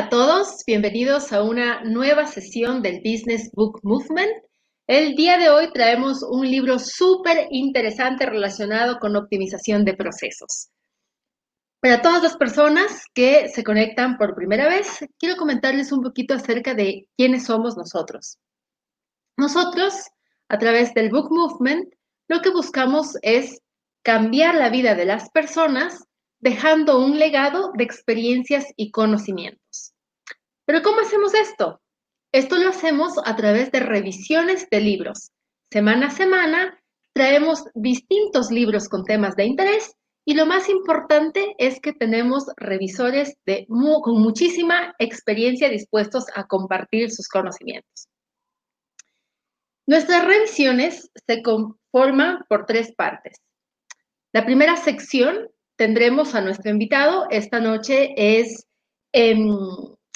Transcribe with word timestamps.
a 0.00 0.08
todos, 0.08 0.64
bienvenidos 0.66 1.30
a 1.30 1.42
una 1.42 1.82
nueva 1.84 2.26
sesión 2.26 2.80
del 2.80 3.02
Business 3.04 3.50
Book 3.52 3.80
Movement. 3.82 4.32
El 4.86 5.14
día 5.14 5.36
de 5.36 5.50
hoy 5.50 5.70
traemos 5.74 6.22
un 6.22 6.50
libro 6.50 6.78
súper 6.78 7.48
interesante 7.50 8.24
relacionado 8.24 8.98
con 8.98 9.14
optimización 9.14 9.84
de 9.84 9.92
procesos. 9.92 10.70
Para 11.80 12.00
todas 12.00 12.22
las 12.22 12.38
personas 12.38 13.02
que 13.12 13.50
se 13.50 13.62
conectan 13.62 14.16
por 14.16 14.34
primera 14.34 14.70
vez, 14.70 15.00
quiero 15.18 15.36
comentarles 15.36 15.92
un 15.92 16.00
poquito 16.00 16.32
acerca 16.32 16.72
de 16.72 17.06
quiénes 17.18 17.44
somos 17.44 17.76
nosotros. 17.76 18.38
Nosotros, 19.36 19.92
a 20.48 20.56
través 20.56 20.94
del 20.94 21.10
Book 21.10 21.30
Movement, 21.30 21.92
lo 22.26 22.40
que 22.40 22.48
buscamos 22.48 23.18
es 23.20 23.60
cambiar 24.02 24.54
la 24.54 24.70
vida 24.70 24.94
de 24.94 25.04
las 25.04 25.28
personas 25.28 26.06
dejando 26.38 26.98
un 26.98 27.18
legado 27.18 27.72
de 27.74 27.84
experiencias 27.84 28.64
y 28.76 28.90
conocimientos. 28.92 29.89
Pero 30.70 30.84
¿cómo 30.84 31.00
hacemos 31.00 31.34
esto? 31.34 31.80
Esto 32.30 32.56
lo 32.56 32.68
hacemos 32.68 33.14
a 33.24 33.34
través 33.34 33.72
de 33.72 33.80
revisiones 33.80 34.68
de 34.70 34.78
libros. 34.78 35.32
Semana 35.68 36.06
a 36.06 36.10
semana 36.10 36.80
traemos 37.12 37.64
distintos 37.74 38.52
libros 38.52 38.88
con 38.88 39.02
temas 39.02 39.34
de 39.34 39.46
interés 39.46 39.96
y 40.24 40.34
lo 40.34 40.46
más 40.46 40.68
importante 40.68 41.56
es 41.58 41.80
que 41.80 41.92
tenemos 41.92 42.46
revisores 42.56 43.34
con 43.66 44.22
muchísima 44.22 44.94
experiencia 45.00 45.68
dispuestos 45.68 46.26
a 46.36 46.46
compartir 46.46 47.10
sus 47.10 47.26
conocimientos. 47.26 48.06
Nuestras 49.88 50.24
revisiones 50.24 51.10
se 51.26 51.42
conforman 51.42 52.44
por 52.48 52.66
tres 52.66 52.94
partes. 52.94 53.38
La 54.32 54.46
primera 54.46 54.76
sección 54.76 55.48
tendremos 55.74 56.36
a 56.36 56.40
nuestro 56.42 56.70
invitado. 56.70 57.26
Esta 57.28 57.58
noche 57.58 58.14
es 58.16 58.68
eh, 59.12 59.34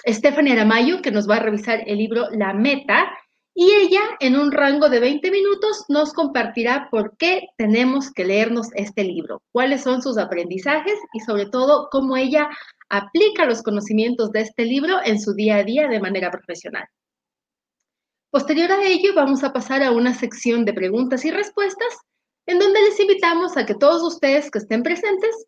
Stephanie 0.06 0.52
Aramayo, 0.52 1.00
que 1.02 1.10
nos 1.10 1.28
va 1.28 1.36
a 1.36 1.40
revisar 1.40 1.82
el 1.86 1.98
libro 1.98 2.28
La 2.30 2.52
Meta. 2.52 3.10
Y 3.56 3.70
ella, 3.70 4.00
en 4.18 4.36
un 4.36 4.50
rango 4.50 4.88
de 4.88 4.98
20 4.98 5.30
minutos, 5.30 5.84
nos 5.88 6.12
compartirá 6.12 6.88
por 6.90 7.16
qué 7.16 7.46
tenemos 7.56 8.10
que 8.12 8.24
leernos 8.24 8.66
este 8.74 9.04
libro, 9.04 9.42
cuáles 9.52 9.82
son 9.82 10.02
sus 10.02 10.18
aprendizajes 10.18 10.98
y 11.12 11.20
sobre 11.20 11.46
todo 11.46 11.88
cómo 11.90 12.16
ella 12.16 12.48
aplica 12.88 13.46
los 13.46 13.62
conocimientos 13.62 14.32
de 14.32 14.40
este 14.40 14.64
libro 14.64 14.98
en 15.04 15.20
su 15.20 15.34
día 15.34 15.56
a 15.56 15.62
día 15.62 15.86
de 15.86 16.00
manera 16.00 16.32
profesional. 16.32 16.84
Posterior 18.30 18.72
a 18.72 18.82
ello, 18.82 19.14
vamos 19.14 19.44
a 19.44 19.52
pasar 19.52 19.84
a 19.84 19.92
una 19.92 20.12
sección 20.12 20.64
de 20.64 20.72
preguntas 20.72 21.24
y 21.24 21.30
respuestas 21.30 21.96
en 22.46 22.58
donde 22.58 22.80
les 22.82 22.98
invitamos 22.98 23.56
a 23.56 23.64
que 23.64 23.76
todos 23.76 24.02
ustedes 24.02 24.50
que 24.50 24.58
estén 24.58 24.82
presentes 24.82 25.46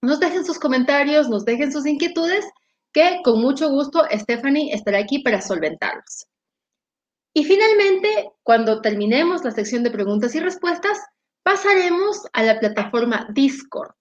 nos 0.00 0.20
dejen 0.20 0.44
sus 0.44 0.60
comentarios, 0.60 1.28
nos 1.28 1.44
dejen 1.44 1.72
sus 1.72 1.86
inquietudes, 1.86 2.44
que 2.92 3.20
con 3.24 3.40
mucho 3.40 3.70
gusto 3.70 4.04
Stephanie 4.10 4.72
estará 4.72 4.98
aquí 4.98 5.20
para 5.20 5.40
solventarlos. 5.40 6.26
Y 7.34 7.44
finalmente, 7.44 8.30
cuando 8.42 8.82
terminemos 8.82 9.42
la 9.42 9.52
sección 9.52 9.82
de 9.82 9.90
preguntas 9.90 10.34
y 10.34 10.40
respuestas, 10.40 10.98
pasaremos 11.42 12.26
a 12.32 12.42
la 12.42 12.60
plataforma 12.60 13.26
Discord. 13.32 13.92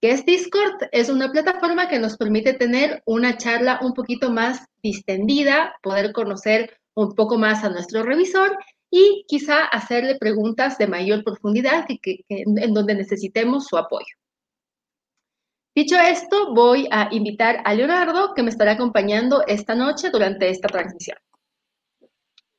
¿Qué 0.00 0.10
es 0.10 0.24
Discord? 0.26 0.88
Es 0.90 1.08
una 1.08 1.30
plataforma 1.30 1.88
que 1.88 2.00
nos 2.00 2.16
permite 2.16 2.54
tener 2.54 3.02
una 3.06 3.36
charla 3.36 3.78
un 3.82 3.94
poquito 3.94 4.32
más 4.32 4.66
distendida, 4.82 5.76
poder 5.80 6.12
conocer 6.12 6.76
un 6.94 7.14
poco 7.14 7.38
más 7.38 7.62
a 7.62 7.70
nuestro 7.70 8.02
revisor 8.02 8.58
y 8.90 9.24
quizá 9.28 9.64
hacerle 9.64 10.16
preguntas 10.18 10.76
de 10.76 10.88
mayor 10.88 11.22
profundidad 11.22 11.86
en 12.28 12.74
donde 12.74 12.96
necesitemos 12.96 13.66
su 13.68 13.78
apoyo. 13.78 14.21
Dicho 15.74 15.96
esto, 15.98 16.52
voy 16.52 16.86
a 16.90 17.08
invitar 17.12 17.62
a 17.64 17.72
Leonardo, 17.72 18.34
que 18.34 18.42
me 18.42 18.50
estará 18.50 18.72
acompañando 18.72 19.42
esta 19.46 19.74
noche 19.74 20.10
durante 20.10 20.50
esta 20.50 20.68
transmisión. 20.68 21.16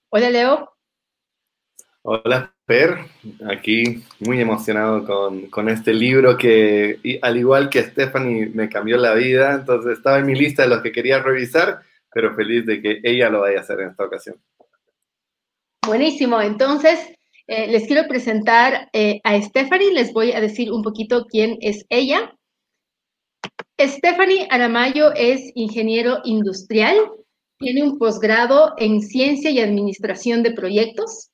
Hola, 0.09 0.31
Leo. 0.31 0.73
Hola, 2.01 2.55
Per. 2.65 2.97
Aquí 3.47 4.03
muy 4.19 4.41
emocionado 4.41 5.05
con, 5.51 5.69
este 5.69 5.93
libro 5.93 6.35
que, 6.35 7.19
al 7.21 7.37
igual 7.37 7.69
que 7.69 7.83
Stephanie, 7.83 8.47
me 8.47 8.67
cambió 8.67 8.97
la 8.97 9.13
vida. 9.13 9.53
Entonces 9.53 9.97
estaba 9.99 10.17
en 10.17 10.25
mi 10.25 10.33
lista 10.33 10.63
de 10.63 10.69
los 10.69 10.81
que 10.81 10.91
quería 10.91 11.21
revisar, 11.21 11.81
pero 12.11 12.33
feliz 12.35 12.65
de 12.65 12.81
que 12.81 12.99
ella 13.03 13.29
lo 13.29 13.41
vaya 13.41 13.59
a 13.59 13.61
hacer 13.61 13.79
en 13.81 13.89
esta 13.89 14.05
ocasión. 14.05 14.37
Buenísimo. 15.85 16.41
Entonces, 16.41 16.99
eh, 17.45 17.67
les 17.67 17.85
quiero 17.85 18.07
presentar 18.07 18.89
eh, 18.91 19.21
a 19.23 19.39
Stephanie. 19.39 19.93
Les 19.93 20.13
voy 20.13 20.31
a 20.31 20.41
decir 20.41 20.71
un 20.71 20.81
poquito 20.81 21.27
quién 21.27 21.57
es 21.61 21.85
ella. 21.89 22.33
Stephanie 23.79 24.47
Aramayo 24.49 25.13
es 25.13 25.51
ingeniero 25.55 26.19
industrial, 26.23 26.95
tiene 27.57 27.83
un 27.83 27.97
posgrado 27.97 28.73
en 28.77 29.01
Ciencia 29.01 29.49
y 29.51 29.59
Administración 29.59 30.43
de 30.43 30.53
Proyectos. 30.53 31.31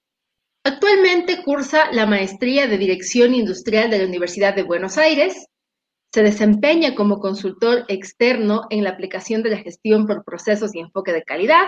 Actualmente 0.63 1.43
cursa 1.43 1.91
la 1.91 2.05
maestría 2.05 2.67
de 2.67 2.77
Dirección 2.77 3.33
Industrial 3.33 3.89
de 3.89 3.99
la 3.99 4.05
Universidad 4.05 4.55
de 4.55 4.63
Buenos 4.63 4.97
Aires. 4.97 5.47
Se 6.11 6.23
desempeña 6.23 6.95
como 6.95 7.19
consultor 7.19 7.85
externo 7.87 8.63
en 8.69 8.83
la 8.83 8.91
aplicación 8.91 9.43
de 9.43 9.51
la 9.51 9.57
gestión 9.57 10.07
por 10.07 10.23
procesos 10.23 10.73
y 10.75 10.79
enfoque 10.79 11.13
de 11.13 11.23
calidad. 11.23 11.65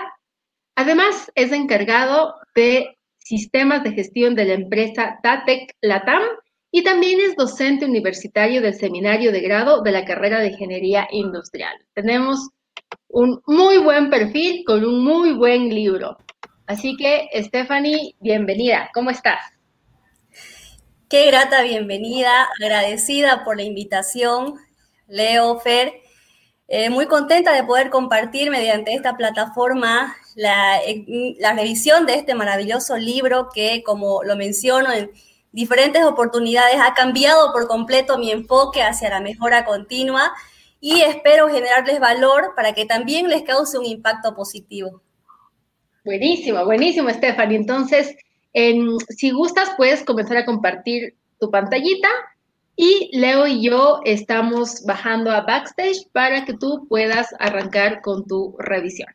Además, 0.75 1.31
es 1.35 1.51
encargado 1.51 2.35
de 2.55 2.97
sistemas 3.17 3.83
de 3.83 3.93
gestión 3.93 4.35
de 4.35 4.45
la 4.45 4.53
empresa 4.53 5.19
Datec 5.23 5.75
Latam 5.81 6.23
y 6.71 6.83
también 6.83 7.19
es 7.19 7.35
docente 7.35 7.85
universitario 7.85 8.61
del 8.61 8.73
seminario 8.73 9.31
de 9.31 9.41
grado 9.41 9.81
de 9.81 9.91
la 9.91 10.05
carrera 10.05 10.39
de 10.39 10.47
Ingeniería 10.47 11.07
Industrial. 11.11 11.75
Tenemos 11.93 12.49
un 13.09 13.41
muy 13.45 13.77
buen 13.77 14.09
perfil 14.09 14.63
con 14.65 14.85
un 14.85 15.03
muy 15.03 15.33
buen 15.33 15.69
libro. 15.69 16.17
Así 16.65 16.95
que, 16.95 17.27
Stephanie, 17.43 18.15
bienvenida. 18.21 18.89
¿Cómo 18.93 19.09
estás? 19.09 19.39
Qué 21.09 21.25
grata 21.25 21.61
bienvenida, 21.63 22.47
agradecida 22.61 23.43
por 23.43 23.57
la 23.57 23.63
invitación, 23.63 24.55
Leo, 25.09 25.59
Fer. 25.59 25.91
Eh, 26.69 26.89
muy 26.89 27.05
contenta 27.07 27.51
de 27.51 27.65
poder 27.65 27.89
compartir 27.89 28.49
mediante 28.49 28.93
esta 28.93 29.17
plataforma 29.17 30.15
la, 30.35 30.79
la 31.37 31.51
revisión 31.51 32.05
de 32.05 32.13
este 32.13 32.33
maravilloso 32.33 32.95
libro 32.95 33.49
que, 33.53 33.83
como 33.83 34.23
lo 34.23 34.37
menciono 34.37 34.93
en 34.93 35.11
diferentes 35.51 36.03
oportunidades, 36.03 36.77
ha 36.81 36.93
cambiado 36.93 37.51
por 37.51 37.67
completo 37.67 38.17
mi 38.17 38.31
enfoque 38.31 38.81
hacia 38.81 39.09
la 39.09 39.21
mejora 39.21 39.65
continua 39.65 40.31
y 40.79 41.01
espero 41.01 41.47
generarles 41.49 41.99
valor 41.99 42.53
para 42.55 42.73
que 42.73 42.85
también 42.85 43.27
les 43.27 43.43
cause 43.43 43.77
un 43.77 43.85
impacto 43.85 44.35
positivo. 44.35 45.01
Buenísimo, 46.03 46.65
buenísimo, 46.65 47.09
Stephanie. 47.09 47.57
Entonces, 47.57 48.15
si 49.09 49.31
gustas, 49.31 49.71
puedes 49.77 50.03
comenzar 50.03 50.37
a 50.37 50.45
compartir 50.45 51.15
tu 51.39 51.51
pantallita 51.51 52.09
y 52.75 53.15
Leo 53.17 53.45
y 53.45 53.63
yo 53.63 53.99
estamos 54.05 54.83
bajando 54.85 55.31
a 55.31 55.41
backstage 55.41 56.07
para 56.11 56.45
que 56.45 56.53
tú 56.53 56.87
puedas 56.89 57.27
arrancar 57.39 58.01
con 58.01 58.25
tu 58.25 58.55
revisión. 58.57 59.09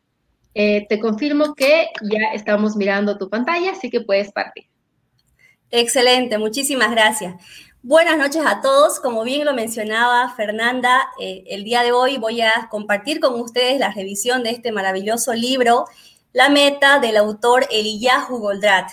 Eh, 0.53 0.87
te 0.87 0.99
confirmo 0.99 1.53
que 1.53 1.89
ya 2.01 2.31
estamos 2.33 2.75
mirando 2.75 3.17
tu 3.17 3.29
pantalla, 3.29 3.71
así 3.71 3.89
que 3.89 4.01
puedes 4.01 4.31
partir. 4.31 4.65
Excelente, 5.69 6.37
muchísimas 6.37 6.91
gracias. 6.91 7.35
Buenas 7.83 8.17
noches 8.17 8.41
a 8.45 8.61
todos. 8.61 8.99
Como 9.01 9.23
bien 9.23 9.45
lo 9.45 9.53
mencionaba 9.53 10.33
Fernanda, 10.35 11.09
eh, 11.19 11.43
el 11.47 11.65
día 11.65 11.83
de 11.83 11.91
hoy 11.91 12.17
voy 12.17 12.41
a 12.41 12.67
compartir 12.69 13.19
con 13.19 13.39
ustedes 13.39 13.77
la 13.79 13.91
revisión 13.91 14.43
de 14.43 14.51
este 14.51 14.71
maravilloso 14.71 15.33
libro, 15.33 15.85
La 16.31 16.49
Meta, 16.49 16.99
del 16.99 17.17
autor 17.17 17.67
Eliyahu 17.69 18.37
Goldrat. 18.39 18.89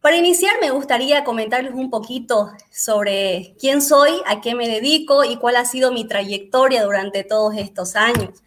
Para 0.00 0.16
iniciar, 0.16 0.54
me 0.62 0.70
gustaría 0.70 1.22
comentarles 1.24 1.74
un 1.74 1.90
poquito 1.90 2.50
sobre 2.72 3.54
quién 3.60 3.82
soy, 3.82 4.12
a 4.26 4.40
qué 4.40 4.54
me 4.54 4.66
dedico 4.66 5.24
y 5.24 5.36
cuál 5.36 5.56
ha 5.56 5.66
sido 5.66 5.92
mi 5.92 6.06
trayectoria 6.06 6.84
durante 6.84 7.24
todos 7.24 7.54
estos 7.58 7.94
años. 7.94 8.42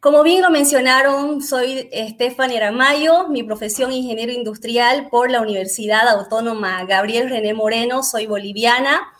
Como 0.00 0.22
bien 0.22 0.42
lo 0.42 0.50
mencionaron, 0.50 1.42
soy 1.42 1.90
Stephanie 1.92 2.58
Aramayo, 2.58 3.26
mi 3.26 3.42
profesión 3.42 3.90
ingeniero 3.90 4.30
industrial 4.30 5.08
por 5.10 5.28
la 5.28 5.40
Universidad 5.40 6.08
Autónoma 6.08 6.84
Gabriel 6.84 7.28
René 7.28 7.52
Moreno, 7.52 8.04
soy 8.04 8.26
boliviana. 8.26 9.12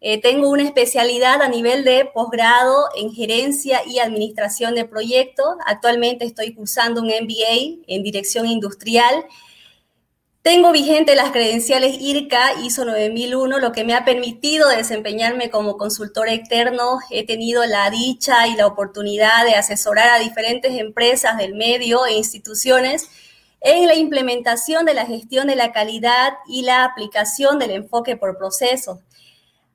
Eh, 0.00 0.22
tengo 0.22 0.48
una 0.48 0.62
especialidad 0.62 1.42
a 1.42 1.48
nivel 1.48 1.84
de 1.84 2.06
posgrado 2.14 2.86
en 2.96 3.12
gerencia 3.12 3.82
y 3.86 3.98
administración 3.98 4.74
de 4.74 4.86
proyectos. 4.86 5.54
Actualmente 5.66 6.24
estoy 6.24 6.54
cursando 6.54 7.02
un 7.02 7.08
MBA 7.08 7.82
en 7.86 8.02
dirección 8.02 8.46
industrial 8.46 9.26
tengo 10.42 10.72
vigente 10.72 11.14
las 11.14 11.30
credenciales 11.30 11.96
IRCA 12.00 12.60
ISO 12.64 12.84
9001, 12.84 13.60
lo 13.60 13.70
que 13.70 13.84
me 13.84 13.94
ha 13.94 14.04
permitido 14.04 14.68
desempeñarme 14.68 15.50
como 15.50 15.76
consultor 15.76 16.28
externo. 16.28 16.98
He 17.10 17.24
tenido 17.24 17.64
la 17.64 17.88
dicha 17.90 18.48
y 18.48 18.56
la 18.56 18.66
oportunidad 18.66 19.44
de 19.44 19.54
asesorar 19.54 20.10
a 20.10 20.18
diferentes 20.18 20.76
empresas 20.80 21.38
del 21.38 21.54
medio 21.54 22.06
e 22.06 22.14
instituciones 22.14 23.08
en 23.60 23.86
la 23.86 23.94
implementación 23.94 24.84
de 24.84 24.94
la 24.94 25.06
gestión 25.06 25.46
de 25.46 25.54
la 25.54 25.70
calidad 25.70 26.32
y 26.48 26.62
la 26.62 26.82
aplicación 26.84 27.60
del 27.60 27.70
enfoque 27.70 28.16
por 28.16 28.36
procesos. 28.36 28.98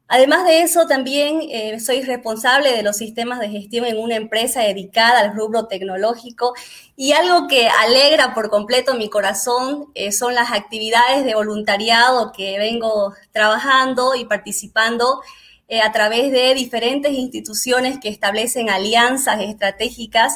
Además 0.10 0.46
de 0.46 0.62
eso, 0.62 0.88
también 0.88 1.42
eh, 1.50 1.82
soy 1.82 2.02
responsable 2.02 2.72
de 2.72 2.82
los 2.82 2.96
sistemas 2.96 3.40
de 3.40 3.50
gestión 3.50 3.86
en 3.86 3.98
una 3.98 4.16
empresa 4.16 4.62
dedicada 4.62 5.20
al 5.20 5.36
rubro 5.36 5.68
tecnológico 5.68 6.54
y 6.96 7.12
algo 7.12 7.48
que 7.48 7.68
alegra 7.68 8.34
por 8.34 8.50
completo 8.50 8.96
mi 8.96 9.10
corazón 9.10 9.88
eh, 9.96 10.14
son 10.14 10.34
las 10.34 10.52
actividades 10.54 11.26
de 11.26 11.36
voluntariado 11.36 12.32
que 12.32 12.58
vengo 12.58 13.14
trabajando 13.34 14.16
y 14.16 14.24
participando 14.24 15.20
eh, 15.68 15.82
a 15.82 15.92
través 15.92 16.32
de 16.32 16.54
diferentes 16.54 17.12
instituciones 17.12 18.00
que 18.00 18.08
establecen 18.08 18.70
alianzas 18.70 19.42
estratégicas 19.42 20.36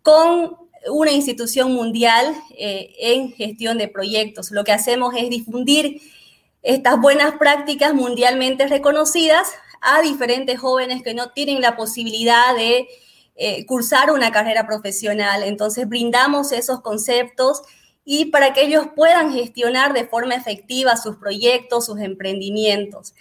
con 0.00 0.56
una 0.90 1.12
institución 1.12 1.74
mundial 1.74 2.34
en 2.56 3.32
gestión 3.32 3.76
de 3.76 3.86
proyectos. 3.86 4.50
Lo 4.50 4.64
que 4.64 4.72
hacemos 4.72 5.14
es 5.14 5.28
difundir 5.28 6.00
estas 6.62 7.00
buenas 7.00 7.36
prácticas 7.36 7.94
mundialmente 7.94 8.66
reconocidas 8.66 9.48
a 9.80 10.02
diferentes 10.02 10.58
jóvenes 10.58 11.02
que 11.02 11.14
no 11.14 11.30
tienen 11.30 11.60
la 11.60 11.76
posibilidad 11.76 12.54
de 12.54 12.88
eh, 13.36 13.64
cursar 13.64 14.10
una 14.10 14.30
carrera 14.30 14.66
profesional. 14.66 15.42
Entonces 15.42 15.88
brindamos 15.88 16.52
esos 16.52 16.82
conceptos 16.82 17.62
y 18.04 18.26
para 18.26 18.52
que 18.52 18.62
ellos 18.62 18.88
puedan 18.94 19.32
gestionar 19.32 19.92
de 19.94 20.06
forma 20.06 20.34
efectiva 20.34 20.96
sus 20.96 21.16
proyectos, 21.16 21.86
sus 21.86 22.00
emprendimientos. 22.00 23.14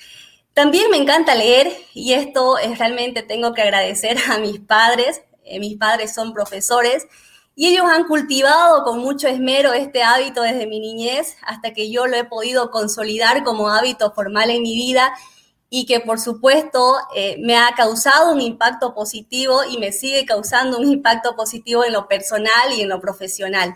También 0.53 0.91
me 0.91 0.97
encanta 0.97 1.36
leer 1.36 1.71
y 1.94 2.13
esto 2.13 2.57
es 2.57 2.77
realmente 2.77 3.24
tengo 3.24 3.53
que 3.53 3.62
agradecer 3.62 4.18
a 4.30 4.39
mis 4.39 4.59
padres. 4.59 5.21
Eh, 5.45 5.59
mis 5.59 5.77
padres 5.77 6.13
son 6.13 6.33
profesores 6.33 7.07
y 7.56 7.68
ellos 7.68 7.86
han 7.90 8.06
cultivado 8.06 8.84
con 8.84 9.00
mucho 9.00 9.28
esmero 9.28 9.74
este 9.74 10.04
hábito 10.04 10.42
desde 10.42 10.68
mi 10.68 10.80
niñez 10.80 11.36
hasta 11.46 11.74
que 11.74 11.92
yo 11.92 12.07
lo 12.07 12.16
he 12.16 12.24
podido 12.24 12.72
consolidar 12.72 13.44
como 13.44 13.69
hábito 13.69 14.12
formal 14.13 14.50
en 14.50 14.62
mi 14.62 14.75
vida 14.75 15.13
y 15.69 15.86
que 15.86 16.00
por 16.00 16.19
supuesto 16.19 16.98
eh, 17.16 17.38
me 17.40 17.57
ha 17.57 17.74
causado 17.75 18.31
un 18.31 18.42
impacto 18.42 18.94
positivo 18.94 19.63
y 19.69 19.78
me 19.78 19.92
sigue 19.92 20.25
causando 20.25 20.80
un 20.80 20.88
impacto 20.88 21.36
positivo 21.36 21.86
en 21.86 21.94
lo 21.94 22.07
personal 22.07 22.74
y 22.75 22.81
en 22.81 22.90
lo 22.90 23.00
profesional. 23.00 23.75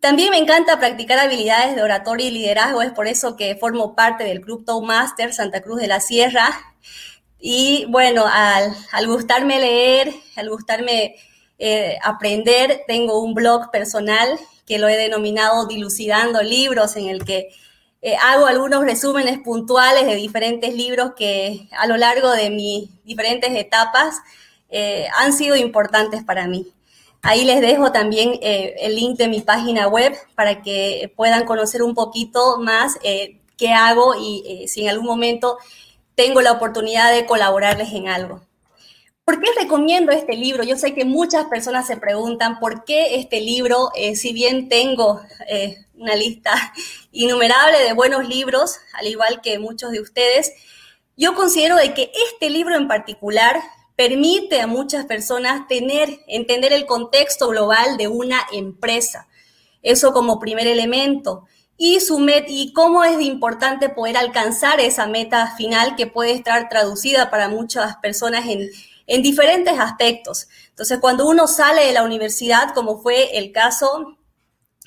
También 0.00 0.30
me 0.30 0.38
encanta 0.38 0.78
practicar 0.78 1.18
habilidades 1.18 1.74
de 1.74 1.82
oratoria 1.82 2.26
y 2.26 2.30
liderazgo, 2.30 2.82
es 2.82 2.92
por 2.92 3.06
eso 3.06 3.36
que 3.36 3.56
formo 3.56 3.94
parte 3.94 4.24
del 4.24 4.40
Club 4.40 4.64
Toastmaster 4.64 5.32
Santa 5.32 5.62
Cruz 5.62 5.80
de 5.80 5.86
la 5.86 6.00
Sierra. 6.00 6.48
Y 7.38 7.86
bueno, 7.88 8.24
al 8.26 9.06
gustarme 9.06 9.60
leer, 9.60 10.12
al 10.36 10.48
gustarme 10.50 11.16
eh, 11.58 11.98
aprender. 12.02 12.82
Tengo 12.86 13.20
un 13.20 13.34
blog 13.34 13.70
personal 13.70 14.28
que 14.66 14.78
lo 14.78 14.88
he 14.88 14.96
denominado 14.96 15.66
Dilucidando 15.66 16.42
Libros, 16.42 16.96
en 16.96 17.08
el 17.08 17.24
que 17.24 17.48
eh, 18.02 18.16
hago 18.22 18.46
algunos 18.46 18.84
resúmenes 18.84 19.38
puntuales 19.38 20.06
de 20.06 20.16
diferentes 20.16 20.74
libros 20.74 21.12
que 21.16 21.68
a 21.78 21.86
lo 21.86 21.96
largo 21.96 22.30
de 22.30 22.50
mis 22.50 22.90
diferentes 23.04 23.50
etapas 23.54 24.16
eh, 24.68 25.06
han 25.16 25.32
sido 25.32 25.56
importantes 25.56 26.22
para 26.24 26.46
mí. 26.46 26.66
Ahí 27.22 27.44
les 27.44 27.60
dejo 27.60 27.90
también 27.90 28.38
el 28.40 28.94
link 28.94 29.16
de 29.16 29.26
mi 29.26 29.40
página 29.40 29.88
web 29.88 30.16
para 30.36 30.62
que 30.62 31.12
puedan 31.16 31.44
conocer 31.44 31.82
un 31.82 31.94
poquito 31.94 32.58
más 32.58 32.98
qué 33.56 33.72
hago 33.72 34.14
y 34.14 34.68
si 34.68 34.82
en 34.82 34.90
algún 34.90 35.06
momento 35.06 35.58
tengo 36.14 36.40
la 36.40 36.52
oportunidad 36.52 37.12
de 37.12 37.26
colaborarles 37.26 37.92
en 37.92 38.06
algo. 38.06 38.42
¿Por 39.26 39.40
qué 39.40 39.48
recomiendo 39.60 40.12
este 40.12 40.36
libro? 40.36 40.62
Yo 40.62 40.76
sé 40.76 40.94
que 40.94 41.04
muchas 41.04 41.46
personas 41.46 41.88
se 41.88 41.96
preguntan 41.96 42.60
por 42.60 42.84
qué 42.84 43.16
este 43.16 43.40
libro, 43.40 43.90
eh, 43.96 44.14
si 44.14 44.32
bien 44.32 44.68
tengo 44.68 45.20
eh, 45.48 45.78
una 45.96 46.14
lista 46.14 46.52
innumerable 47.10 47.80
de 47.80 47.92
buenos 47.92 48.28
libros, 48.28 48.76
al 48.92 49.08
igual 49.08 49.40
que 49.40 49.58
muchos 49.58 49.90
de 49.90 50.00
ustedes, 50.00 50.52
yo 51.16 51.34
considero 51.34 51.74
de 51.74 51.92
que 51.92 52.12
este 52.30 52.50
libro 52.50 52.76
en 52.76 52.86
particular 52.86 53.60
permite 53.96 54.60
a 54.60 54.68
muchas 54.68 55.06
personas 55.06 55.66
tener, 55.66 56.20
entender 56.28 56.72
el 56.72 56.86
contexto 56.86 57.48
global 57.48 57.96
de 57.96 58.06
una 58.06 58.46
empresa. 58.52 59.26
Eso 59.82 60.12
como 60.12 60.38
primer 60.38 60.68
elemento. 60.68 61.46
Y, 61.76 61.98
su 61.98 62.24
y 62.46 62.72
cómo 62.72 63.02
es 63.02 63.20
importante 63.20 63.88
poder 63.88 64.18
alcanzar 64.18 64.78
esa 64.78 65.08
meta 65.08 65.52
final 65.56 65.96
que 65.96 66.06
puede 66.06 66.30
estar 66.30 66.68
traducida 66.68 67.28
para 67.28 67.48
muchas 67.48 67.96
personas 67.96 68.46
en, 68.46 68.70
en 69.06 69.22
diferentes 69.22 69.78
aspectos. 69.78 70.48
Entonces, 70.70 70.98
cuando 71.00 71.26
uno 71.26 71.46
sale 71.46 71.86
de 71.86 71.92
la 71.92 72.02
universidad, 72.02 72.74
como 72.74 73.00
fue 73.00 73.38
el 73.38 73.52
caso, 73.52 74.18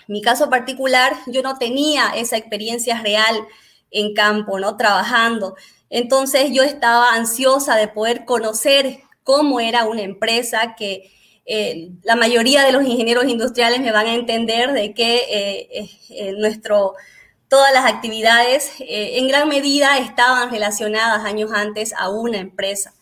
mi 0.08 0.22
caso 0.22 0.50
particular, 0.50 1.16
yo 1.28 1.42
no 1.42 1.58
tenía 1.58 2.12
esa 2.16 2.38
experiencia 2.38 3.02
real 3.02 3.48
en 3.92 4.14
campo, 4.14 4.60
¿no? 4.60 4.78
Trabajando. 4.78 5.56
Entonces, 5.90 6.52
yo 6.52 6.64
estaba 6.64 7.14
ansiosa 7.14 7.76
de 7.76 7.88
poder 7.88 8.26
conocer 8.26 9.02
cómo 9.24 9.60
era 9.60 9.86
una 9.86 10.02
empresa 10.02 10.76
que 10.78 11.12
eh, 11.46 11.90
la 12.04 12.16
mayoría 12.16 12.64
de 12.64 12.72
los 12.72 12.86
ingenieros 12.86 13.26
industriales 13.26 13.80
me 13.80 13.92
van 13.92 14.06
a 14.06 14.14
entender 14.14 14.72
de 14.72 14.94
que 14.94 15.18
eh, 15.18 15.90
eh, 16.10 16.34
nuestro, 16.34 16.94
todas 17.48 17.74
las 17.74 17.86
actividades 17.86 18.72
en 18.80 19.28
gran 19.28 19.50
medida 19.50 19.98
estaban 19.98 20.52
relacionadas 20.52 21.26
años 21.26 21.52
antes 21.52 21.94
a 21.98 22.10
una 22.10 22.38
empresa. 22.38 22.94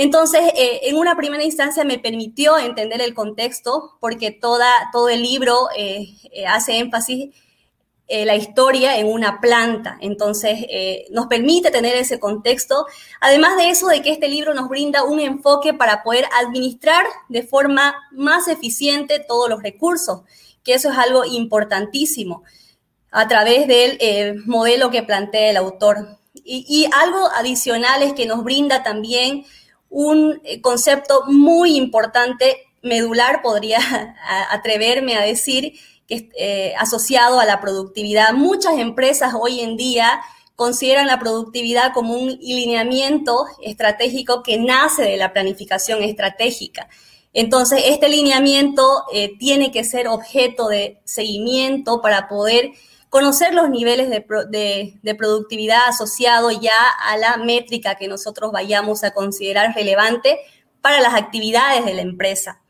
Entonces, 0.00 0.42
eh, 0.54 0.82
en 0.84 0.96
una 0.96 1.16
primera 1.16 1.42
instancia 1.42 1.82
me 1.82 1.98
permitió 1.98 2.56
entender 2.56 3.00
el 3.00 3.14
contexto, 3.14 3.96
porque 3.98 4.30
toda, 4.30 4.70
todo 4.92 5.08
el 5.08 5.22
libro 5.22 5.70
eh, 5.76 6.14
eh, 6.30 6.46
hace 6.46 6.78
énfasis 6.78 7.34
en 8.06 8.28
la 8.28 8.36
historia 8.36 8.96
en 8.96 9.08
una 9.08 9.40
planta. 9.40 9.98
Entonces, 10.00 10.66
nos 11.10 11.26
permite 11.26 11.72
tener 11.72 11.96
ese 11.96 12.20
contexto. 12.20 12.86
Además 13.20 13.56
de 13.56 13.70
eso, 13.70 13.88
de 13.88 14.00
que 14.00 14.12
este 14.12 14.28
libro 14.28 14.54
nos 14.54 14.68
brinda 14.68 15.02
un 15.02 15.18
enfoque 15.18 15.74
para 15.74 16.04
poder 16.04 16.26
administrar 16.40 17.04
de 17.28 17.42
forma 17.42 17.96
más 18.12 18.46
eficiente 18.46 19.18
todos 19.18 19.50
los 19.50 19.64
recursos, 19.64 20.20
que 20.62 20.74
eso 20.74 20.92
es 20.92 20.96
algo 20.96 21.24
importantísimo 21.24 22.44
a 23.10 23.26
través 23.26 23.66
del 23.66 24.44
modelo 24.46 24.90
que 24.90 25.02
plantea 25.02 25.50
el 25.50 25.56
autor. 25.56 26.18
Y 26.44 26.88
algo 26.94 27.28
adicional 27.34 28.04
es 28.04 28.12
que 28.14 28.26
nos 28.26 28.44
brinda 28.44 28.84
también 28.84 29.44
un 29.90 30.40
eh, 30.44 30.60
concepto 30.60 31.24
muy 31.26 31.76
importante, 31.76 32.66
medular, 32.82 33.42
podría 33.42 33.78
atreverme 34.50 35.16
a 35.16 35.22
decir, 35.22 35.74
que 36.06 36.30
eh, 36.38 36.74
asociado 36.78 37.38
a 37.38 37.44
la 37.44 37.60
productividad. 37.60 38.32
Muchas 38.32 38.78
empresas 38.78 39.34
hoy 39.38 39.60
en 39.60 39.76
día 39.76 40.20
consideran 40.56 41.06
la 41.06 41.20
productividad 41.20 41.92
como 41.92 42.14
un 42.14 42.30
lineamiento 42.40 43.46
estratégico 43.62 44.42
que 44.42 44.58
nace 44.58 45.02
de 45.02 45.16
la 45.16 45.32
planificación 45.32 46.02
estratégica. 46.02 46.88
Entonces, 47.32 47.82
este 47.86 48.08
lineamiento 48.08 49.04
eh, 49.12 49.36
tiene 49.38 49.70
que 49.70 49.84
ser 49.84 50.08
objeto 50.08 50.68
de 50.68 50.98
seguimiento 51.04 52.00
para 52.00 52.26
poder 52.26 52.72
conocer 53.10 53.54
los 53.54 53.70
niveles 53.70 54.10
de, 54.10 55.14
productividad 55.16 55.80
asociado 55.86 56.50
ya 56.50 56.78
a 57.06 57.16
la 57.16 57.36
métrica 57.38 57.94
que 57.94 58.08
nosotros 58.08 58.52
vayamos 58.52 59.04
a 59.04 59.12
considerar 59.12 59.74
relevante 59.74 60.38
para 60.80 61.00
las 61.00 61.14
actividades 61.14 61.84
de 61.84 61.94
la 61.94 62.02
empresa. 62.02 62.60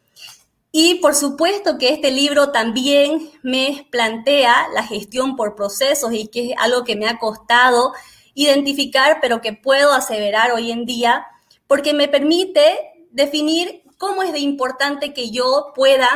Y 0.70 0.96
por 0.96 1.14
supuesto 1.14 1.78
que 1.78 1.88
este 1.88 2.10
libro 2.10 2.52
también 2.52 3.30
me 3.42 3.86
plantea 3.90 4.68
la 4.74 4.82
gestión 4.82 5.34
por 5.34 5.56
procesos 5.56 6.12
y 6.12 6.28
que 6.28 6.50
es 6.50 6.56
algo 6.58 6.84
que 6.84 6.94
me 6.94 7.08
ha 7.08 7.18
costado 7.18 7.92
identificar, 8.34 9.18
pero 9.20 9.40
que 9.40 9.54
puedo 9.54 9.92
aseverar 9.92 10.52
hoy 10.52 10.70
en 10.70 10.84
día, 10.84 11.26
porque 11.66 11.94
me 11.94 12.06
permite 12.06 12.78
definir 13.10 13.82
cómo 13.96 14.22
es 14.22 14.32
de 14.32 14.38
importante 14.38 15.12
que 15.12 15.30
yo 15.30 15.72
pueda 15.74 16.08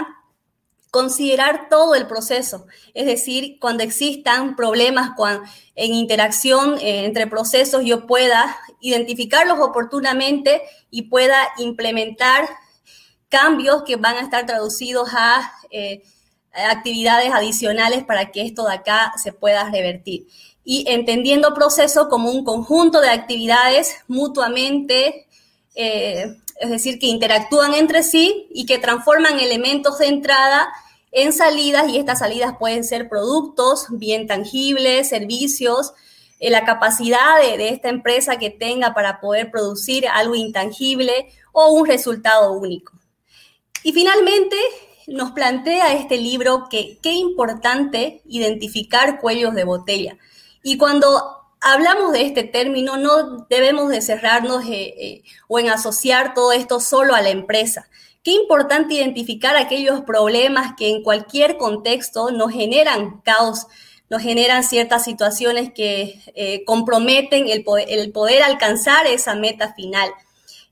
considerar 0.92 1.68
todo 1.70 1.94
el 1.94 2.06
proceso, 2.06 2.66
es 2.92 3.06
decir, 3.06 3.56
cuando 3.58 3.82
existan 3.82 4.56
problemas 4.56 5.12
en 5.74 5.94
interacción 5.94 6.76
eh, 6.80 7.06
entre 7.06 7.26
procesos, 7.26 7.82
yo 7.82 8.06
pueda 8.06 8.54
identificarlos 8.78 9.58
oportunamente 9.58 10.60
y 10.90 11.04
pueda 11.08 11.48
implementar 11.56 12.46
cambios 13.30 13.84
que 13.84 13.96
van 13.96 14.16
a 14.16 14.20
estar 14.20 14.44
traducidos 14.44 15.08
a 15.14 15.50
eh, 15.70 16.02
actividades 16.52 17.32
adicionales 17.32 18.04
para 18.04 18.30
que 18.30 18.42
esto 18.42 18.66
de 18.66 18.74
acá 18.74 19.14
se 19.16 19.32
pueda 19.32 19.70
revertir. 19.70 20.26
Y 20.62 20.84
entendiendo 20.88 21.54
proceso 21.54 22.10
como 22.10 22.30
un 22.30 22.44
conjunto 22.44 23.00
de 23.00 23.08
actividades 23.08 23.96
mutuamente 24.08 25.26
eh, 25.74 26.36
es 26.60 26.70
decir, 26.70 26.98
que 26.98 27.06
interactúan 27.06 27.74
entre 27.74 28.02
sí 28.02 28.48
y 28.50 28.66
que 28.66 28.78
transforman 28.78 29.38
elementos 29.40 29.98
de 29.98 30.06
entrada 30.06 30.72
en 31.12 31.32
salidas 31.32 31.88
y 31.88 31.98
estas 31.98 32.20
salidas 32.20 32.56
pueden 32.58 32.84
ser 32.84 33.08
productos 33.08 33.86
bien 33.90 34.26
tangibles, 34.26 35.08
servicios, 35.08 35.92
eh, 36.40 36.50
la 36.50 36.64
capacidad 36.64 37.40
de, 37.40 37.68
esta 37.68 37.88
empresa 37.88 38.38
que 38.38 38.50
tenga 38.50 38.94
para 38.94 39.20
poder 39.20 39.50
producir 39.50 40.08
algo 40.08 40.34
intangible 40.34 41.28
o 41.52 41.72
un 41.72 41.86
resultado 41.86 42.52
único. 42.52 42.92
Y 43.84 43.92
finalmente 43.92 44.56
nos 45.06 45.32
plantea 45.32 45.92
este 45.92 46.16
libro 46.16 46.68
que 46.70 46.98
qué 47.02 47.12
importante 47.12 48.22
identificar 48.24 49.20
cuellos 49.20 49.54
de 49.54 49.64
botella. 49.64 50.16
Y 50.62 50.78
cuando 50.78 51.41
hablamos 51.62 52.12
de 52.12 52.22
este 52.22 52.42
término, 52.42 52.96
no 52.96 53.46
debemos 53.48 53.88
de 53.88 54.02
cerrarnos 54.02 54.64
eh, 54.64 54.94
eh, 54.98 55.22
o 55.48 55.58
en 55.58 55.70
asociar 55.70 56.34
todo 56.34 56.52
esto 56.52 56.80
solo 56.80 57.14
a 57.14 57.22
la 57.22 57.30
empresa. 57.30 57.88
Qué 58.22 58.32
importante 58.32 58.94
identificar 58.94 59.56
aquellos 59.56 60.02
problemas 60.02 60.74
que 60.76 60.90
en 60.90 61.02
cualquier 61.02 61.56
contexto 61.56 62.30
nos 62.30 62.52
generan 62.52 63.20
caos, 63.22 63.66
nos 64.10 64.22
generan 64.22 64.64
ciertas 64.64 65.04
situaciones 65.04 65.72
que 65.72 66.20
eh, 66.34 66.64
comprometen 66.64 67.48
el 67.48 67.62
poder, 67.64 68.42
alcanzar 68.42 69.06
esa 69.06 69.34
meta 69.34 69.72
final. 69.74 70.10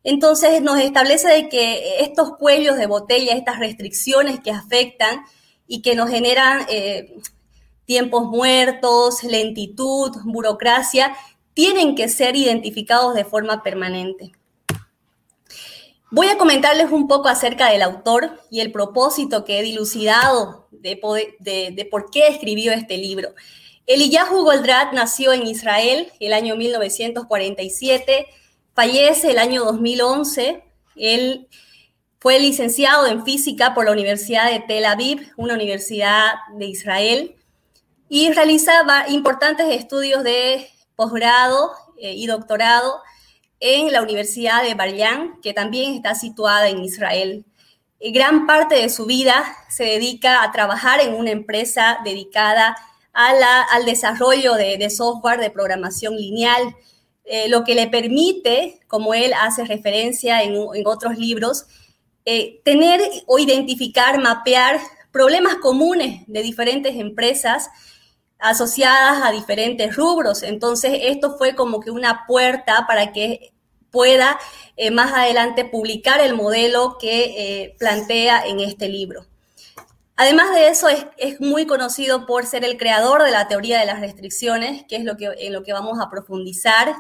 Entonces 0.03 0.61
nos 0.61 0.79
establece 0.79 1.29
de 1.29 1.49
que 1.49 2.01
estos 2.01 2.37
cuellos 2.37 2.77
de 2.77 2.87
botella, 2.87 3.35
estas 3.35 3.59
restricciones 3.59 4.41
que 4.41 4.51
afectan 4.51 5.25
y 5.67 5.83
que 5.83 5.95
nos 5.95 6.11
generan 6.11 6.67
tiempos 7.91 8.29
muertos, 8.29 9.25
lentitud, 9.25 10.13
burocracia, 10.23 11.13
tienen 11.55 11.97
que 11.97 12.09
ser 12.09 12.37
identificados 12.37 13.15
de 13.15 13.25
forma 13.25 13.65
permanente. 13.65 14.31
Voy 16.13 16.29
a 16.29 16.39
comentarles 16.39 16.93
un 16.93 17.09
poco 17.09 17.27
acerca 17.27 17.69
del 17.69 17.83
autor 17.83 18.39
y 18.49 18.61
el 18.61 18.71
propósito 18.71 19.45
que 19.45 19.59
he 19.59 19.65
dilucidado 19.65 20.69
de, 20.71 21.01
por 21.91 22.11
qué 22.13 22.29
escribió 22.29 22.71
este 22.71 22.97
libro. 22.97 23.35
Eliyahu 23.89 24.45
Goldratt 24.45 24.93
nació 24.93 25.33
en 25.33 25.49
Israel 25.49 26.13
el 26.21 26.33
año 26.33 26.55
1947, 26.55 28.29
fallece 28.73 29.33
el 29.33 29.39
año 29.41 29.65
2011. 29.65 30.63
Él 30.95 31.49
fue 32.21 32.39
licenciado 32.39 33.09
en 33.09 33.25
física 33.25 33.75
por 33.75 33.87
la 33.87 33.91
Universidad 33.91 34.49
de 34.49 34.61
Tel 34.61 34.85
Aviv, 34.85 35.33
una 35.37 35.55
universidad 35.55 36.35
de 36.57 36.67
Israel 36.67 37.35
y 38.13 38.33
realizaba 38.33 39.09
importantes 39.09 39.69
estudios 39.71 40.25
de 40.25 40.69
posgrado 40.97 41.71
eh, 41.97 42.13
y 42.13 42.27
doctorado 42.27 43.01
en 43.61 43.93
la 43.93 44.03
Universidad 44.03 44.65
de 44.65 44.75
Bar-Ilan, 44.75 45.41
que 45.41 45.55
también 45.55 45.95
está 45.95 46.17
situada 46.17 46.69
en 46.69 46.83
Israel. 46.85 47.47
gran 48.01 48.47
parte 48.49 48.75
de 48.75 48.89
su 48.89 49.07
vida 49.07 49.45
se 49.69 49.85
dedica 49.85 50.43
a 50.43 50.51
trabajar 50.51 51.01
en 51.01 51.15
una 51.15 51.31
empresa 51.31 51.99
dedicada 52.05 52.77
a 53.13 53.67
al 53.75 53.85
desarrollo 53.85 54.55
de, 54.55 54.91
software 54.91 55.39
de 55.39 55.51
programación 55.51 56.17
lineal, 56.17 56.75
eh, 57.25 57.49
lo 57.49 57.63
que 57.63 57.77
le 57.77 57.87
permite, 57.87 58.81
como 58.89 59.15
él 59.15 59.33
hace 59.35 59.65
referencia 59.65 60.43
en, 60.43 60.57
otros 60.85 61.17
libros, 61.17 61.67
eh, 62.25 62.61
tener 62.65 63.01
o 63.27 63.39
identificar, 63.39 64.19
mapear 64.21 64.81
problemas 65.13 65.57
comunes 65.57 66.25
de 66.27 66.43
diferentes 66.43 66.97
empresas 66.97 67.71
asociadas 68.41 69.23
a 69.23 69.33
diferentes 69.33 69.97
rubros. 69.97 70.43
Entonces, 70.43 70.93
esto 71.03 71.37
fue 71.37 71.55
como 71.55 71.81
que 71.81 71.91
una 71.91 72.25
puerta 72.27 72.87
para 72.87 73.13
que 73.13 73.53
pueda 73.91 74.39
eh, 74.77 74.91
más 74.91 75.13
adelante 75.13 75.65
publicar 75.65 76.21
el 76.21 76.35
modelo 76.35 76.99
que 76.99 77.35
eh, 77.37 77.77
plantea 77.79 78.45
en 78.47 78.61
este 78.61 78.89
libro. 78.89 79.27
Además 80.17 80.53
de 80.55 80.69
eso, 80.69 80.89
es, 80.89 81.41
muy 81.41 81.67
conocido 81.67 82.27
por 82.27 82.45
ser 82.45 82.65
el 82.65 82.77
creador 82.77 83.23
de 83.23 83.31
la 83.31 83.49
teoría 83.49 83.81
de 83.81 83.87
las 83.87 84.01
restricciones, 84.01 84.85
que 84.87 84.97
es 84.97 85.05
lo 85.05 85.17
que, 85.17 85.31
en 85.39 85.55
lo 85.55 85.63
que 85.63 85.73
vamos 85.73 85.99
a 85.99 86.11
profundizar 86.11 86.95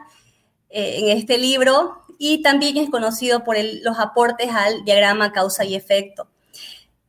eh, 0.70 1.00
en 1.00 1.10
este 1.18 1.36
libro, 1.36 2.02
y 2.18 2.40
también 2.42 2.78
es 2.78 2.88
conocido 2.88 3.44
por 3.44 3.58
los 3.82 3.98
aportes 3.98 4.48
al 4.50 4.84
diagrama 4.84 5.32
causa 5.32 5.66
y 5.66 5.74
efecto. 5.74 6.28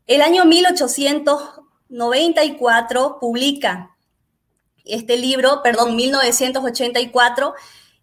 El 0.05 0.21
año 0.21 0.43
1894 0.43 3.19
publica 3.21 3.90
este 4.85 5.17
libro, 5.17 5.61
perdón, 5.63 5.95
1984, 5.95 7.53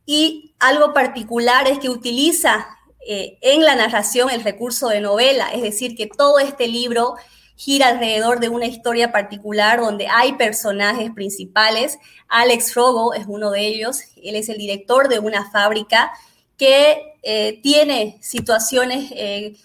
y 0.06 0.54
algo 0.58 0.94
particular 0.94 1.68
es 1.68 1.78
que 1.78 1.90
utiliza 1.90 2.66
eh, 3.06 3.38
en 3.42 3.64
la 3.64 3.74
narración 3.74 4.30
el 4.30 4.42
recurso 4.42 4.88
de 4.88 5.00
novela, 5.00 5.50
es 5.52 5.62
decir, 5.62 5.96
que 5.96 6.06
todo 6.06 6.38
este 6.38 6.66
libro 6.66 7.14
gira 7.56 7.88
alrededor 7.88 8.40
de 8.40 8.48
una 8.48 8.66
historia 8.66 9.12
particular 9.12 9.80
donde 9.80 10.06
hay 10.06 10.34
personajes 10.34 11.10
principales. 11.10 11.98
Alex 12.28 12.74
Rogo 12.74 13.14
es 13.14 13.24
uno 13.26 13.50
de 13.50 13.66
ellos, 13.66 14.00
él 14.22 14.36
es 14.36 14.48
el 14.48 14.58
director 14.58 15.08
de 15.08 15.18
una 15.18 15.50
fábrica 15.50 16.12
que 16.56 17.14
eh, 17.22 17.60
tiene 17.62 18.18
situaciones 18.20 19.12
eh, 19.14 19.58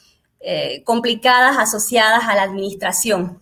complicadas 0.83 1.57
asociadas 1.57 2.23
a 2.25 2.35
la 2.35 2.43
administración. 2.43 3.39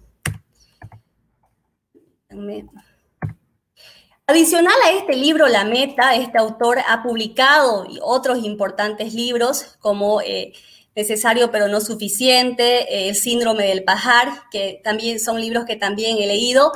Adicional 4.32 4.76
a 4.86 4.92
este 4.94 5.18
libro, 5.18 5.50
La 5.50 5.66
Meta, 5.66 6.16
este 6.16 6.38
autor 6.38 6.80
ha 6.88 7.04
publicado 7.04 7.86
otros 8.02 8.46
importantes 8.46 9.14
libros 9.14 9.76
como 9.82 10.22
eh, 10.22 10.54
Necesario 10.96 11.52
pero 11.52 11.68
no 11.68 11.82
suficiente, 11.82 12.84
eh, 12.84 13.10
El 13.10 13.16
síndrome 13.16 13.66
del 13.66 13.84
pajar, 13.84 14.30
que 14.50 14.80
también 14.86 15.20
son 15.20 15.42
libros 15.42 15.66
que 15.66 15.76
también 15.76 16.18
he 16.18 16.28
leído 16.28 16.72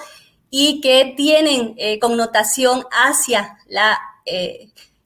y 0.49 0.81
que 0.81 1.13
tienen 1.15 1.75
eh, 1.77 1.97
connotación 1.97 2.83
hacia 2.91 3.57
la 3.69 4.01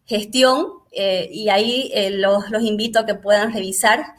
gestión 0.07 0.69
y 0.91 1.49
ahí 1.49 1.91
los, 2.13 2.45
invito 2.63 2.97
a 2.97 3.05
que 3.05 3.13
puedan 3.13 3.53
revisar 3.53 4.15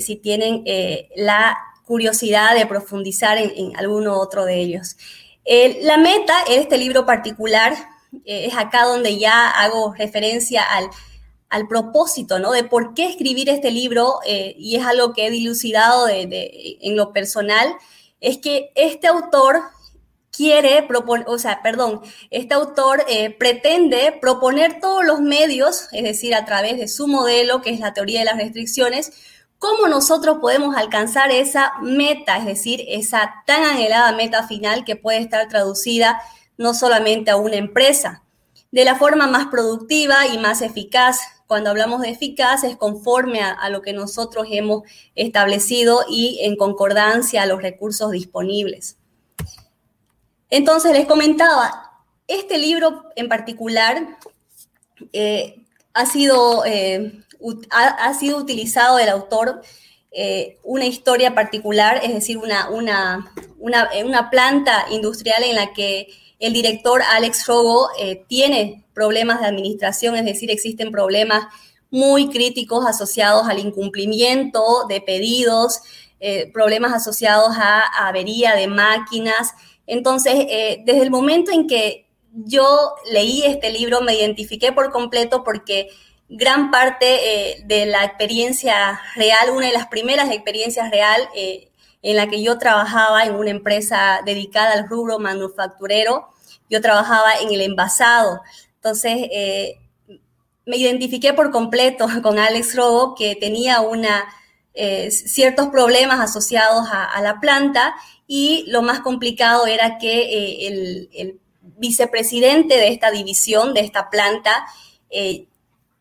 si 0.00 0.16
tienen 0.16 0.64
la 1.14 1.56
curiosidad 1.84 2.56
de 2.56 2.66
profundizar 2.66 3.38
en, 3.38 3.52
en 3.54 3.76
alguno 3.76 4.18
otro 4.18 4.44
de 4.44 4.60
ellos. 4.60 4.96
Eh, 5.44 5.80
la 5.82 5.96
meta 5.96 6.34
en 6.48 6.60
este 6.60 6.78
libro 6.78 7.06
particular 7.06 7.72
eh, 8.24 8.46
es 8.46 8.56
acá 8.56 8.84
donde 8.84 9.18
ya 9.18 9.50
hago 9.50 9.94
referencia 9.94 10.62
al, 10.62 10.88
propósito, 11.68 12.38
¿no? 12.38 12.52
De 12.52 12.62
por 12.62 12.94
qué 12.94 13.06
escribir 13.06 13.48
este 13.48 13.72
libro, 13.72 14.20
eh, 14.24 14.54
y 14.56 14.76
es 14.76 14.86
algo 14.86 15.12
que 15.12 15.26
he 15.26 15.30
dilucidado 15.30 16.06
en 16.08 16.96
lo 16.96 17.12
personal, 17.12 17.74
es 18.20 18.38
que 18.38 18.70
este 18.76 19.08
autor 19.08 19.60
quiere 20.30 20.84
proponer, 20.84 21.26
o 21.28 21.38
sea, 21.38 21.60
perdón, 21.60 22.02
este 22.30 22.54
autor 22.54 23.04
pretende 23.36 24.16
proponer 24.20 24.78
todos 24.80 25.04
los 25.04 25.20
medios, 25.20 25.88
es 25.90 26.04
decir, 26.04 26.36
a 26.36 26.44
través 26.44 26.78
de 26.78 26.86
su 26.86 27.08
modelo, 27.08 27.62
que 27.62 27.70
es 27.70 27.80
la 27.80 27.94
teoría 27.94 28.20
de 28.20 28.26
las 28.26 28.36
restricciones, 28.36 29.12
cómo 29.60 29.88
nosotros 29.88 30.38
podemos 30.40 30.74
alcanzar 30.74 31.30
esa 31.30 31.74
meta, 31.82 32.38
es 32.38 32.46
decir, 32.46 32.82
esa 32.88 33.44
tan 33.46 33.62
anhelada 33.62 34.10
meta 34.12 34.48
final 34.48 34.86
que 34.86 34.96
puede 34.96 35.18
estar 35.18 35.48
traducida 35.48 36.18
no 36.56 36.72
solamente 36.72 37.30
a 37.30 37.36
una 37.36 37.56
empresa, 37.56 38.22
de 38.72 38.84
la 38.86 38.96
forma 38.96 39.26
más 39.26 39.48
productiva 39.48 40.26
y 40.26 40.38
más 40.38 40.62
eficaz. 40.62 41.20
Cuando 41.46 41.68
hablamos 41.68 42.00
de 42.00 42.08
eficaz 42.08 42.64
es 42.64 42.76
conforme 42.76 43.42
a, 43.42 43.68
lo 43.68 43.82
que 43.82 43.92
nosotros 43.92 44.46
hemos 44.50 44.84
establecido 45.14 46.04
y 46.08 46.40
en 46.42 46.56
concordancia 46.56 47.42
a 47.42 47.46
los 47.46 47.60
recursos 47.60 48.12
disponibles. 48.12 48.96
Entonces 50.48 50.92
les 50.92 51.04
comentaba, 51.04 52.00
este 52.26 52.56
libro 52.56 53.10
en 53.14 53.28
particular 53.28 54.16
eh, 55.12 55.66
ha 55.92 56.06
sido 56.06 56.64
eh, 56.64 57.24
ha, 57.70 58.14
sido 58.14 58.38
utilizado 58.38 58.96
del 58.96 59.08
autor 59.08 59.62
eh, 60.12 60.58
una 60.64 60.86
historia 60.86 61.34
particular, 61.34 62.00
es 62.02 62.12
decir, 62.12 62.36
una, 62.36 62.68
una, 62.68 63.30
una, 63.58 64.30
planta 64.30 64.86
industrial 64.90 65.44
en 65.44 65.54
la 65.54 65.72
que 65.72 66.08
el 66.40 66.52
director 66.52 67.00
Alex 67.12 67.46
Rogo 67.46 67.90
eh, 67.98 68.24
tiene 68.26 68.84
problemas 68.92 69.40
de 69.40 69.46
administración, 69.46 70.16
es 70.16 70.24
decir, 70.24 70.50
existen 70.50 70.90
problemas 70.90 71.46
muy 71.90 72.28
críticos 72.28 72.86
asociados 72.86 73.48
al 73.48 73.60
incumplimiento 73.60 74.86
de 74.88 75.00
pedidos, 75.00 75.80
eh, 76.18 76.50
problemas 76.52 76.92
asociados 76.92 77.56
a, 77.56 77.82
avería 78.06 78.54
de 78.56 78.66
máquinas. 78.66 79.52
Entonces, 79.86 80.34
desde 80.84 81.02
el 81.02 81.10
momento 81.10 81.50
en 81.50 81.66
que 81.66 82.06
yo 82.32 82.94
leí 83.10 83.42
este 83.42 83.72
libro, 83.72 84.00
me 84.00 84.14
identifiqué 84.14 84.72
por 84.72 84.90
completo 84.90 85.42
porque 85.44 85.88
gran 86.30 86.70
parte 86.70 87.06
eh, 87.50 87.62
de 87.66 87.86
la 87.86 88.04
experiencia 88.04 89.00
real, 89.16 89.50
una 89.50 89.66
de 89.66 89.72
las 89.72 89.88
primeras 89.88 90.30
experiencias 90.30 90.88
real 90.90 91.28
eh, 91.34 91.70
en 92.02 92.16
la 92.16 92.28
que 92.28 92.40
yo 92.40 92.56
trabajaba 92.56 93.24
en 93.24 93.34
una 93.34 93.50
empresa 93.50 94.20
dedicada 94.24 94.72
al 94.72 94.88
rubro 94.88 95.18
manufacturero, 95.18 96.28
yo 96.70 96.80
trabajaba 96.80 97.34
en 97.42 97.52
el 97.52 97.60
envasado. 97.62 98.40
Entonces, 98.76 99.28
eh, 99.32 99.80
me 100.64 100.76
identifiqué 100.76 101.34
por 101.34 101.50
completo 101.50 102.06
con 102.22 102.38
Alex 102.38 102.76
Robo, 102.76 103.16
que 103.16 103.34
tenía 103.34 103.80
una, 103.80 104.24
ciertos 105.10 105.66
problemas 105.66 106.20
asociados 106.20 106.86
a, 106.90 107.20
la 107.20 107.40
planta 107.40 107.96
y 108.26 108.64
lo 108.68 108.82
más 108.82 109.00
complicado 109.00 109.66
era 109.66 109.98
que 109.98 110.68
el, 110.68 111.10
el, 111.12 111.40
vicepresidente 111.76 112.76
de 112.76 112.88
esta 112.88 113.10
división, 113.10 113.74
de 113.74 113.80
esta 113.80 114.10
planta, 114.10 114.66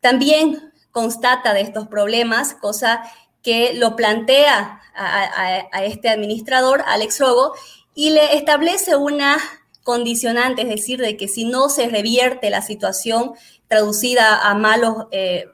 también 0.02 0.72
constata 0.92 1.54
de 1.54 1.62
estos 1.62 1.88
problemas, 1.88 2.54
cosa 2.56 3.04
que 3.42 3.74
lo 3.74 3.96
plantea 3.96 4.82
a, 4.96 5.84
este 5.86 6.10
administrador, 6.10 6.84
Alex 6.86 7.20
Rogo, 7.20 7.54
y 7.96 8.12
le 8.12 8.36
establece 8.36 8.96
una 8.96 9.38
condicionante, 9.84 10.64
es 10.64 10.70
decir, 10.70 11.00
de 11.00 11.16
que 11.16 11.28
si 11.28 11.46
no 11.46 11.70
se 11.70 11.88
revierte 11.88 12.50
la 12.50 12.62
situación 12.62 13.34
traducida 13.68 14.50
a 14.50 14.54
malos, 14.56 15.08
eh, 15.12 15.46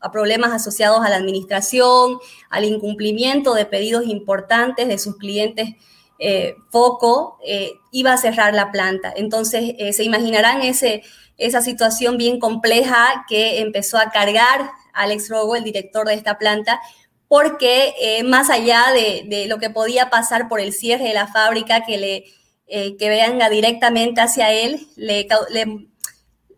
a 0.00 0.10
problemas 0.10 0.52
asociados 0.52 1.04
a 1.04 1.08
la 1.08 1.16
administración, 1.16 2.18
al 2.50 2.64
incumplimiento 2.64 3.54
de 3.54 3.66
pedidos 3.66 4.06
importantes 4.06 4.88
de 4.88 4.98
sus 4.98 5.16
clientes 5.16 5.70
eh, 6.18 6.54
foco, 6.70 7.38
eh, 7.44 7.72
iba 7.92 8.12
a 8.12 8.16
cerrar 8.18 8.54
la 8.54 8.70
planta. 8.70 9.12
Entonces, 9.16 9.74
se 9.96 10.04
imaginarán 10.04 10.62
ese, 10.62 11.02
esa 11.46 11.62
situación 11.62 12.16
bien 12.16 12.38
compleja 12.38 13.24
que 13.28 13.60
empezó 13.60 13.98
a 13.98 14.10
cargar 14.10 14.70
Alex 14.92 15.28
Rogo, 15.28 15.56
el 15.56 15.64
director 15.64 16.06
de 16.06 16.14
esta 16.14 16.38
planta, 16.38 16.80
porque 17.28 17.94
más 18.24 18.50
allá 18.50 18.84
de, 18.92 19.46
lo 19.48 19.58
que 19.58 19.70
podía 19.70 20.10
pasar 20.10 20.48
por 20.48 20.60
el 20.60 20.72
cierre 20.72 21.04
de 21.04 21.14
la 21.14 21.26
fábrica 21.26 21.84
que 21.84 21.96
le 21.96 22.24
que 22.98 23.08
venga 23.08 23.50
directamente 23.50 24.20
hacia 24.20 24.52
él, 24.52 24.86
le, 24.96 25.26
le 25.50 25.88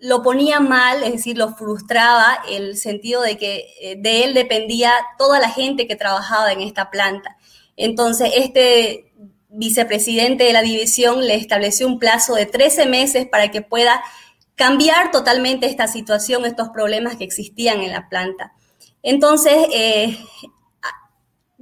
lo 0.04 0.22
ponía 0.22 0.60
mal, 0.60 1.02
es 1.02 1.12
decir, 1.12 1.38
lo 1.38 1.54
frustraba 1.54 2.38
el 2.50 2.76
sentido 2.76 3.22
de 3.22 3.38
que 3.38 3.72
eh, 3.80 3.96
de 3.98 4.24
él 4.24 4.34
dependía 4.34 4.92
toda 5.16 5.40
la 5.40 5.48
gente 5.48 5.86
que 5.86 5.96
trabajaba 5.96 6.52
en 6.52 6.60
esta 6.60 6.90
planta. 6.90 7.38
Entonces, 7.74 8.30
este 8.36 9.14
vicepresidente 9.48 10.44
de 10.44 10.52
la 10.52 10.60
división 10.60 11.26
le 11.26 11.36
estableció 11.36 11.86
un 11.86 11.98
plazo 11.98 12.34
de 12.34 12.44
13 12.44 12.84
meses 12.84 13.26
para 13.26 13.50
que 13.50 13.62
pueda 13.62 14.04
cambiar 14.54 15.10
totalmente 15.10 15.66
esta 15.66 15.88
situación, 15.88 16.44
estos 16.44 16.68
problemas 16.68 17.16
que 17.16 17.24
existían 17.24 17.80
en 17.80 17.92
la 17.92 18.08
planta. 18.08 18.52
Entonces, 19.02 19.54
eh, 19.72 20.18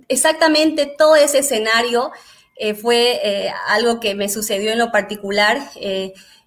exactamente 0.08 0.94
todo 0.99 1.16
ese 1.16 1.38
escenario 1.38 2.12
eh, 2.56 2.75
fue 2.75 3.52
algo 3.66 3.99
que 3.99 4.14
me 4.14 4.28
sucedió 4.28 4.72
en 4.72 4.78
lo 4.78 4.92
particular 4.92 5.58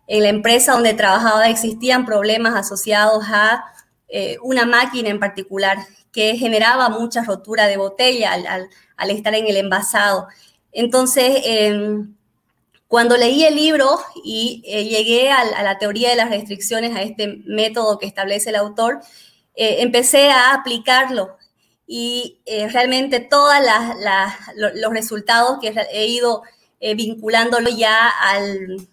en 0.07 0.23
la 0.23 0.29
empresa 0.29 0.73
donde 0.73 0.93
trabajaba 0.93 1.49
existían 1.49 2.05
problemas 2.05 2.55
asociados 2.55 3.25
a 3.27 3.63
eh, 4.07 4.37
una 4.43 4.65
máquina 4.65 5.09
en 5.09 5.19
particular 5.19 5.77
que 6.11 6.37
generaba 6.37 6.89
mucha 6.89 7.23
rotura 7.23 7.67
de 7.67 7.77
botella 7.77 8.33
al, 8.33 9.11
estar 9.11 9.33
en 9.33 9.47
el 9.47 9.57
envasado. 9.57 10.27
Entonces, 10.71 11.41
em, 11.43 12.14
cuando 12.95 13.17
leí 13.17 13.43
el 13.43 13.55
libro 13.55 13.99
y 14.23 14.63
eh, 14.65 14.85
llegué 14.85 15.29
a, 15.29 15.43
la 15.63 15.77
teoría 15.77 16.11
de 16.11 16.15
las 16.15 16.29
restricciones, 16.29 16.95
a 16.95 17.01
este 17.01 17.41
método 17.45 17.99
que 17.99 18.05
establece 18.05 18.51
el 18.51 18.55
autor, 18.55 19.01
eh, 19.53 19.81
empecé 19.81 20.29
a 20.31 20.53
aplicarlo 20.53 21.35
y 21.85 22.39
realmente 22.71 23.19
todos 23.19 23.53
los 24.55 24.93
resultados 24.93 25.59
que 25.59 25.75
he 25.91 26.07
ido 26.07 26.43
vinculándolo 26.95 27.69
ya 27.69 28.07
al, 28.09 28.87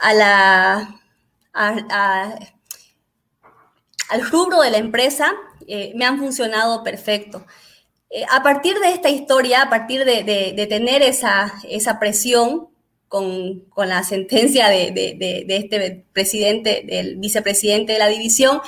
a 0.00 0.14
la, 0.14 1.00
al 4.08 4.30
rubro 4.30 4.60
de 4.60 4.70
la 4.70 4.78
empresa 4.78 5.34
eh, 5.66 5.92
me 5.96 6.04
han 6.04 6.18
funcionado 6.18 6.84
perfecto. 6.84 7.44
Eh, 8.10 8.24
a 8.30 8.42
partir 8.42 8.78
de 8.78 8.90
esta 8.90 9.08
historia, 9.08 9.62
a 9.62 9.70
partir 9.70 10.04
de, 10.04 10.66
tener 10.68 11.02
esa, 11.02 11.52
esa 11.68 11.98
presión 11.98 12.68
con, 13.08 13.64
la 13.76 14.04
sentencia 14.04 14.68
de, 14.68 14.92
de, 14.92 15.44
este 15.48 16.06
presidente, 16.12 16.84
del 16.86 17.16
vicepresidente 17.16 17.94
de 17.94 17.98
la 17.98 18.08
división, 18.08 18.60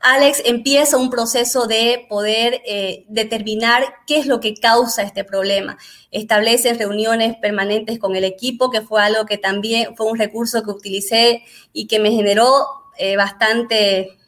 Alex 0.00 0.42
empieza 0.44 0.96
un 0.96 1.10
proceso 1.10 1.66
de 1.68 2.06
poder 2.08 2.60
eh, 2.66 3.04
determinar 3.08 3.84
qué 4.06 4.18
es 4.18 4.26
lo 4.26 4.40
que 4.40 4.54
causa 4.54 5.02
este 5.02 5.22
problema. 5.24 5.78
Establece 6.10 6.74
reuniones 6.74 7.36
permanentes 7.36 7.98
con 8.00 8.16
el 8.16 8.24
equipo, 8.24 8.70
que 8.70 8.82
fue 8.82 9.00
algo 9.00 9.26
que 9.26 9.38
también 9.38 9.96
fue 9.96 10.06
un 10.06 10.18
recurso 10.18 10.62
que 10.64 10.70
utilicé 10.70 11.44
y 11.72 11.86
que 11.86 12.00
me 12.00 12.10
generó 12.10 12.66
eh, 12.98 13.16
bastante, 13.16 14.18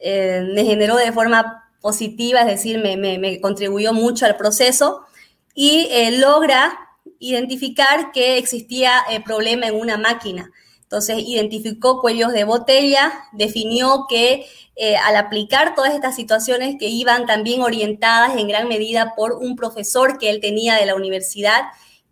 me 0.00 0.64
generó 0.64 0.96
de 0.96 1.12
forma 1.12 1.67
positiva, 1.80 2.40
es 2.40 2.46
decir, 2.46 2.78
me, 2.78 3.40
contribuyó 3.40 3.92
mucho 3.92 4.26
al 4.26 4.36
proceso 4.36 5.02
y 5.54 5.88
logra 6.18 6.78
identificar 7.18 8.12
que 8.12 8.38
existía 8.38 9.04
problema 9.24 9.66
en 9.66 9.74
una 9.74 9.96
máquina. 9.96 10.50
Entonces 10.88 11.18
identificó 11.18 12.00
cuellos 12.00 12.32
de 12.32 12.44
botella, 12.44 13.12
definió 13.32 14.06
que 14.08 14.46
eh, 14.74 14.96
al 14.96 15.16
aplicar 15.16 15.74
todas 15.74 15.92
estas 15.92 16.16
situaciones 16.16 16.76
que 16.78 16.88
iban 16.88 17.26
también 17.26 17.60
orientadas 17.60 18.38
en 18.38 18.48
gran 18.48 18.68
medida 18.68 19.12
por 19.14 19.34
un 19.34 19.54
profesor 19.54 20.16
que 20.16 20.30
él 20.30 20.40
tenía 20.40 20.76
de 20.76 20.86
la 20.86 20.94
universidad, 20.94 21.60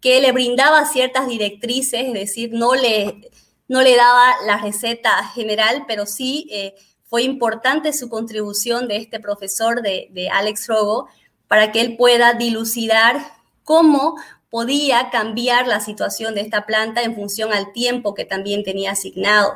que 0.02 0.20
le 0.20 0.30
brindaba 0.32 0.84
ciertas 0.84 1.26
directrices, 1.26 2.08
es 2.08 2.12
decir, 2.12 2.50
no 2.52 2.74
le, 2.74 3.30
no 3.66 3.80
le 3.80 3.96
daba 3.96 4.34
la 4.44 4.58
receta 4.58 5.24
general, 5.28 5.84
pero 5.88 6.04
sí 6.04 6.46
eh, 6.50 6.74
fue 7.16 7.22
importante 7.22 7.94
su 7.94 8.10
contribución 8.10 8.88
de 8.88 8.98
este 8.98 9.20
profesor 9.20 9.80
de, 9.80 10.08
de 10.10 10.28
Alex 10.28 10.66
Rogo 10.66 11.08
para 11.48 11.72
que 11.72 11.80
él 11.80 11.96
pueda 11.96 12.34
dilucidar 12.34 13.16
cómo 13.64 14.16
podía 14.50 15.08
cambiar 15.08 15.66
la 15.66 15.80
situación 15.80 16.34
de 16.34 16.42
esta 16.42 16.66
planta 16.66 17.02
en 17.02 17.14
función 17.14 17.54
al 17.54 17.72
tiempo 17.72 18.12
que 18.12 18.26
también 18.26 18.64
tenía 18.64 18.90
asignado. 18.90 19.54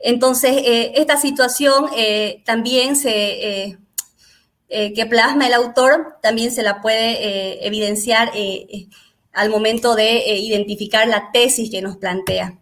Entonces, 0.00 0.56
eh, 0.56 0.90
esta 0.96 1.16
situación 1.18 1.86
eh, 1.96 2.42
también 2.44 2.96
se, 2.96 3.78
eh, 4.68 4.92
que 4.92 5.06
plasma 5.06 5.46
el 5.46 5.54
autor, 5.54 6.16
también 6.20 6.50
se 6.50 6.64
la 6.64 6.80
puede 6.80 7.64
evidenciar 7.64 8.32
al 9.32 9.50
momento 9.50 9.94
de 9.94 10.36
identificar 10.36 11.06
la 11.06 11.30
tesis 11.30 11.70
que 11.70 11.80
nos 11.80 11.96
plantea. 11.96 12.58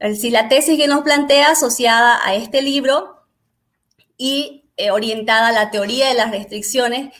Es 0.00 0.16
decir, 0.16 0.32
la 0.32 0.48
tesis 0.48 0.76
que 0.76 0.88
nos 0.88 1.02
plantea 1.02 1.52
asociada 1.52 2.18
a 2.24 2.34
este 2.34 2.62
libro 2.62 3.19
y 4.22 4.64
orientada 4.92 5.48
a 5.48 5.52
la 5.52 5.70
teoría 5.70 6.08
de 6.08 6.14
las 6.14 6.30
restricciones, 6.30 7.14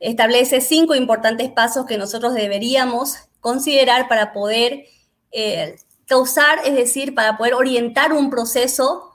establece 0.00 0.60
cinco 0.60 0.96
importantes 0.96 1.48
pasos 1.48 1.86
que 1.86 1.96
nosotros 1.96 2.34
deberíamos 2.34 3.18
considerar 3.38 4.08
para 4.08 4.32
poder 4.32 4.84
eh, 5.30 5.76
causar, 6.06 6.58
es 6.64 6.74
decir, 6.74 7.14
para 7.14 7.38
poder 7.38 7.54
orientar 7.54 8.12
un 8.12 8.30
proceso 8.30 9.12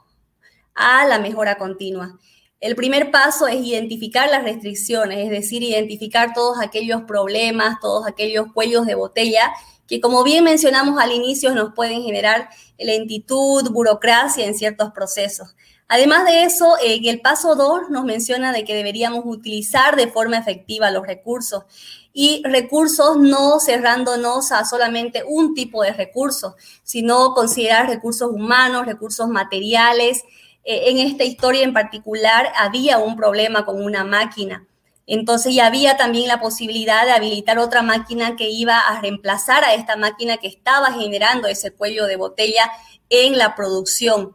a 0.74 1.06
la 1.06 1.18
mejora 1.18 1.58
continua. 1.58 2.18
El 2.58 2.74
primer 2.74 3.10
paso 3.10 3.46
es 3.46 3.56
identificar 3.56 4.30
las 4.30 4.42
restricciones, 4.42 5.18
es 5.18 5.30
decir, 5.30 5.62
identificar 5.62 6.32
todos 6.32 6.58
aquellos 6.58 7.02
problemas, 7.02 7.80
todos 7.82 8.06
aquellos 8.06 8.50
cuellos 8.54 8.86
de 8.86 8.94
botella 8.94 9.52
que, 9.86 10.00
como 10.00 10.24
bien 10.24 10.42
mencionamos 10.42 10.98
al 10.98 11.12
inicio, 11.12 11.54
nos 11.54 11.74
pueden 11.74 12.02
generar 12.02 12.48
lentitud, 12.78 13.70
burocracia 13.70 14.46
en 14.46 14.54
ciertos 14.54 14.90
procesos. 14.92 15.54
Además 15.88 16.24
de 16.24 16.42
eso, 16.42 16.76
en 16.82 17.06
el 17.06 17.20
paso 17.20 17.54
2 17.54 17.90
nos 17.90 18.04
menciona 18.04 18.52
de 18.52 18.64
que 18.64 18.74
deberíamos 18.74 19.22
utilizar 19.24 19.94
de 19.94 20.08
forma 20.08 20.36
efectiva 20.36 20.90
los 20.90 21.06
recursos 21.06 21.64
y 22.12 22.42
recursos 22.44 23.16
no 23.18 23.60
cerrándonos 23.60 24.50
a 24.50 24.64
solamente 24.64 25.22
un 25.24 25.54
tipo 25.54 25.84
de 25.84 25.92
recursos, 25.92 26.54
sino 26.82 27.34
considerar 27.34 27.88
recursos 27.88 28.32
humanos, 28.32 28.86
recursos 28.86 29.28
materiales. 29.28 30.24
Eh, 30.64 30.90
en 30.90 30.98
esta 30.98 31.22
historia 31.22 31.62
en 31.62 31.72
particular 31.72 32.52
había 32.56 32.98
un 32.98 33.16
problema 33.16 33.64
con 33.64 33.80
una 33.80 34.02
máquina. 34.02 34.66
Entonces 35.06 35.54
ya 35.54 35.66
había 35.66 35.96
también 35.96 36.26
la 36.26 36.40
posibilidad 36.40 37.04
de 37.04 37.12
habilitar 37.12 37.60
otra 37.60 37.82
máquina 37.82 38.34
que 38.34 38.48
iba 38.48 38.80
a 38.80 39.00
reemplazar 39.00 39.62
a 39.62 39.74
esta 39.74 39.94
máquina 39.94 40.38
que 40.38 40.48
estaba 40.48 40.92
generando 40.94 41.46
ese 41.46 41.70
cuello 41.70 42.06
de 42.06 42.16
botella 42.16 42.72
en 43.08 43.38
la 43.38 43.54
producción 43.54 44.34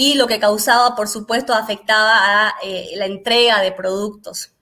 y 0.00 0.14
lo 0.14 0.28
que 0.28 0.38
causaba, 0.38 0.94
por 0.94 1.08
supuesto, 1.08 1.52
afectaba 1.52 2.20
a 2.20 2.54
eh, 2.62 2.92
la 2.94 3.06
entrega 3.06 3.60
de 3.60 3.72
productos. 3.72 4.52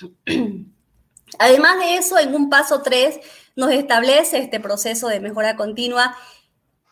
Además 1.38 1.78
de 1.80 1.96
eso, 1.96 2.18
en 2.18 2.34
un 2.34 2.48
paso 2.48 2.80
3 2.80 3.20
nos 3.56 3.72
establece 3.72 4.38
este 4.38 4.58
proceso 4.58 5.08
de 5.08 5.20
mejora 5.20 5.54
continua 5.54 6.16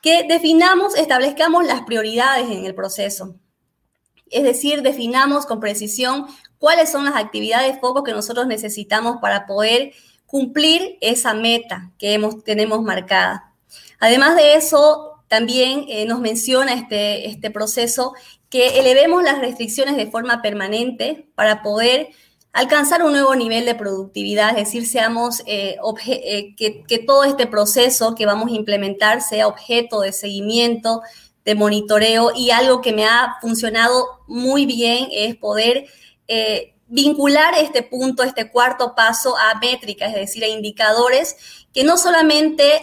que 0.03 0.25
definamos, 0.25 0.97
establezcamos 0.97 1.65
las 1.65 1.81
prioridades 1.85 2.51
en 2.51 2.67
el 2.67 2.75
proceso. 2.75 3.37
Es 4.27 4.43
decir, 4.43 4.83
definamos 4.83 5.47
con 5.47 5.59
precisión 5.59 6.27
cuáles 6.59 6.93
son 6.93 7.07
las 7.07 7.17
actividades 7.17 7.81
foco 7.81 8.05
que 8.05 8.13
nosotros 8.13 8.47
necesitamos 8.47 9.17
para 9.23 9.47
poder 9.47 9.95
cumplir 10.27 10.99
esa 11.01 11.33
meta 11.33 11.91
que 11.97 12.13
hemos, 12.13 12.45
tenemos 12.45 12.83
marcada. 12.83 13.55
Además 13.99 14.37
de 14.37 14.57
eso, 14.57 15.16
también 15.29 15.87
eh, 15.89 16.07
nos 16.07 16.21
menciona 16.21 16.73
este, 16.75 17.29
este 17.29 17.51
proceso 17.51 18.15
que 18.49 18.79
elevemos 18.79 19.23
las 19.23 19.39
restricciones 19.39 19.97
de 19.97 20.11
forma 20.11 20.41
permanente 20.41 21.29
para 21.35 21.63
poder 21.63 22.11
alcanzar 22.53 23.03
un 23.03 23.13
nuevo 23.13 23.35
nivel 23.35 23.67
de 23.67 23.75
productividad, 23.75 24.51
es 24.51 24.67
decir, 24.67 24.87
seamos 24.87 25.43
eh, 25.47 25.77
eh, 26.07 26.55
que, 26.57 26.85
que, 26.85 26.99
todo 26.99 27.25
este 27.25 27.47
proceso 27.47 28.15
que 28.15 28.25
vamos 28.25 28.51
a 28.51 28.55
implementar 28.55 29.21
sea 29.21 29.47
objeto 29.47 30.01
de 30.01 30.13
seguimiento, 30.13 31.03
de 31.45 31.55
monitoreo 31.55 32.33
y 32.35 32.51
algo 32.51 32.81
que 32.81 32.95
me 32.95 33.05
ha 33.05 33.37
funcionado 33.43 34.23
muy 34.27 34.65
bien 34.65 35.09
es 35.13 35.37
poder 35.37 35.87
vincular 36.89 37.55
este 37.59 37.83
punto, 37.83 38.23
este 38.23 38.51
cuarto 38.51 38.95
paso 38.97 39.37
a 39.37 39.59
métricas, 39.61 40.09
es 40.11 40.17
decir, 40.17 40.43
a 40.43 40.49
indicadores 40.49 41.37
que 41.73 41.85
no 41.85 41.99
solamente 41.99 42.83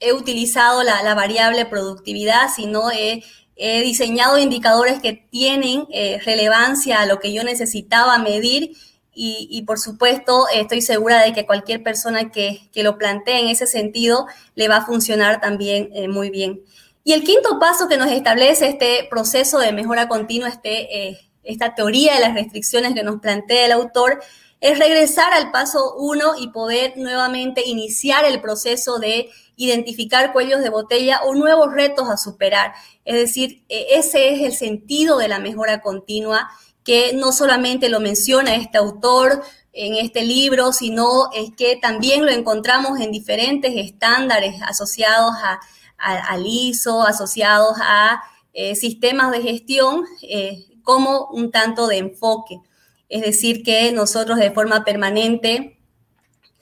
he 0.00 0.12
utilizado 0.12 0.82
la, 0.82 1.14
variable 1.14 1.64
productividad, 1.66 2.48
sino 2.54 2.90
he, 2.90 3.22
diseñado 3.56 4.36
indicadores 4.36 5.00
que 5.00 5.14
tienen 5.14 5.86
eh, 5.90 6.20
relevancia 6.24 7.00
a 7.00 7.06
lo 7.06 7.20
que 7.20 7.32
yo 7.32 7.42
necesitaba 7.42 8.18
medir 8.18 8.76
y, 9.18 9.62
por 9.66 9.78
supuesto 9.78 10.46
estoy 10.52 10.82
segura 10.82 11.22
de 11.22 11.32
que 11.32 11.46
cualquier 11.46 11.82
persona 11.82 12.30
que, 12.30 12.68
lo 12.74 12.98
plantee 12.98 13.40
en 13.40 13.48
ese 13.48 13.66
sentido 13.66 14.26
le 14.54 14.68
va 14.68 14.76
a 14.76 14.84
funcionar 14.84 15.40
también 15.40 15.88
eh, 15.94 16.06
muy 16.06 16.28
bien. 16.28 16.60
Y 17.02 17.14
el 17.14 17.24
quinto 17.24 17.58
paso 17.58 17.88
que 17.88 17.96
nos 17.96 18.10
establece 18.10 18.68
este 18.68 19.06
proceso 19.08 19.58
de 19.58 19.72
mejora 19.72 20.06
continua, 20.06 20.48
este, 20.48 21.08
eh, 21.08 21.20
esta 21.44 21.74
teoría 21.74 22.14
de 22.14 22.20
las 22.20 22.34
restricciones 22.34 22.92
que 22.92 23.04
nos 23.04 23.20
plantea 23.20 23.64
el 23.64 23.72
autor, 23.72 24.20
es 24.60 24.78
regresar 24.78 25.32
al 25.32 25.50
paso 25.50 25.94
uno 25.96 26.32
y 26.38 26.48
poder 26.48 26.94
nuevamente 26.96 27.62
iniciar 27.64 28.24
el 28.24 28.40
proceso 28.40 28.98
de 28.98 29.30
identificar 29.56 30.32
cuellos 30.32 30.60
de 30.60 30.68
botella 30.70 31.22
o 31.24 31.34
nuevos 31.34 31.72
retos 31.72 32.08
a 32.08 32.16
superar. 32.16 32.74
Es 33.04 33.16
decir, 33.16 33.64
e, 33.68 33.98
ese 33.98 34.34
es 34.34 34.42
el 34.42 34.52
sentido 34.52 35.18
de 35.18 35.28
la 35.28 35.38
mejora 35.38 35.80
continua 35.80 36.48
que 36.84 37.12
no 37.14 37.32
solamente 37.32 37.88
lo 37.88 37.98
menciona 37.98 38.54
este 38.54 38.78
autor 38.78 39.42
en 39.72 39.96
este 39.96 40.22
libro, 40.22 40.72
sino 40.72 41.30
es 41.34 41.50
que 41.56 41.76
también 41.76 42.24
lo 42.24 42.30
encontramos 42.30 43.00
en 43.00 43.10
diferentes 43.10 43.72
estándares 43.74 44.62
asociados 44.62 45.34
a, 45.42 45.60
al 45.98 46.46
ISO, 46.46 47.02
asociados 47.02 47.76
a 47.80 48.22
eh, 48.52 48.74
sistemas 48.76 49.32
de 49.32 49.42
gestión, 49.42 50.04
eh, 50.22 50.64
como 50.82 51.26
un 51.26 51.50
tanto 51.50 51.88
de 51.88 51.98
enfoque. 51.98 52.60
Es 53.08 53.22
decir, 53.22 53.62
que 53.62 53.92
nosotros 53.92 54.38
de 54.38 54.50
forma 54.50 54.84
permanente 54.84 55.78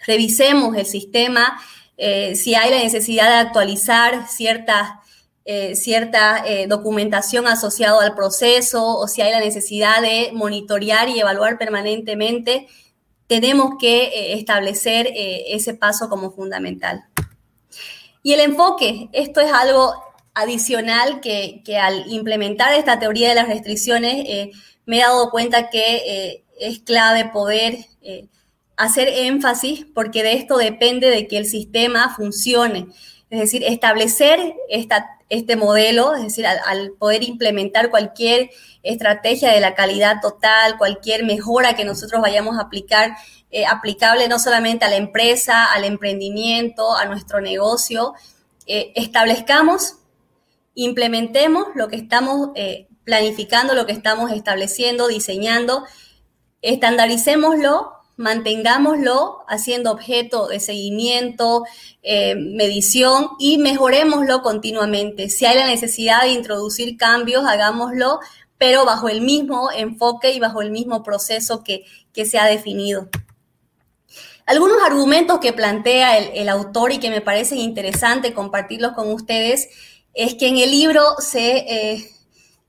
revisemos 0.06 0.76
el 0.76 0.86
sistema, 0.86 1.60
eh, 1.96 2.34
si 2.34 2.54
hay 2.54 2.70
la 2.70 2.78
necesidad 2.82 3.28
de 3.28 3.48
actualizar 3.48 4.28
ciertas 4.28 4.90
eh, 5.46 5.76
cierta 5.76 6.42
eh, 6.46 6.66
documentación 6.66 7.46
asociada 7.46 8.02
al 8.02 8.14
proceso 8.14 8.96
o 8.96 9.06
si 9.08 9.20
hay 9.20 9.30
la 9.30 9.40
necesidad 9.40 10.00
de 10.00 10.30
monitorear 10.32 11.10
y 11.10 11.20
evaluar 11.20 11.58
permanentemente, 11.58 12.66
tenemos 13.26 13.74
que 13.78 14.32
establecer 14.32 15.06
ese 15.14 15.74
paso 15.74 16.08
como 16.08 16.30
fundamental. 16.30 17.04
Y 18.22 18.32
el 18.32 18.40
enfoque, 18.40 19.10
esto 19.12 19.42
es 19.42 19.52
algo 19.52 19.92
adicional 20.32 21.20
que, 21.20 21.60
que 21.62 21.76
al 21.76 22.10
implementar 22.10 22.72
esta 22.72 22.98
teoría 22.98 23.28
de 23.28 23.34
las 23.34 23.48
restricciones 23.48 24.50
me 24.86 24.96
he 24.96 25.00
dado 25.00 25.30
cuenta 25.30 25.68
que 25.68 26.42
es 26.58 26.78
clave 26.80 27.26
poder 27.26 27.84
hacer 28.76 29.08
énfasis 29.08 29.86
porque 29.94 30.22
de 30.22 30.34
esto 30.34 30.56
depende 30.56 31.08
de 31.08 31.26
que 31.28 31.38
el 31.38 31.46
sistema 31.46 32.14
funcione. 32.14 32.86
Es 33.30 33.40
decir, 33.40 33.64
establecer 33.64 34.54
esta 34.68 35.14
este 35.28 35.56
modelo, 35.56 36.14
es 36.14 36.22
decir, 36.22 36.46
al, 36.46 36.92
poder 36.92 37.22
implementar 37.24 37.90
cualquier 37.90 38.50
estrategia 38.82 39.52
de 39.52 39.60
la 39.60 39.74
calidad 39.74 40.20
total, 40.20 40.76
cualquier 40.78 41.24
mejora 41.24 41.74
que 41.74 41.84
nosotros 41.84 42.20
vayamos 42.20 42.58
a 42.58 42.62
aplicar, 42.62 43.16
eh, 43.50 43.66
aplicable 43.66 44.28
no 44.28 44.38
solamente 44.38 44.84
a 44.84 44.90
la 44.90 44.96
empresa, 44.96 45.72
al 45.72 45.84
emprendimiento, 45.84 46.94
a 46.94 47.06
nuestro 47.06 47.40
negocio, 47.40 48.14
eh, 48.66 48.92
establezcamos, 48.94 49.96
implementemos 50.74 51.68
lo 51.74 51.88
que 51.88 51.96
estamos 51.96 52.50
eh, 52.54 52.88
planificando, 53.04 53.74
lo 53.74 53.86
que 53.86 53.92
estamos 53.92 54.30
estableciendo, 54.30 55.08
diseñando, 55.08 55.84
estandaricémoslo 56.62 57.92
mantengámoslo 58.16 59.44
haciendo 59.48 59.90
objeto 59.90 60.46
de 60.48 60.60
seguimiento, 60.60 61.64
eh, 62.02 62.34
medición 62.36 63.30
y 63.38 63.58
mejorémoslo 63.58 64.42
continuamente. 64.42 65.28
Si 65.30 65.46
hay 65.46 65.56
la 65.56 65.66
necesidad 65.66 66.22
de 66.22 66.30
introducir 66.30 66.96
cambios, 66.96 67.44
hagámoslo, 67.46 68.20
pero 68.58 68.84
bajo 68.84 69.08
el 69.08 69.20
mismo 69.20 69.70
enfoque 69.72 70.32
y 70.32 70.40
bajo 70.40 70.62
el 70.62 70.70
mismo 70.70 71.02
proceso 71.02 71.62
que, 71.64 71.84
se 72.24 72.38
ha 72.38 72.46
definido. 72.46 73.08
Algunos 74.46 74.76
argumentos 74.84 75.40
que 75.40 75.52
plantea 75.52 76.16
el, 76.18 76.48
autor 76.48 76.92
y 76.92 76.98
que 76.98 77.10
me 77.10 77.20
parecen 77.20 77.58
interesantes 77.58 78.32
compartirlos 78.32 78.92
con 78.92 79.10
ustedes 79.12 79.68
es 80.12 80.34
que 80.34 80.46
en 80.46 80.58
el 80.58 80.70
libro 80.70 81.02
se 81.18 81.56
eh, 81.56 82.13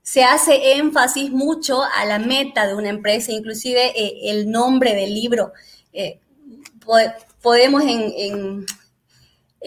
se 0.06 0.22
hace 0.22 0.74
énfasis 0.74 1.32
mucho 1.32 1.82
a 1.82 2.04
la 2.04 2.20
meta 2.20 2.64
de 2.68 2.74
una 2.74 2.90
empresa, 2.90 3.32
inclusive 3.32 3.88
eh, 4.00 4.30
el 4.30 4.48
nombre 4.48 4.94
del 4.94 5.12
libro. 5.12 5.52
Eh, 5.92 6.20
podemos 7.42 7.82
en, 7.84 8.64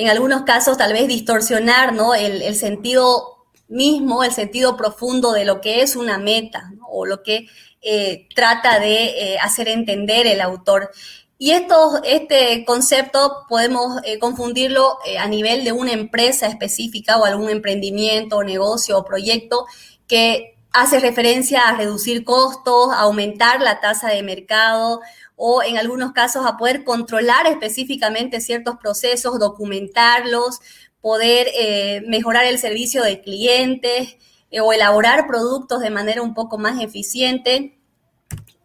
algunos 0.10 0.44
casos 0.44 0.78
tal 0.78 0.94
vez 0.94 1.10
distorsionar 1.10 1.92
¿no? 1.92 2.16
el, 2.16 2.56
sentido 2.56 3.48
mismo, 3.68 4.24
el 4.24 4.32
sentido 4.32 4.78
profundo 4.78 5.34
de 5.34 5.44
lo 5.44 5.60
que 5.60 5.82
es 5.82 5.98
una 5.98 6.18
meta 6.18 6.72
o 6.90 7.06
lo 7.06 7.22
que 7.22 7.48
eh, 7.82 8.30
trata 8.34 8.80
de 8.80 9.38
hacer 9.42 9.68
entender 9.68 10.26
el 10.26 10.40
autor. 10.40 10.90
Y 11.38 11.52
esto, 11.52 12.02
este 12.06 12.64
concepto 12.64 13.46
podemos 13.50 14.02
confundirlo 14.22 15.00
a 15.20 15.28
nivel 15.28 15.66
de 15.66 15.74
una 15.74 15.92
empresa 15.92 16.48
específica 16.48 17.18
o 17.18 17.26
algún 17.26 17.50
emprendimiento, 17.50 18.42
negocio 18.42 18.98
o 18.98 19.04
proyecto 19.04 19.66
que 20.10 20.58
hace 20.74 21.00
referencia 21.00 21.70
a 21.70 21.76
reducir 21.76 22.26
costos, 22.26 22.92
a 22.92 23.02
aumentar 23.02 23.62
la 23.62 23.80
tasa 23.80 24.10
de 24.10 24.24
mercado 24.24 25.00
o 25.38 25.64
en 25.64 25.78
algunos 25.78 26.12
casos 26.12 26.46
a 26.46 26.58
poder 26.58 26.84
controlar 26.84 27.48
específicamente 27.48 28.42
ciertos 28.42 28.76
procesos, 28.78 29.40
documentarlos, 29.40 30.60
poder 31.00 31.48
eh, 31.54 32.02
mejorar 32.08 32.46
el 32.46 32.60
servicio 32.60 33.04
de 33.04 33.22
clientes 33.22 34.18
eh, 34.52 34.60
o 34.60 34.74
elaborar 34.74 35.28
productos 35.28 35.80
de 35.80 35.92
manera 35.92 36.22
un 36.22 36.34
poco 36.34 36.58
más 36.58 36.82
eficiente. 36.82 37.80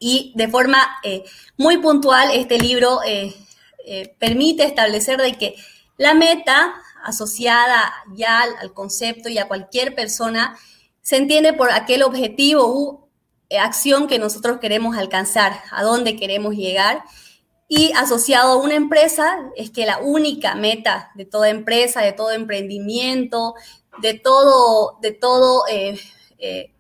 Y 0.01 0.33
de 0.35 0.49
forma 0.49 0.97
eh, 1.05 1.25
muy 1.57 1.79
puntual, 1.79 2.31
este 2.33 2.59
libro 2.59 3.01
permite 4.19 4.65
establecer 4.65 5.21
de 5.21 5.35
que 5.35 5.55
la 5.99 6.15
meta 6.15 6.75
asociada 7.05 7.93
ya 8.15 8.43
al 8.43 8.73
concepto 8.73 9.29
y 9.29 9.39
a 9.39 9.47
cualquier 9.47 9.95
persona 9.95 10.59
se 11.05 11.17
entiende 11.17 11.53
por 11.53 11.71
aquel 11.71 12.03
objetivo 12.03 12.67
u 12.67 13.09
eh, 13.51 13.59
acción 13.59 14.09
que 14.09 14.19
nosotros 14.19 14.59
queremos 14.59 14.97
alcanzar, 14.97 15.61
a 15.71 15.83
dónde 15.83 16.17
queremos 16.17 16.57
llegar. 16.57 17.05
Y 17.69 17.93
asociado 17.93 18.53
a 18.53 18.57
una 18.57 18.75
empresa 18.75 19.51
es 19.55 19.71
que 19.71 19.85
la 19.85 19.99
única 19.99 20.55
meta 20.55 21.11
de 21.15 21.27
toda 21.27 21.51
empresa, 21.51 22.01
de 22.01 22.13
todo 22.13 22.31
emprendimiento, 22.33 23.55
de 24.01 24.15
todo, 24.15 24.99
de 25.03 25.13
todo 25.13 25.65
eh, 25.71 26.01
eh, 26.39 26.73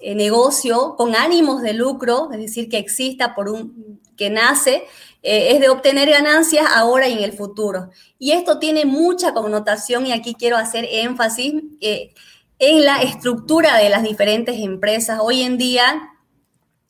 negocio 0.00 0.96
con 0.96 1.14
ánimos 1.14 1.62
de 1.62 1.74
lucro, 1.74 2.30
es 2.32 2.40
decir, 2.40 2.68
que 2.68 2.78
exista 2.78 3.34
por 3.36 3.48
un, 3.48 4.00
que 4.16 4.28
nace, 4.28 4.84
es 5.22 5.60
de 5.60 5.68
obtener 5.68 6.10
ganancias 6.10 6.66
ahora 6.74 7.06
y 7.06 7.12
en 7.12 7.22
el 7.22 7.32
futuro. 7.32 7.90
Y 8.18 8.32
esto 8.32 8.58
tiene 8.58 8.84
mucha 8.84 9.32
connotación 9.32 10.04
y 10.04 10.12
aquí 10.12 10.34
quiero 10.34 10.56
hacer 10.56 10.84
énfasis 10.90 11.54
en 12.62 12.84
la 12.84 13.02
estructura 13.02 13.76
de 13.76 13.88
las 13.88 14.04
diferentes 14.04 14.60
empresas. 14.60 15.18
Hoy 15.20 15.42
en 15.42 15.58
día, 15.58 16.12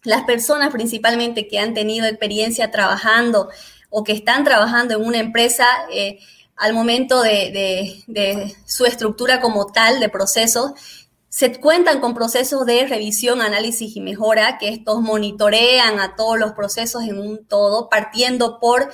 las 0.04 0.24
personas 0.24 0.70
principalmente 0.70 1.48
que 1.48 1.58
han 1.58 1.72
tenido 1.72 2.06
experiencia 2.06 2.70
trabajando 2.70 3.48
o 3.88 4.04
que 4.04 4.12
están 4.12 4.44
trabajando 4.44 4.94
en 4.96 5.06
una 5.06 5.18
empresa, 5.18 5.66
eh, 5.90 6.18
al 6.56 6.74
momento 6.74 7.22
de, 7.22 8.04
su 8.66 8.84
estructura 8.84 9.40
como 9.40 9.64
tal 9.64 9.98
de 9.98 10.10
procesos, 10.10 10.72
se 11.30 11.58
cuentan 11.58 12.00
con 12.00 12.12
procesos 12.12 12.66
de 12.66 12.86
revisión, 12.86 13.40
análisis 13.40 13.96
y 13.96 14.02
mejora, 14.02 14.58
que 14.58 14.68
estos 14.68 15.00
monitorean 15.00 16.00
a 16.00 16.16
todos 16.16 16.38
los 16.38 16.52
procesos 16.52 17.04
en 17.04 17.18
un 17.18 17.46
todo, 17.46 17.88
partiendo 17.88 18.60
por 18.60 18.92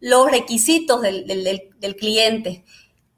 los 0.00 0.28
requisitos 0.28 1.02
del 1.02 1.96
cliente. 1.96 2.64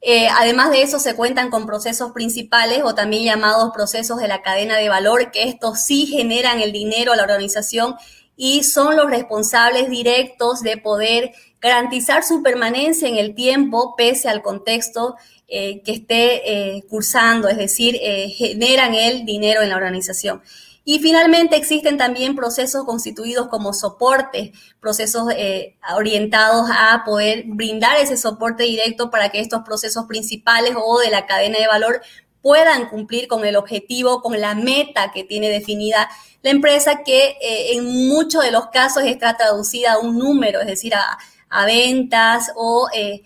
Eh, 0.00 0.28
además 0.28 0.70
de 0.70 0.82
eso, 0.82 0.98
se 0.98 1.14
cuentan 1.14 1.50
con 1.50 1.66
procesos 1.66 2.12
principales 2.12 2.82
o 2.84 2.94
también 2.94 3.24
llamados 3.24 3.72
procesos 3.74 4.18
de 4.18 4.28
la 4.28 4.42
cadena 4.42 4.76
de 4.76 4.88
valor, 4.88 5.30
que 5.32 5.44
estos 5.44 5.80
sí 5.80 6.06
generan 6.06 6.60
el 6.60 6.72
dinero 6.72 7.12
a 7.12 7.16
la 7.16 7.24
organización 7.24 7.96
y 8.36 8.62
son 8.62 8.96
los 8.96 9.10
responsables 9.10 9.90
directos 9.90 10.62
de 10.62 10.76
poder 10.76 11.32
garantizar 11.60 12.22
su 12.22 12.42
permanencia 12.42 13.08
en 13.08 13.16
el 13.16 13.34
tiempo 13.34 13.94
pese 13.96 14.28
al 14.28 14.42
contexto 14.42 15.16
eh, 15.48 15.82
que 15.82 15.92
esté 15.92 16.76
eh, 16.76 16.84
cursando, 16.88 17.48
es 17.48 17.56
decir, 17.56 17.98
generan 18.36 18.94
el 18.94 19.24
dinero 19.24 19.62
en 19.62 19.70
la 19.70 19.76
organización. 19.76 20.42
Y 20.90 21.00
finalmente 21.00 21.54
existen 21.54 21.98
también 21.98 22.34
procesos 22.34 22.86
constituidos 22.86 23.48
como 23.48 23.74
soporte, 23.74 24.52
procesos 24.80 25.30
eh, 25.36 25.76
orientados 25.94 26.66
a 26.74 27.02
poder 27.04 27.42
brindar 27.44 27.98
ese 27.98 28.16
soporte 28.16 28.62
directo 28.62 29.10
para 29.10 29.28
que 29.28 29.38
estos 29.38 29.60
procesos 29.66 30.06
principales 30.06 30.72
o 30.82 30.98
de 31.00 31.10
la 31.10 31.26
cadena 31.26 31.58
de 31.58 31.66
valor 31.66 32.00
puedan 32.40 32.88
cumplir 32.88 33.28
con 33.28 33.44
el 33.44 33.56
objetivo, 33.56 34.22
con 34.22 34.40
la 34.40 34.54
meta 34.54 35.12
que 35.12 35.24
tiene 35.24 35.50
definida 35.50 36.08
la 36.40 36.52
empresa, 36.52 37.02
que 37.04 37.36
eh, 37.42 37.74
en 37.74 38.08
muchos 38.08 38.42
de 38.42 38.50
los 38.50 38.68
casos 38.68 39.02
está 39.04 39.36
traducida 39.36 39.92
a 39.92 39.98
un 39.98 40.16
número, 40.16 40.58
es 40.62 40.68
decir, 40.68 40.94
a, 40.94 41.18
ventas 41.66 42.50
o 42.56 42.88
eh, 42.94 43.22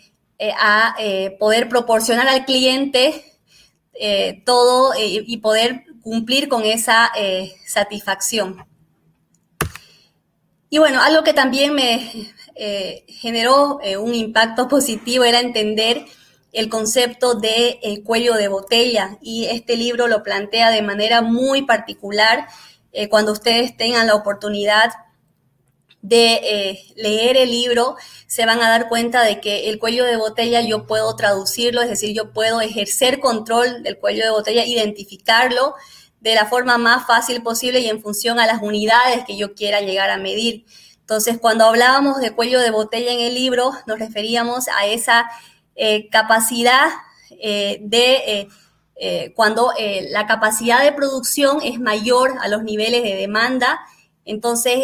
a 0.58 0.96
poder 1.38 1.68
proporcionar 1.68 2.26
al 2.26 2.44
cliente 2.44 3.24
todo 4.44 4.94
y 4.98 5.36
poder 5.36 5.84
cumplir 6.02 6.48
con 6.48 6.64
esa 6.64 7.10
satisfacción. 7.66 8.64
Y 10.68 10.78
bueno, 10.78 11.00
algo 11.00 11.22
que 11.22 11.34
también 11.34 11.74
me 11.74 12.32
generó 13.06 13.78
un 14.00 14.14
impacto 14.14 14.68
positivo 14.68 15.24
era 15.24 15.40
entender 15.40 16.04
el 16.52 16.68
concepto 16.68 17.34
de 17.34 17.80
el 17.82 18.02
cuello 18.02 18.34
de 18.34 18.48
botella 18.48 19.18
y 19.22 19.46
este 19.46 19.76
libro 19.76 20.06
lo 20.06 20.22
plantea 20.22 20.70
de 20.70 20.82
manera 20.82 21.22
muy 21.22 21.62
particular. 21.62 22.46
Eh, 22.92 23.08
cuando 23.08 23.32
ustedes 23.32 23.76
tengan 23.76 24.06
la 24.06 24.14
oportunidad 24.14 24.90
de 26.02 26.40
eh, 26.42 26.84
leer 26.96 27.36
el 27.36 27.50
libro, 27.50 27.96
se 28.26 28.44
van 28.44 28.60
a 28.60 28.68
dar 28.68 28.88
cuenta 28.88 29.22
de 29.22 29.40
que 29.40 29.70
el 29.70 29.78
cuello 29.78 30.04
de 30.04 30.16
botella 30.16 30.60
yo 30.60 30.84
puedo 30.86 31.14
traducirlo, 31.14 31.80
es 31.80 31.88
decir, 31.88 32.14
yo 32.14 32.32
puedo 32.32 32.60
ejercer 32.60 33.20
control 33.20 33.84
del 33.84 33.98
cuello 33.98 34.24
de 34.24 34.30
botella, 34.30 34.64
identificarlo 34.64 35.74
de 36.20 36.34
la 36.34 36.46
forma 36.46 36.76
más 36.76 37.06
fácil 37.06 37.42
posible 37.42 37.80
y 37.80 37.88
en 37.88 38.02
función 38.02 38.40
a 38.40 38.46
las 38.46 38.62
unidades 38.62 39.24
que 39.24 39.36
yo 39.36 39.54
quiera 39.54 39.80
llegar 39.80 40.10
a 40.10 40.16
medir. 40.16 40.66
Entonces, 41.00 41.38
cuando 41.40 41.66
hablábamos 41.66 42.20
de 42.20 42.32
cuello 42.32 42.60
de 42.60 42.70
botella 42.70 43.12
en 43.12 43.20
el 43.20 43.34
libro, 43.34 43.72
nos 43.86 43.98
referíamos 43.98 44.66
a 44.68 44.86
esa 44.86 45.30
eh, 45.76 46.08
capacidad 46.10 46.88
eh, 47.30 47.78
de 47.80 48.48
cuando 49.34 49.72
la 50.10 50.28
capacidad 50.28 50.80
de 50.80 50.92
producción 50.92 51.58
es 51.64 51.80
mayor 51.80 52.34
a 52.40 52.46
los 52.46 52.62
niveles 52.62 53.02
de 53.02 53.16
demanda, 53.16 53.80
entonces 54.24 54.78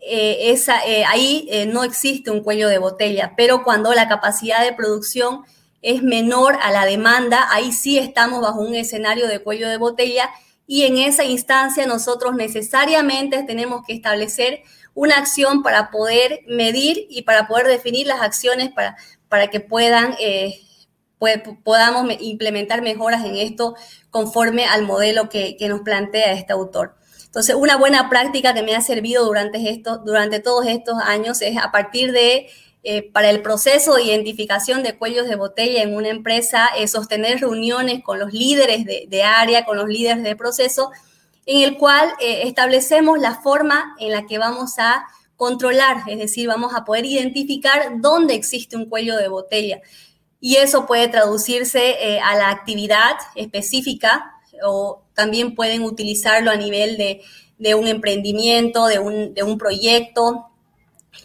esa, 0.00 0.80
ahí 1.08 1.48
no 1.68 1.84
existe 1.84 2.30
un 2.30 2.42
cuello 2.42 2.68
de 2.68 2.78
botella, 2.78 3.34
pero 3.36 3.64
cuando 3.64 3.92
la 3.94 4.08
capacidad 4.08 4.62
de 4.64 4.72
producción 4.72 5.44
es 5.82 6.02
menor 6.02 6.56
a 6.62 6.70
la 6.70 6.84
demanda, 6.84 7.46
ahí 7.50 7.72
sí 7.72 7.98
estamos 7.98 8.40
bajo 8.40 8.60
un 8.60 8.74
escenario 8.74 9.28
de 9.28 9.40
cuello 9.40 9.68
de 9.68 9.76
botella 9.76 10.30
y 10.66 10.84
en 10.84 10.98
esa 10.98 11.24
instancia 11.24 11.86
nosotros 11.86 12.34
necesariamente 12.34 13.42
tenemos 13.42 13.82
que 13.86 13.94
establecer 13.94 14.62
una 14.92 15.16
acción 15.16 15.62
para 15.62 15.90
poder 15.90 16.40
medir 16.46 17.06
y 17.08 17.22
para 17.22 17.48
poder 17.48 17.66
definir 17.66 18.06
las 18.06 18.20
acciones 18.20 18.70
para, 18.70 18.96
para 19.28 19.46
que 19.46 19.60
puedan, 19.60 20.14
eh, 20.20 20.60
podamos 21.64 22.12
implementar 22.20 22.82
mejoras 22.82 23.24
en 23.24 23.36
esto 23.36 23.76
conforme 24.10 24.66
al 24.66 24.82
modelo 24.82 25.30
que, 25.30 25.56
nos 25.68 25.80
plantea 25.80 26.32
este 26.32 26.52
autor. 26.52 26.97
Entonces, 27.28 27.54
una 27.54 27.76
buena 27.76 28.08
práctica 28.08 28.54
que 28.54 28.62
me 28.62 28.74
ha 28.74 28.80
servido 28.80 29.24
durante, 29.24 29.70
esto, 29.70 29.98
durante 29.98 30.40
todos 30.40 30.66
estos 30.66 30.96
años 31.02 31.40
es 31.42 31.56
a 31.58 31.70
partir 31.70 32.10
de, 32.12 32.48
eh, 32.82 33.10
para 33.12 33.28
el 33.28 33.42
proceso 33.42 33.94
de 33.94 34.04
identificación 34.04 34.82
de 34.82 34.96
cuellos 34.96 35.28
de 35.28 35.36
botella 35.36 35.82
en 35.82 35.94
una 35.94 36.08
empresa, 36.08 36.70
sostener 36.86 37.40
reuniones 37.40 38.02
con 38.02 38.18
los 38.18 38.32
líderes 38.32 38.84
de, 38.84 39.22
área, 39.22 39.66
con 39.66 39.76
los 39.76 39.88
líderes 39.88 40.22
de 40.22 40.36
proceso, 40.36 40.90
en 41.44 41.62
el 41.62 41.76
cual 41.76 42.12
eh, 42.20 42.42
establecemos 42.44 43.18
la 43.18 43.34
forma 43.34 43.94
en 43.98 44.12
la 44.12 44.26
que 44.26 44.38
vamos 44.38 44.78
a 44.78 45.06
controlar, 45.36 46.02
es 46.08 46.18
decir, 46.18 46.48
vamos 46.48 46.74
a 46.74 46.84
poder 46.84 47.06
identificar 47.06 48.00
dónde 48.00 48.34
existe 48.34 48.76
un 48.76 48.86
cuello 48.86 49.16
de 49.16 49.28
botella. 49.28 49.80
Y 50.40 50.56
eso 50.56 50.86
puede 50.86 51.08
traducirse 51.08 51.96
eh, 52.00 52.20
a 52.20 52.34
la 52.36 52.50
actividad 52.50 53.16
específica 53.34 54.34
o 54.64 55.02
también 55.18 55.56
pueden 55.56 55.82
utilizarlo 55.82 56.52
a 56.52 56.56
nivel 56.56 56.96
de, 56.96 57.74
un 57.74 57.88
emprendimiento, 57.88 58.86
de 58.86 59.00
un, 59.00 59.58
proyecto. 59.58 60.46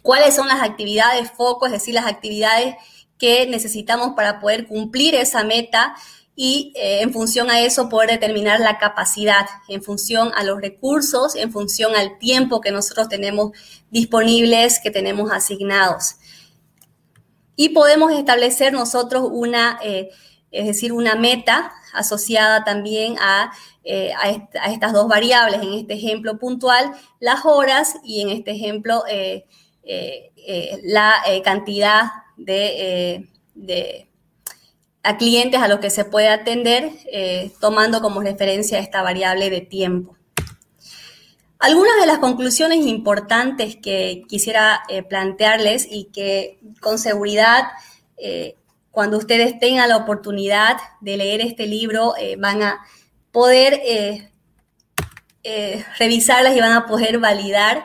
¿Cuáles 0.01 0.35
son 0.35 0.47
las 0.47 0.63
actividades 0.63 1.29
foco, 1.29 1.67
es 1.67 1.73
decir, 1.73 1.93
las 1.93 2.07
actividades 2.07 2.75
que 3.19 3.45
necesitamos 3.45 4.13
para 4.15 4.39
poder 4.39 4.67
cumplir 4.67 5.13
esa 5.13 5.43
meta 5.43 5.93
y 6.35 6.73
eh, 6.75 7.01
en 7.01 7.13
función 7.13 7.51
a 7.51 7.61
eso 7.61 7.87
poder 7.87 8.09
determinar 8.09 8.59
la 8.59 8.79
capacidad, 8.79 9.45
en 9.67 9.83
función 9.83 10.31
a 10.33 10.43
los 10.43 10.59
recursos, 10.59 11.35
en 11.35 11.51
función 11.51 11.95
al 11.95 12.17
tiempo 12.17 12.61
que 12.61 12.71
nosotros 12.71 13.07
tenemos 13.07 13.51
disponibles, 13.91 14.79
que 14.79 14.89
tenemos 14.89 15.31
asignados. 15.31 16.15
Y 17.55 17.69
podemos 17.69 18.11
establecer 18.11 18.73
nosotros 18.73 19.29
una, 19.31 19.77
eh, 19.83 20.09
es 20.53 20.65
decir, 20.65 20.93
una 20.93 21.15
meta 21.15 21.73
asociada 21.93 22.63
también 22.63 23.17
a, 23.19 23.51
eh, 23.83 24.13
a, 24.13 24.71
estas 24.71 24.93
dos 24.93 25.09
variables, 25.09 25.61
en 25.61 25.73
este 25.73 25.95
ejemplo 25.95 26.37
puntual, 26.37 26.93
las 27.19 27.45
horas 27.45 27.97
y 28.03 28.21
en 28.21 28.29
este 28.29 28.51
ejemplo 28.51 29.03
la 30.83 31.21
cantidad 31.43 32.11
de 32.37 33.27
a 35.03 35.17
clientes 35.17 35.61
a 35.61 35.67
los 35.67 35.79
que 35.79 35.89
se 35.89 36.05
puede 36.05 36.29
atender 36.29 36.91
eh, 37.11 37.51
tomando 37.59 38.01
como 38.01 38.21
referencia 38.21 38.79
esta 38.79 39.03
variable 39.03 39.49
de 39.49 39.61
tiempo. 39.61 40.15
Algunas 41.59 41.99
de 41.99 42.07
las 42.07 42.19
conclusiones 42.19 42.85
importantes 42.85 43.75
que 43.75 44.23
quisiera 44.27 44.83
eh, 44.89 45.03
plantearles 45.03 45.87
y 45.89 46.05
que 46.05 46.57
con 46.81 46.99
seguridad 46.99 47.63
eh, 48.17 48.55
cuando 48.93 49.17
ustedes 49.17 49.59
tengan 49.59 49.89
la 49.89 49.97
oportunidad 49.97 50.77
de 51.01 51.17
leer 51.17 51.41
este 51.41 51.67
libro 51.67 52.13
van 52.37 52.63
a 52.63 52.79
poder 53.33 53.81
revisarlas 55.99 56.55
y 56.55 56.61
van 56.61 56.71
a 56.71 56.85
poder 56.85 57.19
validar. 57.19 57.83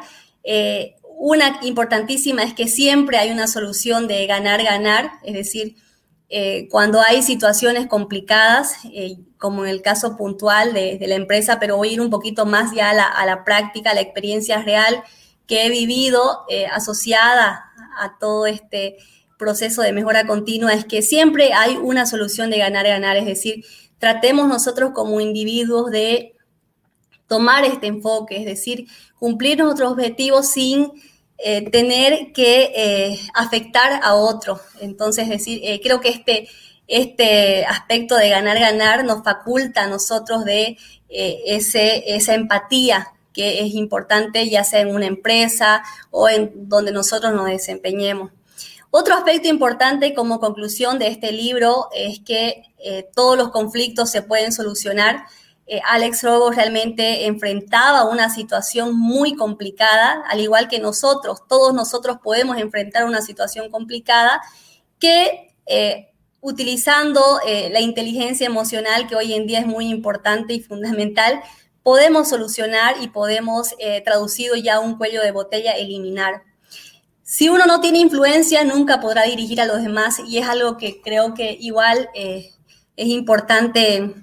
una 1.02 1.58
importantísima 1.62 2.44
es 2.44 2.54
que 2.54 2.68
siempre 2.68 3.18
hay 3.18 3.32
una 3.32 3.48
solución 3.48 4.06
de 4.06 4.24
ganar-ganar, 4.28 5.10
es 5.24 5.34
decir, 5.34 5.76
eh, 6.30 6.68
cuando 6.70 7.00
hay 7.00 7.22
situaciones 7.22 7.86
complicadas, 7.86 8.74
eh, 8.92 9.16
como 9.38 9.64
en 9.64 9.70
el 9.70 9.80
caso 9.80 10.16
puntual 10.16 10.74
de, 10.74 10.98
la 11.00 11.14
empresa, 11.14 11.58
pero 11.58 11.78
voy 11.78 11.88
a 11.88 11.92
ir 11.92 12.00
un 12.02 12.10
poquito 12.10 12.44
más 12.44 12.74
ya 12.74 12.90
a 12.90 13.24
la, 13.24 13.44
práctica, 13.44 13.90
a 13.90 13.94
la 13.94 14.02
experiencia 14.02 14.62
real 14.62 15.02
que 15.46 15.64
he 15.64 15.70
vivido 15.70 16.44
eh, 16.50 16.66
asociada 16.66 17.72
a 17.98 18.18
todo 18.18 18.46
este 18.46 18.98
proceso 19.38 19.82
de 19.82 19.92
mejora 19.92 20.26
continua, 20.26 20.74
es 20.74 20.84
que 20.84 21.00
siempre 21.00 21.52
hay 21.54 21.76
una 21.76 22.04
solución 22.04 22.50
de 22.50 22.58
ganar-ganar, 22.58 23.16
es 23.16 23.24
decir, 23.24 23.64
tratemos 23.98 24.48
nosotros 24.48 24.90
como 24.94 25.20
individuos 25.20 25.90
de 25.90 26.34
tomar 27.26 27.64
este 27.64 27.86
enfoque, 27.86 28.38
es 28.38 28.44
decir, 28.44 28.86
cumplir 29.18 29.58
nuestros 29.58 29.92
objetivos 29.92 30.48
sin 30.48 30.92
eh, 31.38 31.70
tener 31.70 32.32
que 32.32 32.72
eh, 32.74 33.20
afectar 33.34 34.00
a 34.02 34.14
otro. 34.14 34.60
Entonces, 34.80 35.24
es 35.24 35.30
decir, 35.30 35.60
eh, 35.62 35.80
creo 35.80 36.00
que 36.00 36.08
este, 36.08 36.48
este 36.88 37.64
aspecto 37.64 38.16
de 38.16 38.30
ganar-ganar 38.30 39.04
nos 39.04 39.22
faculta 39.22 39.84
a 39.84 39.88
nosotros 39.88 40.44
de 40.44 40.76
ese, 41.10 42.14
esa 42.14 42.34
empatía 42.34 43.12
que 43.32 43.60
es 43.60 43.74
importante, 43.74 44.48
ya 44.48 44.64
sea 44.64 44.80
en 44.80 44.94
una 44.94 45.06
empresa 45.06 45.82
o 46.10 46.28
en 46.28 46.68
donde 46.68 46.92
nosotros 46.92 47.32
nos 47.32 47.46
desempeñemos. 47.46 48.32
Otro 48.90 49.14
aspecto 49.14 49.48
importante 49.48 50.14
como 50.14 50.40
conclusión 50.40 50.98
de 50.98 51.08
este 51.08 51.32
libro 51.32 51.88
es 51.94 52.20
que 52.20 52.62
todos 53.14 53.36
los 53.36 53.50
conflictos 53.50 54.10
se 54.10 54.22
pueden 54.22 54.52
solucionar 54.52 55.26
eh, 55.70 55.82
Alex 55.84 56.22
Robo 56.22 56.50
realmente 56.50 57.26
enfrentaba 57.26 58.08
una 58.08 58.30
situación 58.30 58.98
muy 58.98 59.34
complicada, 59.34 60.22
al 60.26 60.40
igual 60.40 60.66
que 60.66 60.80
nosotros, 60.80 61.42
todos 61.46 61.74
nosotros 61.74 62.18
podemos 62.22 62.56
enfrentar 62.56 63.04
una 63.04 63.20
situación 63.20 63.70
complicada 63.70 64.40
que 64.98 65.54
eh, 65.66 66.08
utilizando 66.40 67.20
eh, 67.46 67.68
la 67.70 67.80
inteligencia 67.80 68.46
emocional, 68.46 69.06
que 69.08 69.16
hoy 69.16 69.34
en 69.34 69.46
día 69.46 69.60
es 69.60 69.66
muy 69.66 69.88
importante 69.88 70.54
y 70.54 70.60
fundamental, 70.60 71.42
podemos 71.82 72.30
solucionar 72.30 72.96
y 73.02 73.08
podemos, 73.08 73.74
traducido 74.04 74.56
ya 74.56 74.80
un 74.80 74.96
cuello 74.96 75.22
de 75.22 75.32
botella, 75.32 75.72
eliminar. 75.72 76.42
Si 77.30 77.50
uno 77.50 77.66
no 77.66 77.82
tiene 77.82 77.98
influencia, 77.98 78.64
nunca 78.64 79.02
podrá 79.02 79.24
dirigir 79.24 79.60
a 79.60 79.66
los 79.66 79.82
demás 79.82 80.18
y 80.26 80.38
es 80.38 80.48
algo 80.48 80.78
que 80.78 81.02
creo 81.02 81.34
que 81.34 81.58
igual 81.60 82.08
es 82.14 82.54
importante 82.96 84.14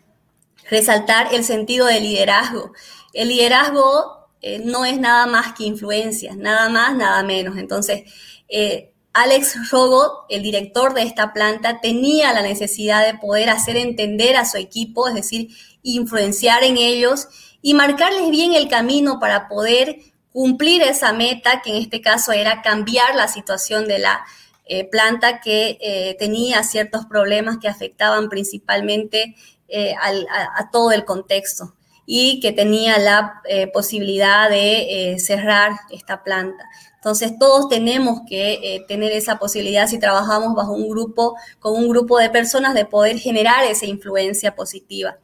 resaltar 0.72 1.32
el 1.32 1.44
sentido 1.44 1.86
de 1.86 2.02
liderazgo. 2.02 2.72
El 3.14 3.28
liderazgo 3.28 4.28
eh, 4.42 4.58
no 4.58 4.86
es 4.86 5.00
nada 5.00 5.28
más 5.28 5.54
que 5.54 5.66
influencia, 5.66 6.36
nada 6.36 6.68
más, 6.70 6.96
nada 6.96 7.22
menos. 7.22 7.60
Entonces, 7.60 8.12
eh, 8.50 8.92
Alex 9.14 9.70
Rogo, 9.70 10.26
el 10.28 10.42
director 10.42 10.96
de 10.96 11.04
esta 11.04 11.32
planta, 11.32 11.82
tenía 11.82 12.34
la 12.34 12.42
necesidad 12.42 13.06
de 13.06 13.20
poder 13.20 13.52
hacer 13.52 13.78
entender 13.78 14.36
a 14.36 14.46
su 14.46 14.58
equipo, 14.58 15.08
es 15.08 15.14
decir, 15.14 15.50
influenciar 15.84 16.64
en 16.64 16.78
ellos 16.78 17.28
y 17.62 17.76
marcarles 17.76 18.32
bien 18.32 18.56
el 18.56 18.68
camino 18.68 19.20
para 19.20 19.48
poder 19.48 20.00
cumplir 20.36 20.82
esa 20.82 21.14
meta, 21.14 21.62
que 21.64 21.70
en 21.70 21.78
este 21.78 22.02
caso 22.02 22.34
era 22.34 22.62
cambiar 22.62 23.16
la 23.16 23.30
situación 23.30 23.88
de 23.88 24.00
la 24.00 24.26
eh, 24.66 24.84
planta 24.84 25.40
que 25.40 26.16
tenía 26.20 26.64
ciertos 26.64 27.06
problemas 27.06 27.58
que 27.60 27.70
afectaban 27.70 28.28
principalmente 28.28 29.36
eh, 29.68 29.96
a, 30.00 30.70
todo 30.72 30.92
el 30.92 31.06
contexto. 31.06 31.74
y 32.06 32.40
que 32.40 32.52
tenía 32.52 33.00
la 33.00 33.42
eh, 33.46 33.66
posibilidad 33.66 34.48
de 34.48 35.14
eh, 35.14 35.20
cerrar 35.20 35.72
esta 35.90 36.24
planta. 36.24 36.64
Entonces 36.98 37.34
todos 37.40 37.68
tenemos 37.68 38.22
que 38.30 38.54
eh, 38.62 38.86
tener 38.88 39.12
esa 39.12 39.40
posibilidad 39.40 39.88
si 39.88 39.98
trabajamos 39.98 40.54
bajo 40.54 40.74
un 40.74 40.88
grupo, 40.88 41.36
con 41.60 41.74
un 41.74 41.90
grupo 41.90 42.20
de 42.20 42.30
personas, 42.30 42.76
de 42.76 42.86
poder 42.86 43.18
generar 43.18 43.64
esa 43.66 43.88
influencia 43.88 44.56
positiva. 44.56 45.18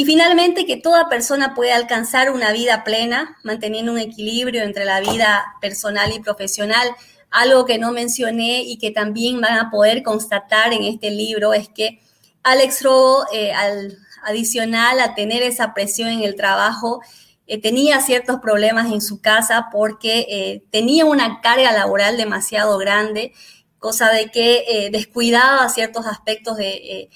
Y 0.00 0.06
finalmente, 0.06 0.64
que 0.64 0.78
toda 0.78 1.10
persona 1.10 1.54
pueda 1.54 1.76
alcanzar 1.76 2.30
una 2.30 2.52
vida 2.52 2.84
plena, 2.84 3.36
manteniendo 3.42 3.92
un 3.92 3.98
equilibrio 3.98 4.62
entre 4.62 4.86
la 4.86 4.98
vida 5.00 5.44
personal 5.60 6.10
y 6.10 6.20
profesional. 6.20 6.88
Algo 7.30 7.66
que 7.66 7.76
no 7.76 7.92
mencioné 7.92 8.62
y 8.62 8.78
que 8.78 8.92
también 8.92 9.42
van 9.42 9.58
a 9.58 9.70
poder 9.70 10.02
constatar 10.02 10.72
en 10.72 10.84
este 10.84 11.10
libro 11.10 11.52
es 11.52 11.68
que 11.68 12.00
Alex 12.42 12.82
Rogo, 12.82 13.26
al 13.54 13.98
adicional 14.24 15.00
a 15.00 15.14
tener 15.14 15.42
esa 15.42 15.74
presión 15.74 16.08
en 16.08 16.22
el 16.22 16.34
trabajo, 16.34 17.02
eh, 17.46 17.60
tenía 17.60 18.00
ciertos 18.00 18.40
problemas 18.40 18.90
en 18.90 19.02
su 19.02 19.20
casa 19.20 19.68
porque 19.70 20.26
eh, 20.30 20.64
tenía 20.70 21.04
una 21.04 21.42
carga 21.42 21.72
laboral 21.72 22.16
demasiado 22.16 22.78
grande, 22.78 23.34
cosa 23.78 24.10
de 24.10 24.30
que 24.30 24.64
eh, 24.66 24.88
descuidaba 24.90 25.68
ciertos 25.68 26.06
aspectos 26.06 26.56
de, 26.56 27.10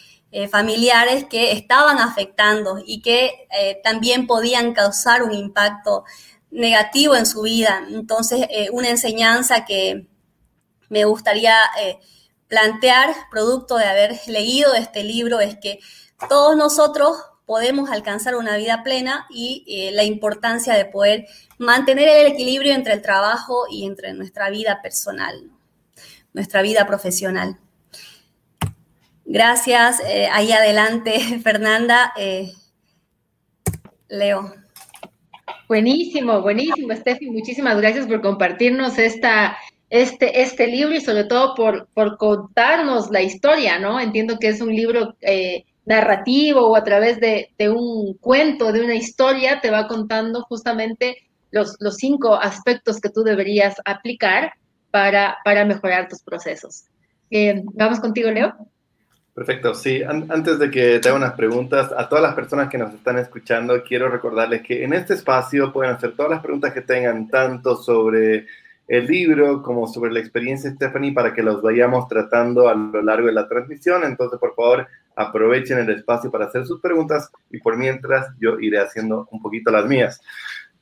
familiares 0.50 1.24
que 1.24 1.52
estaban 1.52 1.98
afectando 1.98 2.82
y 2.84 3.02
que 3.02 3.46
también 3.84 4.26
podían 4.26 4.72
causar 4.74 5.22
un 5.22 5.32
impacto 5.32 6.04
negativo 6.50 7.14
en 7.14 7.26
su 7.26 7.42
vida. 7.42 7.86
Entonces, 7.88 8.46
una 8.72 8.90
enseñanza 8.90 9.64
que 9.64 10.08
me 10.88 11.04
gustaría 11.04 11.56
plantear, 12.48 13.14
producto 13.30 13.76
de 13.76 13.84
haber 13.84 14.18
leído 14.26 14.74
este 14.74 15.04
libro, 15.04 15.40
es 15.40 15.56
que 15.56 15.78
todos 16.28 16.56
nosotros 16.56 17.16
podemos 17.46 17.90
alcanzar 17.90 18.36
una 18.36 18.56
vida 18.56 18.82
plena 18.82 19.26
y 19.30 19.64
eh, 19.66 19.92
la 19.92 20.04
importancia 20.04 20.74
de 20.74 20.84
poder 20.84 21.26
mantener 21.58 22.08
el 22.08 22.32
equilibrio 22.32 22.74
entre 22.74 22.94
el 22.94 23.02
trabajo 23.02 23.64
y 23.70 23.86
entre 23.86 24.14
nuestra 24.14 24.50
vida 24.50 24.80
personal, 24.82 25.50
nuestra 26.32 26.62
vida 26.62 26.86
profesional. 26.86 27.58
Gracias. 29.24 30.00
Eh, 30.08 30.28
ahí 30.30 30.52
adelante, 30.52 31.18
Fernanda. 31.42 32.12
Eh, 32.16 32.52
Leo. 34.08 34.54
Buenísimo, 35.68 36.42
buenísimo, 36.42 36.94
Steffi. 36.94 37.30
Muchísimas 37.30 37.80
gracias 37.80 38.06
por 38.06 38.20
compartirnos 38.20 38.98
esta, 38.98 39.56
este, 39.90 40.42
este 40.42 40.66
libro 40.66 40.94
y 40.94 41.00
sobre 41.00 41.24
todo 41.24 41.54
por, 41.54 41.88
por 41.94 42.18
contarnos 42.18 43.10
la 43.10 43.22
historia, 43.22 43.78
¿no? 43.78 43.98
Entiendo 43.98 44.38
que 44.38 44.48
es 44.48 44.60
un 44.60 44.74
libro 44.74 45.16
narrativo 45.87 46.68
o 46.68 46.76
a 46.76 46.84
través 46.84 47.20
de, 47.20 47.48
un 47.70 48.14
cuento, 48.18 48.72
de 48.72 48.82
una 48.82 48.94
historia, 48.94 49.60
te 49.60 49.70
va 49.70 49.87
contando 49.87 50.42
justamente 50.42 51.16
los, 51.50 51.76
los 51.80 51.96
cinco 51.96 52.34
aspectos 52.34 53.00
que 53.00 53.10
tú 53.10 53.22
deberías 53.22 53.76
aplicar 53.84 54.52
para, 54.90 55.38
para 55.44 55.64
mejorar 55.64 56.08
tus 56.08 56.22
procesos. 56.22 56.84
Eh, 57.30 57.62
Vamos 57.74 58.00
contigo, 58.00 58.30
Leo. 58.30 58.54
Perfecto, 59.34 59.74
sí. 59.74 60.00
antes 60.04 60.60
de 60.60 60.70
que 60.70 61.00
te 61.00 61.08
haga 61.08 61.18
unas 61.18 61.32
preguntas, 61.32 61.92
a 61.96 62.08
todas 62.08 62.22
las 62.22 62.36
personas 62.36 62.68
que 62.68 62.78
nos 62.78 62.94
están 62.94 63.18
escuchando, 63.18 63.82
quiero 63.82 64.08
recordarles 64.08 64.62
que 64.62 64.84
en 64.84 64.92
este 64.92 65.14
espacio 65.14 65.72
pueden 65.72 65.92
hacer 65.92 66.14
todas 66.14 66.30
las 66.30 66.40
preguntas 66.40 66.72
que 66.72 66.82
tengan, 66.82 67.28
tanto 67.28 67.76
sobre 67.76 68.46
el 68.86 69.06
libro 69.06 69.60
como 69.60 69.88
sobre 69.88 70.12
la 70.12 70.20
experiencia 70.20 70.70
Stephanie 70.70 71.12
para 71.12 71.34
que 71.34 71.42
los 71.42 71.62
vayamos 71.62 72.06
tratando 72.06 72.68
a 72.68 72.74
lo 72.76 73.02
largo 73.02 73.26
de 73.26 73.32
la 73.32 73.48
transmisión. 73.48 74.04
Entonces, 74.04 74.38
por 74.38 74.54
favor, 74.54 74.86
aprovechen 75.16 75.78
el 75.78 75.90
espacio 75.90 76.30
para 76.30 76.46
hacer 76.46 76.64
sus 76.64 76.80
preguntas 76.80 77.28
y 77.50 77.58
por 77.58 77.76
mientras 77.76 78.28
yo 78.38 78.60
iré 78.60 78.78
haciendo 78.78 79.26
un 79.32 79.42
poquito 79.42 79.72
las 79.72 79.86
mías. 79.86 80.20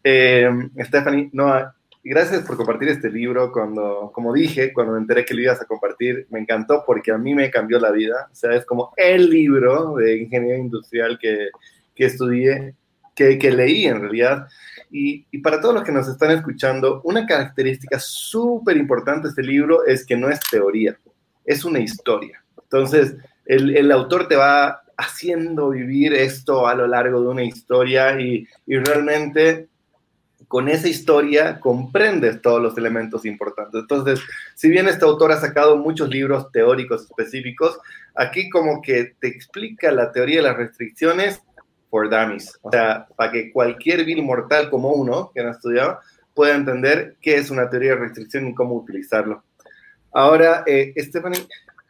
Eh, 0.04 0.50
Stephanie, 0.78 1.30
no, 1.32 1.54
gracias 2.10 2.42
por 2.42 2.56
compartir 2.56 2.88
este 2.88 3.10
libro. 3.10 3.52
Cuando, 3.52 4.10
como 4.12 4.32
dije, 4.32 4.72
cuando 4.72 4.94
me 4.94 4.98
enteré 4.98 5.24
que 5.24 5.34
lo 5.34 5.42
ibas 5.42 5.60
a 5.60 5.66
compartir, 5.66 6.26
me 6.30 6.40
encantó 6.40 6.82
porque 6.86 7.12
a 7.12 7.18
mí 7.18 7.34
me 7.34 7.50
cambió 7.50 7.78
la 7.78 7.90
vida. 7.90 8.28
O 8.30 8.34
sea, 8.34 8.52
es 8.52 8.64
como 8.64 8.92
el 8.96 9.30
libro 9.30 9.94
de 9.96 10.18
ingeniería 10.18 10.58
industrial 10.58 11.18
que, 11.20 11.48
que 11.94 12.06
estudié, 12.06 12.74
que, 13.14 13.38
que 13.38 13.50
leí 13.50 13.86
en 13.86 14.00
realidad. 14.00 14.46
Y, 14.90 15.26
y, 15.30 15.38
para 15.38 15.60
todos 15.60 15.74
los 15.74 15.84
que 15.84 15.92
nos 15.92 16.08
están 16.08 16.30
escuchando, 16.32 17.00
una 17.04 17.26
característica 17.26 17.98
súper 17.98 18.76
importante 18.76 19.22
de 19.22 19.30
este 19.30 19.42
libro 19.42 19.84
es 19.86 20.04
que 20.04 20.16
no 20.16 20.28
es 20.28 20.40
teoría, 20.50 20.98
es 21.44 21.64
una 21.64 21.78
historia. 21.78 22.42
Entonces, 22.62 23.16
el, 23.46 23.76
el, 23.76 23.90
autor 23.90 24.28
te 24.28 24.36
va 24.36 24.82
haciendo 24.96 25.70
vivir 25.70 26.12
esto 26.12 26.66
a 26.66 26.74
lo 26.74 26.86
largo 26.86 27.20
de 27.20 27.28
una 27.28 27.42
historia 27.42 28.20
y, 28.20 28.46
y 28.66 28.76
realmente 28.78 29.68
con 30.52 30.68
esa 30.68 30.86
historia 30.86 31.58
comprendes 31.58 32.42
todos 32.42 32.60
los 32.60 32.76
elementos 32.76 33.24
importantes. 33.24 33.80
Entonces, 33.80 34.20
si 34.54 34.68
bien 34.68 34.86
este 34.86 35.06
autor 35.06 35.32
ha 35.32 35.40
sacado 35.40 35.78
muchos 35.78 36.10
libros 36.10 36.52
teóricos 36.52 37.04
específicos, 37.04 37.78
aquí 38.14 38.50
como 38.50 38.82
que 38.82 39.14
te 39.18 39.28
explica 39.28 39.90
la 39.90 40.12
teoría 40.12 40.42
de 40.42 40.48
las 40.48 40.58
restricciones 40.58 41.40
for 41.88 42.10
dummies. 42.10 42.52
O 42.60 42.70
sea, 42.70 43.06
para 43.16 43.32
que 43.32 43.50
cualquier 43.50 44.04
vil 44.04 44.22
mortal 44.22 44.68
como 44.68 44.92
uno 44.92 45.30
que 45.34 45.42
no 45.42 45.48
ha 45.48 45.52
estudiado 45.52 46.00
pueda 46.34 46.54
entender 46.54 47.16
qué 47.22 47.36
es 47.36 47.48
una 47.50 47.70
teoría 47.70 47.92
de 47.92 48.00
restricción 48.00 48.46
y 48.48 48.54
cómo 48.54 48.74
utilizarlo. 48.74 49.42
Ahora, 50.12 50.64
eh, 50.66 50.92
Stephanie, 50.98 51.46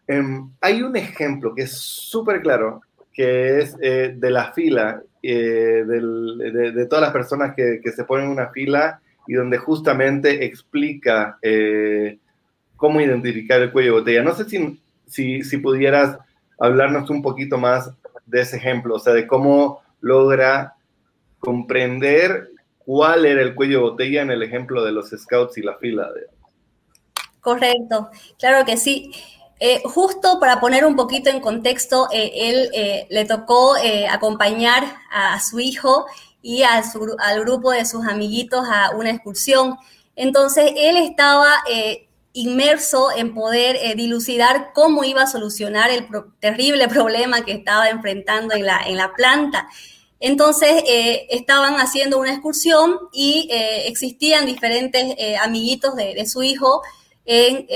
em, 0.06 0.52
hay 0.60 0.82
un 0.82 0.94
ejemplo 0.94 1.52
que 1.52 1.62
es 1.62 1.72
súper 1.72 2.42
claro, 2.42 2.82
que 3.12 3.58
es 3.58 3.76
eh, 3.82 4.14
de 4.16 4.30
la 4.30 4.52
fila, 4.52 5.02
eh, 5.22 5.84
de, 5.86 6.86
todas 6.86 7.02
las 7.02 7.12
personas 7.12 7.54
que, 7.54 7.80
se 7.94 8.04
ponen 8.04 8.26
en 8.26 8.32
una 8.32 8.48
fila 8.48 9.00
y 9.26 9.34
donde 9.34 9.58
justamente 9.58 10.44
explica 10.44 11.38
eh, 11.42 12.18
cómo 12.76 13.00
identificar 13.00 13.60
el 13.62 13.70
cuello 13.70 13.94
de 13.94 14.00
botella. 14.00 14.22
No 14.22 14.34
sé 14.34 14.48
si, 14.48 14.80
si, 15.06 15.44
si 15.44 15.58
pudieras 15.58 16.18
hablarnos 16.58 17.08
un 17.10 17.22
poquito 17.22 17.58
más 17.58 17.90
de 18.26 18.40
ese 18.40 18.56
ejemplo, 18.56 18.96
o 18.96 18.98
sea, 18.98 19.12
de 19.12 19.26
cómo 19.26 19.82
logra 20.00 20.74
comprender 21.38 22.50
cuál 22.78 23.26
era 23.26 23.42
el 23.42 23.54
cuello 23.54 23.78
de 23.78 23.90
botella 23.90 24.22
en 24.22 24.30
el 24.30 24.42
ejemplo 24.42 24.84
de 24.84 24.92
los 24.92 25.10
scouts 25.10 25.58
y 25.58 25.62
la 25.62 25.76
fila. 25.76 26.08
Correcto, 27.40 28.10
claro 28.38 28.64
que 28.64 28.76
sí. 28.76 29.12
Eh, 29.64 29.80
justo 29.84 30.40
para 30.40 30.58
poner 30.58 30.84
un 30.84 30.96
poquito 30.96 31.30
en 31.30 31.38
contexto, 31.38 32.08
eh, 32.10 32.32
él 32.34 32.68
eh, 32.72 33.06
le 33.10 33.24
tocó 33.26 33.76
acompañar 34.10 34.96
a, 35.08 35.38
su 35.38 35.60
hijo 35.60 36.04
y 36.42 36.64
al 36.64 36.82
grupo 37.38 37.70
de 37.70 37.86
sus 37.86 38.04
amiguitos 38.04 38.66
a 38.68 38.90
una 38.96 39.10
excursión. 39.10 39.76
Entonces, 40.16 40.72
él 40.74 40.96
estaba 40.96 41.62
inmerso 42.32 43.12
en 43.16 43.34
poder 43.34 43.94
dilucidar 43.96 44.72
cómo 44.74 45.04
iba 45.04 45.22
a 45.22 45.26
solucionar 45.28 45.90
el 45.90 46.08
terrible 46.40 46.88
problema 46.88 47.44
que 47.44 47.52
estaba 47.52 47.88
enfrentando 47.88 48.56
en 48.56 48.66
la, 48.66 49.12
planta. 49.16 49.68
Entonces 50.18 50.82
estaban 51.30 51.74
haciendo 51.76 52.18
una 52.18 52.32
excursión 52.32 52.98
y 53.12 53.48
existían 53.86 54.44
diferentes 54.44 55.14
amiguitos 55.40 55.94
de, 55.94 56.26
su 56.26 56.42
hijo 56.42 56.82
en, 57.24 57.68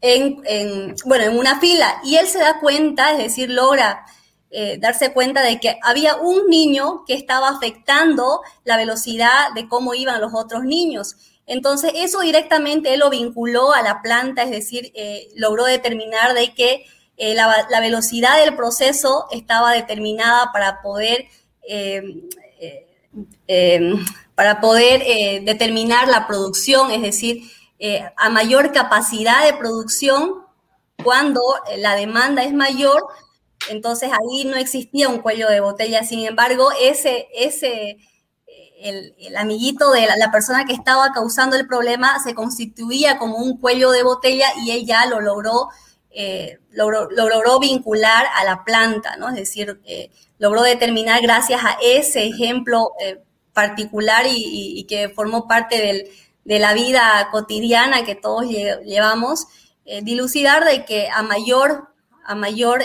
en, 0.00 0.94
bueno, 1.04 1.24
en 1.24 1.36
una 1.36 1.60
fila 1.60 2.00
y 2.04 2.16
él 2.16 2.28
se 2.28 2.38
da 2.38 2.60
cuenta, 2.60 3.12
es 3.12 3.18
decir, 3.18 3.50
logra 3.50 4.04
darse 4.78 5.12
cuenta 5.12 5.42
de 5.42 5.60
que 5.60 5.78
había 5.82 6.16
un 6.16 6.46
niño 6.48 7.04
que 7.06 7.12
estaba 7.12 7.50
afectando 7.50 8.40
la 8.64 8.78
velocidad 8.78 9.52
de 9.54 9.68
cómo 9.68 9.92
iban 9.92 10.22
los 10.22 10.32
otros 10.32 10.64
niños. 10.64 11.16
Entonces, 11.48 11.92
eso 11.94 12.20
directamente 12.20 12.92
él 12.92 13.00
lo 13.00 13.08
vinculó 13.08 13.72
a 13.72 13.82
la 13.82 14.02
planta, 14.02 14.42
es 14.42 14.50
decir, 14.50 14.92
eh, 14.94 15.28
logró 15.34 15.64
determinar 15.64 16.34
de 16.34 16.52
que 16.52 16.84
eh, 17.16 17.34
la, 17.34 17.80
velocidad 17.80 18.38
del 18.44 18.54
proceso 18.54 19.26
estaba 19.32 19.72
determinada 19.72 20.52
para 20.52 20.82
poder, 20.82 21.24
eh, 21.66 22.02
para 24.34 24.60
poder 24.60 25.02
determinar 25.42 26.06
la 26.08 26.26
producción, 26.26 26.90
es 26.90 27.00
decir, 27.00 27.42
a 28.16 28.28
mayor 28.30 28.72
capacidad 28.72 29.44
de 29.44 29.56
producción, 29.56 30.44
cuando 31.04 31.40
la 31.76 31.94
demanda 31.94 32.42
es 32.42 32.52
mayor, 32.52 33.06
entonces 33.70 34.10
ahí 34.12 34.44
no 34.44 34.56
existía 34.56 35.08
un 35.08 35.18
cuello 35.18 35.48
de 35.48 35.60
botella. 35.60 36.02
Sin 36.02 36.26
embargo, 36.26 36.70
ese, 36.80 37.28
ese 37.34 37.98
el, 38.80 39.36
amiguito 39.36 39.90
de 39.90 40.06
la, 40.06 40.30
persona 40.30 40.64
que 40.64 40.72
estaba 40.72 41.12
causando 41.12 41.56
el 41.56 41.66
problema 41.66 42.18
se 42.22 42.34
constituía 42.34 43.18
como 43.18 43.36
un 43.38 43.58
cuello 43.58 43.90
de 43.90 44.02
botella 44.02 44.46
y 44.64 44.70
él 44.70 44.86
ya 44.86 45.06
lo 45.06 45.20
logró, 45.20 45.68
eh, 46.10 46.58
logró, 46.70 47.58
vincular 47.58 48.26
a 48.36 48.44
la 48.44 48.64
planta, 48.64 49.16
¿no? 49.16 49.28
Es 49.28 49.34
decir, 49.34 49.80
eh, 49.84 50.10
logró 50.38 50.62
determinar 50.62 51.20
gracias 51.22 51.60
a 51.64 51.76
ese 51.82 52.26
ejemplo 52.26 52.92
eh, 53.00 53.20
particular 53.52 54.24
y, 54.28 54.84
que 54.88 55.08
formó 55.08 55.48
parte 55.48 55.78
de 56.48 56.58
la 56.58 56.72
vida 56.72 57.28
cotidiana 57.30 58.06
que 58.06 58.14
todos 58.14 58.46
llevamos, 58.48 59.46
dilucidar 60.02 60.64
de 60.64 60.86
que 60.86 61.10
a 61.10 61.22
mayor, 61.22 61.88
a 62.24 62.34
mayor 62.34 62.82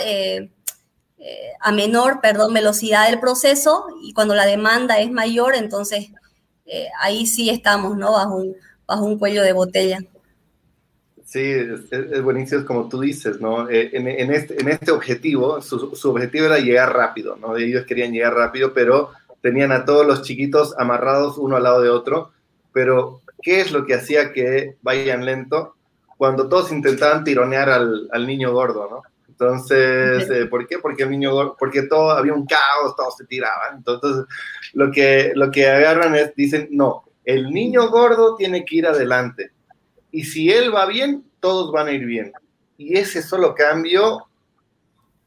a 1.60 1.72
menor, 1.72 2.20
perdón, 2.20 2.52
velocidad 2.52 3.08
del 3.08 3.20
proceso 3.20 3.86
y 4.02 4.12
cuando 4.12 4.34
la 4.34 4.44
demanda 4.44 5.00
es 5.00 5.10
mayor, 5.10 5.54
entonces 5.54 6.10
ahí 7.00 7.26
sí 7.26 7.48
estamos, 7.48 7.96
¿no? 7.96 8.12
Bajo 8.12 8.36
un, 8.36 8.54
bajo 8.86 9.06
un 9.06 9.18
cuello 9.18 9.42
de 9.42 9.54
botella. 9.54 9.98
Sí, 11.24 11.40
es, 11.40 12.22
buenísimo, 12.22 12.60
es 12.60 12.66
como 12.66 12.86
tú 12.90 13.00
dices, 13.00 13.40
¿no? 13.40 13.68
En, 13.70 14.06
en, 14.06 14.30
este, 14.30 14.60
en 14.60 14.68
este 14.68 14.92
objetivo, 14.92 15.62
su, 15.62 15.96
su, 15.96 16.10
objetivo 16.10 16.44
era 16.46 16.58
llegar 16.58 16.94
rápido, 16.94 17.36
¿no? 17.36 17.56
Ellos 17.56 17.86
querían 17.86 18.12
llegar 18.12 18.34
rápido, 18.34 18.74
pero 18.74 19.10
tenían 19.40 19.72
a 19.72 19.86
todos 19.86 20.06
los 20.06 20.22
chiquitos 20.22 20.74
amarrados 20.78 21.38
uno 21.38 21.56
al 21.56 21.62
lado 21.62 21.80
de 21.80 21.88
otro, 21.88 22.30
pero 22.72 23.20
¿qué 23.44 23.60
es 23.60 23.70
lo 23.70 23.86
que 23.86 23.94
hacía 23.94 24.32
que 24.32 24.76
vayan 24.82 25.24
lento? 25.24 25.76
Cuando 26.16 26.48
todos 26.48 26.72
intentaban 26.72 27.22
tironear 27.22 27.68
al, 27.68 28.08
al 28.10 28.26
niño 28.26 28.52
gordo, 28.52 28.88
¿no? 28.90 29.02
Entonces, 29.28 30.30
eh, 30.30 30.46
¿por 30.46 30.66
qué? 30.66 30.78
Porque 30.78 31.02
el 31.02 31.10
niño 31.10 31.32
gordo, 31.32 31.56
porque 31.58 31.82
todo 31.82 32.12
había 32.12 32.32
un 32.32 32.46
caos, 32.46 32.96
todos 32.96 33.16
se 33.16 33.26
tiraban. 33.26 33.76
Entonces, 33.76 34.24
lo 34.72 34.90
que, 34.90 35.32
lo 35.34 35.50
que 35.50 35.68
agarran 35.68 36.14
es, 36.14 36.34
dicen, 36.34 36.68
no, 36.70 37.04
el 37.24 37.50
niño 37.50 37.90
gordo 37.90 38.36
tiene 38.36 38.64
que 38.64 38.76
ir 38.76 38.86
adelante. 38.86 39.50
Y 40.10 40.24
si 40.24 40.50
él 40.50 40.74
va 40.74 40.86
bien, 40.86 41.24
todos 41.40 41.72
van 41.72 41.88
a 41.88 41.92
ir 41.92 42.06
bien. 42.06 42.32
Y 42.78 42.96
ese 42.96 43.22
solo 43.22 43.54
cambio 43.54 44.28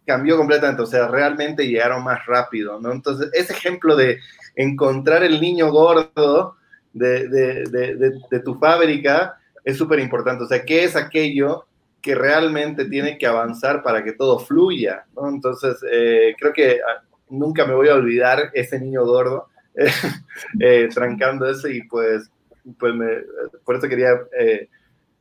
cambió 0.05 0.38
completamente, 0.38 0.82
o 0.82 0.86
sea, 0.86 1.09
realmente 1.09 1.68
llegaron 1.68 2.01
más 2.01 2.26
rápido, 2.26 2.80
¿no? 2.80 2.93
Entonces, 2.93 3.30
ese 3.34 3.51
ejemplo 3.51 3.95
de 3.97 4.20
encontrar 4.55 5.22
el 5.24 5.41
niño 5.41 5.70
gordo 5.70 6.55
de, 6.94 7.28
de, 7.28 8.12
de, 8.30 8.40
tu 8.40 8.56
fábrica 8.56 9.38
es 9.64 9.78
súper 9.78 10.00
importante, 10.00 10.44
o 10.44 10.48
sea, 10.48 10.64
¿qué 10.64 10.84
es 10.84 10.96
aquello 10.96 11.66
que 12.02 12.16
realmente 12.16 12.86
tiene 12.86 13.18
que 13.18 13.28
avanzar 13.28 13.84
para 13.84 14.04
que 14.04 14.14
todo 14.14 14.40
fluya. 14.40 15.06
Entonces, 15.30 15.78
eh, 15.92 16.36
creo 16.40 16.54
que 16.54 16.80
ah, 16.80 17.04
nunca 17.30 17.66
me 17.66 17.74
voy 17.74 17.90
a 17.90 17.96
olvidar 17.96 18.50
ese 18.54 18.80
niño 18.80 19.04
gordo 19.04 19.48
eh, 20.60 20.88
trancando 20.94 21.50
eso 21.50 21.68
y 21.68 21.84
pues, 21.84 22.32
pues 22.80 22.96
me, 22.96 23.08
por 23.66 23.76
eso 23.76 23.90
quería... 23.90 24.12
Eh, 24.40 24.70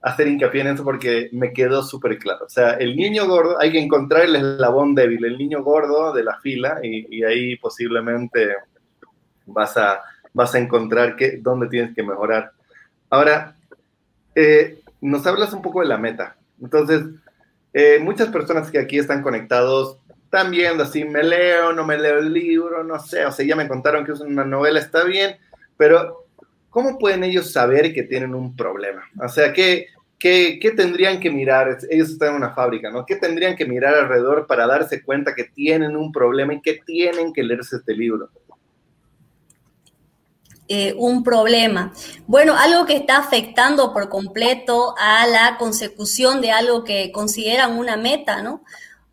hacer 0.02 0.28
hincapié 0.28 0.60
en 0.60 0.68
eso 0.68 0.84
porque 0.84 1.30
me 1.32 1.52
quedó 1.52 1.82
súper 1.82 2.16
claro. 2.18 2.44
O 2.44 2.48
sea, 2.48 2.74
el 2.74 2.94
niño 2.94 3.26
gordo, 3.26 3.58
hay 3.60 3.72
que 3.72 3.80
encontrar 3.80 4.26
el 4.26 4.36
eslabón 4.36 4.94
débil, 4.94 5.24
el 5.24 5.36
niño 5.36 5.64
gordo 5.64 6.12
de 6.12 6.22
la 6.22 6.38
fila, 6.38 6.78
y, 6.80 7.24
ahí 7.24 7.56
posiblemente 7.56 8.54
vas 9.46 9.76
a, 9.76 10.00
vas 10.36 10.54
a 10.54 10.58
encontrar 10.58 11.16
que, 11.16 11.38
dónde 11.38 11.66
tienes 11.66 11.94
que 11.94 12.02
mejorar. 12.02 12.52
Ahora, 13.08 13.56
eh, 14.34 14.78
nos 15.00 15.26
hablas 15.26 15.54
un 15.54 15.62
poco 15.62 15.80
de 15.80 15.86
la 15.86 15.96
meta. 15.96 16.36
Entonces, 16.60 17.04
eh, 17.72 17.98
muchas 18.02 18.28
personas 18.28 18.70
que 18.70 18.78
aquí 18.78 18.98
están 18.98 19.22
conectados 19.22 19.96
están 20.24 20.50
viendo 20.50 20.82
así, 20.82 21.04
me 21.04 21.22
leo, 21.22 21.72
no 21.72 21.86
me 21.86 21.96
leo 21.96 22.18
el 22.18 22.34
libro, 22.34 22.84
no 22.84 22.98
sé, 22.98 23.24
o 23.24 23.32
sea, 23.32 23.46
ya 23.46 23.56
me 23.56 23.68
contaron 23.68 24.04
que 24.04 24.12
es 24.12 24.20
una 24.20 24.44
novela, 24.44 24.78
está 24.78 25.04
bien, 25.04 25.36
pero 25.78 26.26
¿cómo 26.68 26.98
pueden 26.98 27.24
ellos 27.24 27.52
saber 27.52 27.94
que 27.94 28.02
tienen 28.02 28.34
un 28.34 28.54
problema? 28.54 29.04
O 29.22 29.28
sea, 29.30 29.54
¿qué, 29.54 29.86
qué, 30.18 30.58
qué 30.60 30.72
tendrían 30.72 31.18
que 31.18 31.30
mirar? 31.30 31.78
Ellos 31.88 32.10
están 32.10 32.30
en 32.30 32.34
una 32.34 32.50
fábrica, 32.50 32.90
¿no? 32.90 33.06
¿Qué 33.06 33.16
tendrían 33.16 33.56
que 33.56 33.64
mirar 33.64 33.94
alrededor 33.94 34.46
para 34.46 34.66
darse 34.66 35.02
cuenta 35.02 35.34
que 35.34 35.44
tienen 35.44 35.96
un 35.96 36.12
problema 36.12 36.52
y 36.52 36.60
que 36.60 36.80
tienen 36.84 37.32
que 37.32 37.42
leerse 37.42 37.76
este 37.76 37.94
libro? 37.94 38.28
Eh, 40.68 40.94
un 40.98 41.22
problema. 41.22 41.92
Bueno, 42.26 42.56
algo 42.58 42.86
que 42.86 42.96
está 42.96 43.18
afectando 43.18 43.92
por 43.92 44.08
completo 44.08 44.96
a 44.98 45.24
la 45.28 45.58
consecución 45.58 46.40
de 46.40 46.50
algo 46.50 46.82
que 46.82 47.12
consideran 47.12 47.78
una 47.78 47.96
meta, 47.96 48.42
¿no? 48.42 48.64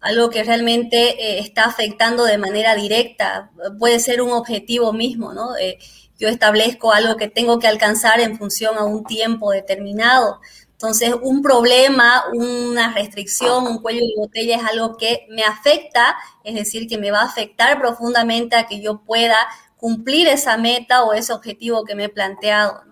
Algo 0.01 0.31
que 0.31 0.43
realmente 0.43 0.97
eh, 1.11 1.39
está 1.39 1.65
afectando 1.65 2.25
de 2.25 2.39
manera 2.39 2.73
directa, 2.73 3.51
puede 3.77 3.99
ser 3.99 4.23
un 4.23 4.31
objetivo 4.31 4.93
mismo, 4.93 5.31
¿no? 5.33 5.55
Eh, 5.57 5.77
yo 6.17 6.27
establezco 6.27 6.91
algo 6.91 7.17
que 7.17 7.27
tengo 7.27 7.59
que 7.59 7.67
alcanzar 7.67 8.19
en 8.19 8.35
función 8.37 8.75
a 8.77 8.85
un 8.85 9.03
tiempo 9.03 9.51
determinado. 9.51 10.39
Entonces, 10.71 11.13
un 11.21 11.41
problema, 11.41 12.25
una 12.33 12.93
restricción, 12.93 13.67
un 13.67 13.81
cuello 13.81 14.01
de 14.01 14.13
botella 14.17 14.57
es 14.57 14.63
algo 14.63 14.97
que 14.97 15.25
me 15.29 15.43
afecta, 15.43 16.17
es 16.43 16.55
decir, 16.55 16.87
que 16.87 16.97
me 16.97 17.11
va 17.11 17.21
a 17.21 17.25
afectar 17.25 17.79
profundamente 17.79 18.55
a 18.55 18.65
que 18.65 18.81
yo 18.81 19.01
pueda 19.05 19.37
cumplir 19.83 20.29
esa 20.29 20.55
meta 20.57 21.03
o 21.03 21.11
ese 21.11 21.33
objetivo 21.33 21.83
que 21.83 21.93
me 21.93 22.05
he 22.05 22.09
planteado. 22.09 22.83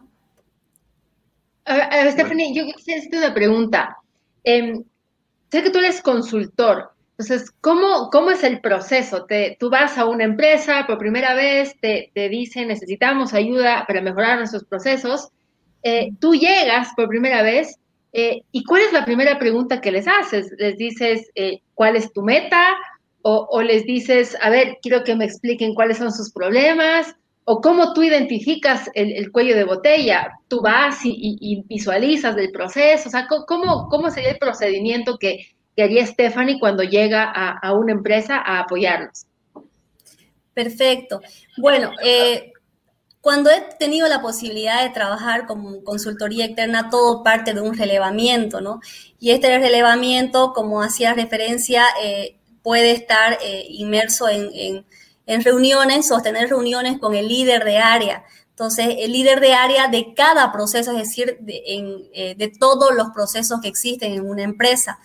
A 1.64 1.88
ver, 2.04 2.12
Stephanie, 2.12 2.54
yo 2.54 2.66
quisiera 2.66 3.00
hacerte 3.00 3.18
una 3.18 3.34
pregunta. 3.34 3.98
Em, 4.44 4.84
sé 5.50 5.64
que 5.64 5.70
tú 5.70 5.80
eres 5.80 6.02
consultor. 6.02 6.92
Entonces, 7.12 7.50
¿cómo, 7.62 8.10
cómo 8.10 8.32
es 8.32 8.44
el 8.44 8.60
proceso? 8.60 9.24
Te, 9.24 9.56
tú 9.58 9.70
vas 9.70 9.98
a 9.98 10.04
una 10.04 10.26
empresa 10.26 10.84
por 10.86 10.98
primera 10.98 11.34
vez, 11.34 11.80
te, 11.80 12.12
te 12.14 12.28
dicen 12.28 12.68
necesitamos 12.68 13.34
ayuda 13.34 13.86
para 13.88 14.02
mejorar 14.02 14.40
nuestros 14.40 14.66
procesos. 14.66 15.30
Eh, 15.84 16.12
tú 16.20 16.36
llegas 16.36 16.90
por 16.98 17.08
primera 17.08 17.42
vez 17.42 17.80
eh, 18.12 18.42
y 18.52 18.66
¿cuál 18.66 18.82
es 18.82 18.92
la 18.92 19.06
primera 19.06 19.40
pregunta 19.40 19.80
que 19.80 19.94
les 19.94 20.10
haces? 20.10 20.52
¿Les 20.58 20.76
dices 20.78 21.32
eh, 21.36 21.62
cuál 21.74 21.96
es 21.96 22.12
tu 22.12 22.22
meta? 22.22 22.62
O, 23.24 23.62
les 23.62 23.86
dices, 23.86 24.36
a 24.42 24.50
ver, 24.50 24.78
quiero 24.82 25.04
que 25.04 25.16
me 25.16 25.26
expliquen 25.26 25.76
cuáles 25.76 25.98
son 25.98 26.12
sus 26.12 26.32
problemas? 26.32 27.16
¿O 27.44 27.62
cómo 27.62 27.94
tú 27.94 28.04
identificas 28.04 28.90
el, 28.94 29.12
el 29.14 29.32
cuello 29.32 29.56
de 29.56 29.64
botella? 29.64 30.32
¿Tú 30.48 30.62
vas 30.62 31.00
y, 31.04 31.64
visualizas 31.68 32.38
el 32.38 32.52
proceso? 32.52 33.10
O 33.10 33.12
sea, 33.12 33.28
¿cómo, 33.28 33.88
¿cómo 33.90 34.10
sería 34.10 34.32
el 34.32 34.38
procedimiento 34.38 35.18
que, 35.18 35.48
que 35.76 35.84
haría 35.84 36.06
Stephanie 36.06 36.60
cuando 36.60 36.84
llega 36.84 37.24
a, 37.24 37.74
una 37.74 37.94
empresa 37.94 38.38
a 38.38 38.60
apoyarlos. 38.60 39.26
Perfecto. 40.54 41.22
Bueno, 41.58 41.92
eh, 42.04 42.52
cuando 43.22 43.50
he 43.50 43.62
tenido 43.80 44.08
la 44.10 44.22
posibilidad 44.22 44.84
de 44.84 44.90
trabajar 44.90 45.46
como 45.46 45.84
consultoría 45.84 46.46
externa, 46.46 46.90
todo 46.90 47.24
parte 47.24 47.54
de 47.54 47.62
un 47.62 47.78
relevamiento, 47.78 48.60
¿no? 48.60 48.82
Y 49.20 49.32
este 49.32 49.58
relevamiento, 49.60 50.52
como 50.54 50.82
hacía 50.82 51.14
referencia, 51.14 51.86
eh, 52.04 52.36
puede 52.64 52.92
estar 52.92 53.38
eh, 53.42 53.66
inmerso 53.70 54.28
en, 54.30 54.86
reuniones, 55.44 56.08
sostener 56.08 56.50
reuniones 56.50 57.00
con 57.00 57.16
el 57.16 57.28
líder 57.28 57.64
de 57.64 57.78
área. 57.78 58.26
Entonces, 58.50 58.96
el 59.00 59.14
líder 59.14 59.40
de 59.40 59.54
área 59.54 59.88
de 59.88 60.14
cada 60.14 60.52
proceso, 60.52 60.92
es 60.92 60.98
decir, 60.98 61.38
de, 61.40 62.36
de 62.38 62.48
todos 62.50 62.94
los 62.94 63.10
procesos 63.10 63.62
que 63.62 63.70
existen 63.70 64.14
en 64.14 64.30
una 64.30 64.44
empresa. 64.44 65.00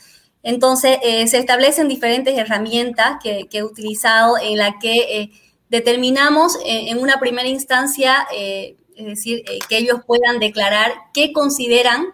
Entonces, 0.46 0.98
eh, 1.02 1.26
se 1.26 1.38
establecen 1.38 1.88
diferentes 1.88 2.38
herramientas 2.38 3.16
que, 3.20 3.48
he 3.50 3.64
utilizado 3.64 4.38
en 4.38 4.58
la 4.58 4.78
que 4.78 4.92
eh, 4.94 5.30
determinamos 5.70 6.54
eh, 6.64 6.90
en 6.90 6.98
una 7.02 7.18
primera 7.18 7.48
instancia, 7.48 8.28
es 8.32 8.76
decir, 8.94 9.42
que 9.68 9.76
ellos 9.76 10.02
puedan 10.06 10.38
declarar 10.38 10.92
qué 11.12 11.32
consideran 11.32 12.06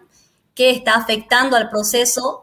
que 0.55 0.71
está 0.71 0.95
afectando 0.95 1.55
al 1.55 1.69
proceso 1.69 2.42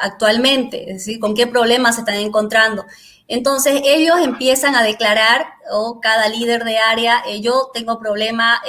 actualmente, 0.00 0.90
es 0.90 1.04
decir, 1.04 1.20
con 1.20 1.34
qué 1.34 1.46
problemas 1.46 1.96
se 1.96 2.00
están 2.02 2.16
encontrando. 2.16 2.84
Entonces 3.28 3.80
ellos 3.84 4.16
empiezan 4.20 4.74
a 4.76 4.82
declarar, 4.82 5.46
o 5.70 6.00
cada 6.00 6.28
líder 6.28 6.64
de 6.64 6.78
área, 6.78 7.22
yo 7.40 7.70
tengo 7.72 7.98
problema 7.98 8.60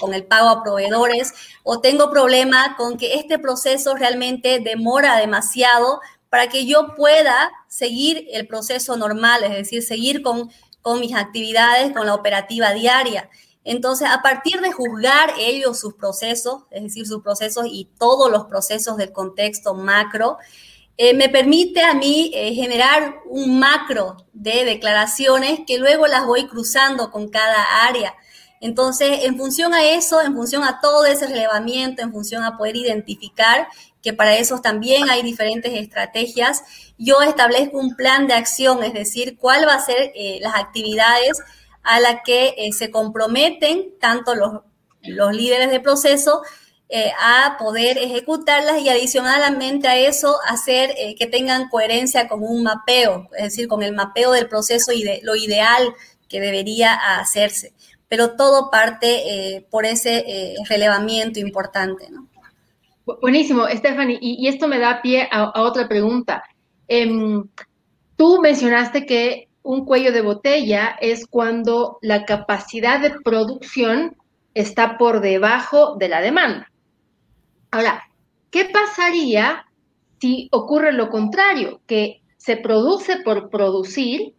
con 0.00 0.14
el 0.14 0.24
pago 0.24 0.48
a 0.48 0.62
proveedores 0.62 1.32
o 1.64 1.80
tengo 1.80 2.10
problema 2.10 2.76
con 2.76 2.96
que 2.96 3.14
este 3.14 3.38
proceso 3.38 3.94
realmente 3.94 4.60
demora 4.60 5.16
demasiado 5.16 6.00
para 6.30 6.48
que 6.48 6.66
yo 6.66 6.94
pueda 6.96 7.50
seguir 7.68 8.26
el 8.32 8.46
proceso 8.46 8.96
normal, 8.96 9.44
es 9.44 9.50
decir, 9.50 9.82
seguir 9.82 10.22
con, 10.22 10.50
con 10.80 11.00
mis 11.00 11.14
actividades, 11.14 11.92
con 11.92 12.06
la 12.06 12.14
operativa 12.14 12.72
diaria. 12.72 13.28
Entonces, 13.64 14.08
a 14.10 14.20
partir 14.20 14.60
de 14.60 14.72
juzgar 14.72 15.32
ellos 15.38 15.80
sus 15.80 15.94
procesos, 15.94 16.64
es 16.70 16.82
decir, 16.82 17.06
sus 17.06 17.22
procesos 17.22 17.66
y 17.68 17.88
todos 17.98 18.30
los 18.30 18.44
procesos 18.44 18.98
del 18.98 19.10
contexto 19.10 19.74
macro, 19.74 20.36
eh, 20.96 21.14
me 21.14 21.28
permite 21.28 21.82
a 21.82 21.94
mí 21.94 22.30
eh, 22.34 22.54
generar 22.54 23.16
un 23.26 23.58
macro 23.58 24.16
de 24.32 24.64
declaraciones 24.64 25.60
que 25.66 25.78
luego 25.78 26.06
las 26.06 26.26
voy 26.26 26.46
cruzando 26.46 27.10
con 27.10 27.28
cada 27.28 27.86
área. 27.86 28.14
Entonces, 28.60 29.24
en 29.24 29.36
función 29.36 29.74
a 29.74 29.84
eso, 29.84 30.20
en 30.20 30.34
función 30.34 30.62
a 30.62 30.80
todo 30.80 31.04
ese 31.04 31.26
relevamiento, 31.26 32.02
en 32.02 32.12
función 32.12 32.44
a 32.44 32.56
poder 32.56 32.76
identificar 32.76 33.66
que 34.02 34.12
para 34.12 34.36
eso 34.36 34.60
también 34.60 35.10
hay 35.10 35.22
diferentes 35.22 35.72
estrategias, 35.72 36.62
yo 36.96 37.22
establezco 37.22 37.78
un 37.78 37.96
plan 37.96 38.26
de 38.26 38.34
acción, 38.34 38.84
es 38.84 38.92
decir, 38.92 39.36
cuál 39.38 39.66
va 39.66 39.74
a 39.74 39.84
ser 39.84 40.12
eh, 40.14 40.38
las 40.40 40.54
actividades 40.54 41.40
a 41.84 42.00
las 42.00 42.16
que 42.24 42.54
eh, 42.56 42.72
se 42.72 42.90
comprometen 42.90 43.94
tanto 44.00 44.34
los, 44.34 44.62
los 45.02 45.32
líderes 45.32 45.70
de 45.70 45.80
proceso 45.80 46.42
eh, 46.88 47.12
a 47.20 47.56
poder 47.58 47.98
ejecutarlas 47.98 48.80
y 48.80 48.88
adicionalmente 48.88 49.88
a 49.88 49.96
eso 49.96 50.36
hacer 50.46 50.94
que 51.18 51.26
tengan 51.26 51.68
coherencia 51.68 52.28
con 52.28 52.42
un 52.42 52.62
mapeo, 52.62 53.28
es 53.36 53.44
decir, 53.44 53.68
con 53.68 53.82
el 53.82 53.94
mapeo 53.94 54.32
del 54.32 54.48
proceso 54.48 54.92
y 54.92 55.02
de 55.02 55.20
lo 55.22 55.36
ideal 55.36 55.94
que 56.28 56.40
debería 56.40 56.94
hacerse 56.94 57.72
pero 58.14 58.36
todo 58.36 58.70
parte 58.70 59.56
eh, 59.56 59.66
por 59.70 59.84
ese 59.84 60.24
eh, 60.26 60.54
relevamiento 60.68 61.40
importante. 61.40 62.06
Buenísimo, 63.20 63.66
Stephanie, 63.68 64.18
y, 64.20 64.46
esto 64.46 64.68
me 64.68 64.78
da 64.78 65.02
pie 65.02 65.28
a, 65.32 65.60
otra 65.60 65.88
pregunta. 65.88 66.44
Em, 66.86 67.44
tú 68.16 68.40
mencionaste 68.40 69.04
que 69.04 69.48
un 69.64 69.86
cuello 69.86 70.12
de 70.12 70.20
botella 70.20 70.94
es 71.00 71.26
cuando 71.26 71.98
la 72.02 72.26
capacidad 72.26 73.00
de 73.00 73.18
producción 73.24 74.14
está 74.52 74.98
por 74.98 75.20
debajo 75.20 75.96
de 75.96 76.08
la 76.08 76.20
demanda. 76.20 76.70
Ahora, 77.70 78.04
¿qué 78.50 78.66
pasaría 78.66 79.64
si 80.20 80.48
ocurre 80.52 80.92
lo 80.92 81.08
contrario? 81.08 81.80
Que 81.86 82.20
se 82.36 82.58
produce 82.58 83.16
por 83.24 83.48
producir 83.48 84.34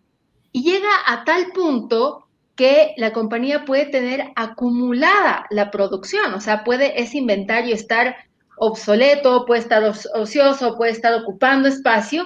y 0.51 0.63
llega 0.63 0.91
a 1.07 1.25
tal 1.25 1.47
punto 1.53 2.27
que 2.55 2.93
la 2.97 3.11
compañía 3.11 3.65
puede 3.65 3.87
tener 3.87 4.31
acumulada 4.35 5.47
la 5.49 5.71
producción, 5.71 6.35
o 6.35 6.39
sea, 6.39 6.63
puede 6.63 7.01
ese 7.01 7.17
inventario 7.17 7.73
estar 7.73 8.15
obsoleto, 8.57 9.43
puede 9.45 9.61
estar 9.61 9.83
ocioso, 9.83 10.77
puede 10.77 10.91
estar 10.91 11.15
ocupando 11.15 11.67
espacio 11.67 12.25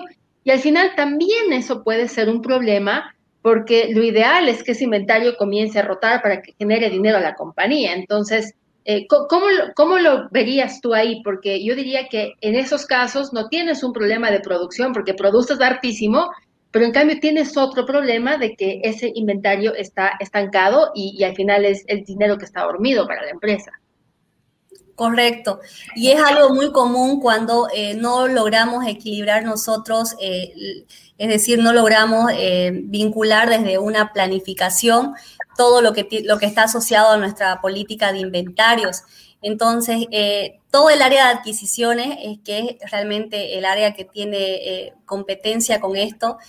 y 0.50 0.52
al 0.52 0.62
final 0.62 0.96
también 0.96 1.54
eso 1.54 1.84
puede 1.84 2.08
ser 2.08 2.28
un 2.28 2.42
problema 2.42 3.16
porque 3.44 3.90
lo 3.94 4.02
ideal 4.02 4.50
es 4.50 4.64
que 4.64 4.72
ese 4.72 4.86
inventario 4.86 5.38
comience 5.38 5.78
a 5.78 5.84
rotar 5.84 6.24
para 6.24 6.42
que 6.42 6.56
genere 6.58 6.90
dinero 6.90 7.18
a 7.18 7.22
la 7.22 7.36
compañía. 7.36 7.94
Entonces, 7.94 8.56
eh, 8.84 9.06
¿cómo, 9.06 9.46
¿cómo, 9.76 10.00
lo 10.00 10.28
verías 10.32 10.82
tú 10.82 10.96
ahí? 10.96 11.22
Porque 11.24 11.64
yo 11.64 11.76
diría 11.76 12.08
que 12.08 12.34
en 12.42 12.56
esos 12.56 12.88
casos 12.88 13.32
no 13.32 13.48
tienes 13.48 13.84
un 13.84 13.94
problema 13.94 14.32
de 14.32 14.40
producción 14.40 14.92
porque 14.92 15.14
produces 15.14 15.62
hartísimo, 15.62 16.32
pero 16.72 16.84
en 16.84 16.94
cambio 16.94 17.20
tienes 17.20 17.56
otro 17.56 17.86
problema 17.86 18.40
de 18.40 18.56
que 18.56 18.82
ese 18.84 19.12
inventario 19.14 19.76
está 19.76 20.14
estancado 20.20 20.90
y, 20.96 21.24
al 21.26 21.36
final 21.36 21.64
es 21.64 21.84
el 21.86 22.04
dinero 22.06 22.40
que 22.40 22.46
está 22.46 22.64
dormido 22.64 23.06
para 23.06 23.22
la 23.22 23.30
empresa. 23.30 23.79
Correcto. 25.00 25.62
Y 25.96 26.12
es 26.12 26.22
algo 26.22 26.54
muy 26.54 26.74
común 26.74 27.22
cuando 27.22 27.70
eh, 27.74 27.94
no 27.94 28.28
logramos 28.28 28.86
equilibrar 28.86 29.46
nosotros, 29.46 30.18
eh, 30.20 30.84
es 31.18 31.30
decir, 31.30 31.60
no 31.60 31.72
logramos 31.72 32.30
eh, 32.36 32.72
vincular 32.84 33.50
desde 33.50 33.78
una 33.78 34.12
planificación 34.12 35.14
todo 35.56 35.82
lo 35.82 35.94
que, 35.94 36.06
lo 36.26 36.38
que 36.38 36.48
está 36.48 36.64
asociado 36.64 37.12
a 37.14 37.18
nuestra 37.18 37.62
política 37.62 38.12
de 38.12 38.20
inventarios. 38.20 39.04
Entonces, 39.42 40.06
todo 40.70 40.90
el 40.90 41.02
área 41.02 41.28
de 41.28 41.38
adquisiciones, 41.38 42.40
que 42.44 42.78
es 42.82 42.92
realmente 42.92 43.58
el 43.58 43.64
área 43.64 43.94
que 43.94 44.04
tiene 44.04 44.92
competencia 45.06 45.80
con 45.80 45.96
esto, 45.96 46.40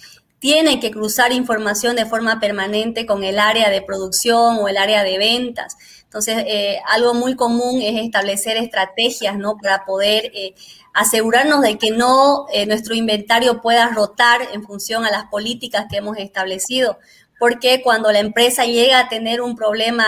tiene 0.40 0.80
que 0.80 0.90
cruzar 0.90 1.32
información 1.32 1.94
de 1.94 2.06
forma 2.06 2.40
permanente 2.40 3.06
con 3.06 3.22
el 3.22 3.38
área 3.38 3.70
de 3.70 3.82
producción 3.82 4.56
o 4.56 4.68
el 4.68 4.78
área 4.78 5.04
de 5.04 5.18
ventas. 5.18 5.76
Entonces, 6.10 6.42
eh, 6.48 6.80
algo 6.88 7.14
muy 7.14 7.36
común 7.36 7.80
es 7.80 8.02
establecer 8.02 8.56
estrategias, 8.56 9.38
¿no? 9.38 9.56
Para 9.56 9.84
poder 9.84 10.32
eh, 10.34 10.56
asegurarnos 10.92 11.60
de 11.60 11.78
que 11.78 11.92
no 11.92 12.46
eh, 12.52 12.66
nuestro 12.66 12.96
inventario 12.96 13.60
pueda 13.60 13.86
rotar 13.90 14.40
en 14.52 14.64
función 14.64 15.04
a 15.04 15.12
las 15.12 15.26
políticas 15.26 15.86
que 15.88 15.98
hemos 15.98 16.18
establecido. 16.18 16.98
Porque 17.38 17.80
cuando 17.80 18.10
la 18.10 18.18
empresa 18.18 18.64
llega 18.64 18.98
a 18.98 19.08
tener 19.08 19.40
un 19.40 19.54
problema 19.54 20.04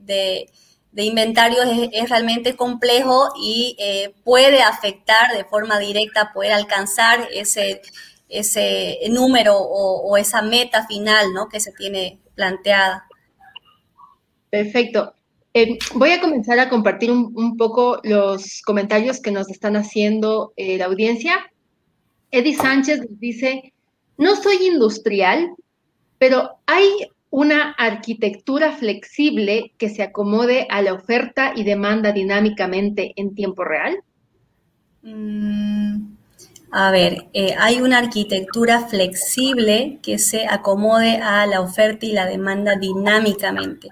de, 0.00 0.50
de 0.90 1.04
inventarios 1.04 1.64
es, 1.92 2.10
realmente 2.10 2.56
complejo 2.56 3.28
y 3.40 3.76
puede 4.24 4.60
afectar 4.60 5.32
de 5.34 5.44
forma 5.44 5.78
directa 5.78 6.32
poder 6.34 6.52
alcanzar 6.52 7.28
ese 7.32 7.80
ese 8.28 8.98
número 9.08 9.56
o, 9.56 10.16
esa 10.16 10.42
meta 10.42 10.84
final 10.86 11.32
¿no? 11.32 11.48
que 11.48 11.60
se 11.60 11.72
tiene 11.72 12.18
planteada. 12.34 13.06
Perfecto. 14.50 15.14
Eh, 15.56 15.78
voy 15.94 16.10
a 16.10 16.20
comenzar 16.20 16.58
a 16.58 16.68
compartir 16.68 17.12
un, 17.12 17.56
poco 17.56 18.00
los 18.02 18.60
comentarios 18.62 19.20
que 19.20 19.30
nos 19.30 19.48
están 19.48 19.76
haciendo 19.76 20.52
eh, 20.56 20.76
la 20.78 20.86
audiencia. 20.86 21.48
Eddie 22.32 22.56
Sánchez 22.56 23.02
dice, 23.20 23.72
no 24.18 24.34
soy 24.34 24.56
industrial, 24.66 25.54
pero 26.18 26.56
hay 26.66 26.88
una 27.30 27.70
arquitectura 27.78 28.72
flexible 28.72 29.72
que 29.78 29.90
se 29.90 30.02
acomode 30.02 30.66
a 30.70 30.82
la 30.82 30.92
oferta 30.92 31.52
y 31.54 31.62
demanda 31.62 32.10
dinámicamente 32.10 33.12
en 33.14 33.36
tiempo 33.36 33.62
real. 33.62 33.98
Mm, 35.02 36.14
a 36.72 36.90
ver, 36.90 37.26
eh, 37.32 37.54
hay 37.56 37.80
una 37.80 37.98
arquitectura 37.98 38.88
flexible 38.88 40.00
que 40.02 40.18
se 40.18 40.48
acomode 40.48 41.18
a 41.18 41.46
la 41.46 41.60
oferta 41.60 42.06
y 42.06 42.10
la 42.12 42.26
demanda 42.26 42.74
dinámicamente. 42.74 43.90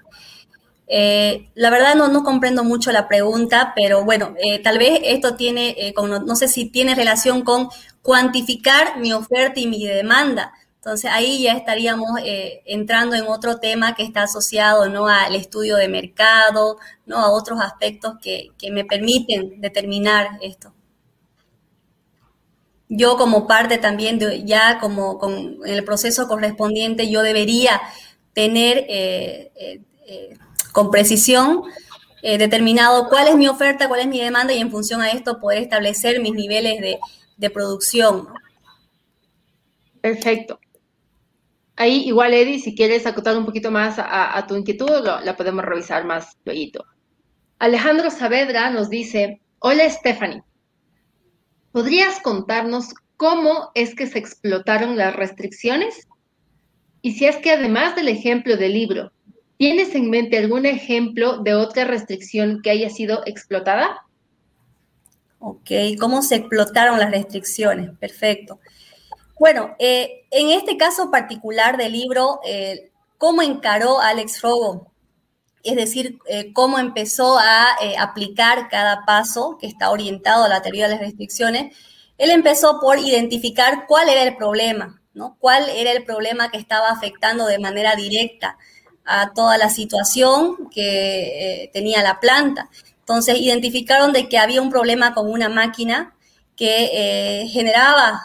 Eh, 0.95 1.49
la 1.55 1.71
verdad 1.71 1.95
no, 1.95 2.23
comprendo 2.23 2.63
mucho 2.63 2.91
la 2.91 3.07
pregunta, 3.07 3.73
pero 3.75 4.05
bueno, 4.05 4.35
eh, 4.37 4.59
tal 4.59 4.77
vez 4.77 4.99
esto 5.03 5.35
tiene, 5.35 5.93
no 5.97 6.35
sé 6.35 6.47
si 6.47 6.65
tiene 6.69 6.93
relación 6.93 7.43
con 7.43 7.69
cuantificar 8.03 8.99
mi 8.99 9.11
oferta 9.11 9.59
y 9.59 9.65
mi 9.65 9.85
demanda. 9.85 10.53
Entonces 10.75 11.09
ahí 11.11 11.41
ya 11.41 11.53
estaríamos 11.53 12.11
entrando 12.65 13.15
en 13.15 13.23
otro 13.27 13.59
tema 13.59 13.95
que 13.95 14.03
está 14.03 14.23
asociado 14.23 14.87
¿no? 14.89 15.07
al 15.07 15.33
estudio 15.33 15.77
de 15.77 15.87
mercado, 15.87 16.77
¿no? 17.05 17.17
a 17.17 17.31
otros 17.31 17.59
aspectos 17.61 18.15
que, 18.21 18.51
me 18.71 18.85
permiten 18.85 19.61
determinar 19.61 20.37
esto 20.41 20.73
yo 22.95 23.17
como 23.17 23.47
parte 23.47 23.77
también 23.79 24.19
de 24.19 24.43
ya 24.45 24.79
como 24.79 25.17
con 25.17 25.57
el 25.65 25.83
proceso 25.83 26.27
correspondiente, 26.27 27.09
yo 27.09 27.23
debería 27.23 27.81
tener 28.33 28.85
eh, 28.89 29.51
eh, 29.55 29.81
eh, 30.07 30.37
con 30.73 30.91
precisión 30.91 31.63
determinado 32.21 33.07
cuál 33.09 33.27
es 33.27 33.35
mi 33.35 33.47
oferta, 33.47 33.87
cuál 33.87 34.01
es 34.01 34.07
mi 34.07 34.19
demanda 34.19 34.53
y 34.53 34.59
en 34.59 34.71
función 34.71 35.01
a 35.01 35.09
esto 35.09 35.39
poder 35.39 35.61
establecer 35.63 36.21
mis 36.21 36.33
niveles 36.33 36.81
de, 37.37 37.49
producción. 37.49 38.29
Perfecto. 39.99 40.59
Ahí 41.75 42.07
igual, 42.07 42.33
Eddie, 42.33 42.59
si 42.59 42.75
quieres 42.75 43.05
acotar 43.05 43.37
un 43.37 43.45
poquito 43.45 43.71
más 43.71 43.95
a, 43.97 44.45
tu 44.47 44.55
inquietud, 44.55 45.03
la 45.23 45.35
podemos 45.35 45.65
revisar 45.65 46.05
más 46.05 46.37
luego. 46.45 46.85
Alejandro 47.59 48.09
Saavedra 48.09 48.69
nos 48.69 48.89
dice, 48.89 49.41
hola 49.59 49.89
Stephanie, 49.89 50.43
¿Podrías 51.73 52.19
contarnos 52.19 52.93
cómo 53.17 53.71
es 53.73 53.95
que 53.95 54.05
se 54.05 54.19
explotaron 54.19 54.95
las 54.95 55.15
restricciones? 55.15 56.07
Y 57.01 57.13
si 57.13 57.25
es 57.25 57.37
que 57.37 57.49
además 57.49 57.95
del 57.95 58.09
ejemplo 58.09 58.57
del 58.57 58.73
libro, 58.73 59.11
¿tienes 59.57 59.95
en 59.95 60.09
mente 60.09 60.37
algún 60.37 60.65
ejemplo 60.65 61.37
de 61.37 61.53
otra 61.55 61.85
restricción 61.85 62.61
que 62.61 62.71
haya 62.71 62.89
sido 62.89 63.21
explotada? 63.25 64.05
Ok, 65.39 65.71
¿cómo 65.99 66.21
se 66.21 66.35
explotaron 66.35 66.99
las 66.99 67.11
restricciones? 67.11 67.91
Perfecto. 67.99 68.59
Bueno, 69.39 69.75
eh, 69.79 70.25
en 70.31 70.51
este 70.51 70.77
caso 70.77 71.11
particular 71.11 71.75
del 71.77 71.91
libro, 71.91 72.39
eh, 72.45 72.91
¿cómo 73.17 73.41
encaró 73.41 73.99
Alex 73.99 74.41
Rogo 74.41 74.93
es 75.63 75.77
decir, 75.77 76.19
eh, 76.27 76.51
cómo 76.51 76.77
empezó 76.77 77.39
a 77.39 77.77
aplicar 77.97 78.67
cada 78.67 79.05
paso 79.05 79.57
que 79.59 79.67
está 79.67 79.91
orientado 79.91 80.43
a 80.43 80.49
la 80.49 80.61
teoría 80.61 80.87
de 80.87 80.95
las 80.95 80.99
restricciones, 80.99 81.75
él 82.17 82.31
empezó 82.31 82.79
por 82.79 82.99
identificar 82.99 83.85
cuál 83.87 84.09
era 84.09 84.23
el 84.23 84.35
problema, 84.35 85.01
¿no? 85.13 85.37
Cuál 85.39 85.69
era 85.69 85.91
el 85.91 86.03
problema 86.03 86.51
que 86.51 86.57
estaba 86.57 86.89
afectando 86.89 87.45
de 87.45 87.59
manera 87.59 87.95
directa 87.95 88.57
a 89.05 89.33
toda 89.33 89.57
la 89.57 89.69
situación 89.69 90.69
que 90.69 91.63
eh, 91.63 91.69
tenía 91.73 92.01
la 92.01 92.19
planta. 92.19 92.69
Entonces, 92.99 93.39
identificaron 93.39 94.13
de 94.13 94.29
que 94.29 94.37
había 94.37 94.61
un 94.61 94.69
problema 94.69 95.13
con 95.13 95.29
una 95.29 95.49
máquina 95.49 96.15
que 96.55 97.49
generaba 97.51 98.21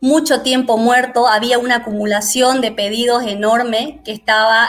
mucho 0.00 0.42
tiempo 0.42 0.76
muerto, 0.76 1.28
había 1.28 1.58
una 1.58 1.76
acumulación 1.76 2.60
de 2.60 2.72
pedidos 2.72 3.24
enorme 3.24 4.02
que 4.04 4.12
estaba 4.12 4.68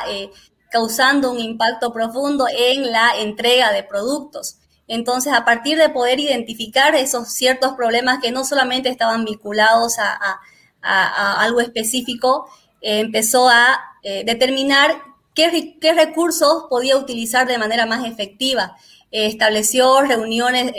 causando 0.70 1.32
un 1.32 1.40
impacto 1.40 1.92
profundo 1.92 2.46
en 2.56 2.92
la 2.92 3.12
entrega 3.20 3.72
de 3.72 3.84
productos. 3.84 4.58
Entonces, 4.88 5.34
a 5.34 5.44
partir 5.44 5.78
de 5.78 5.90
poder 5.90 6.20
identificar 6.20 6.96
esos 6.96 7.34
ciertos 7.34 7.74
problemas 7.74 8.20
que 8.22 8.32
no 8.32 8.46
solamente 8.46 8.90
estaban 8.90 9.26
vinculados 9.26 9.98
a, 10.00 10.40
algo 10.82 11.60
específico, 11.60 12.50
eh, 12.82 13.00
empezó 13.00 13.50
a 13.50 13.80
eh, 14.04 14.24
determinar 14.26 14.96
qué, 15.34 15.94
recursos 15.94 16.66
podía 16.70 16.98
utilizar 16.98 17.48
de 17.48 17.58
manera 17.58 17.86
más 17.86 18.06
efectiva. 18.06 18.76
Eh, 19.12 19.28
estableció 19.28 20.02
reuniones 20.02 20.74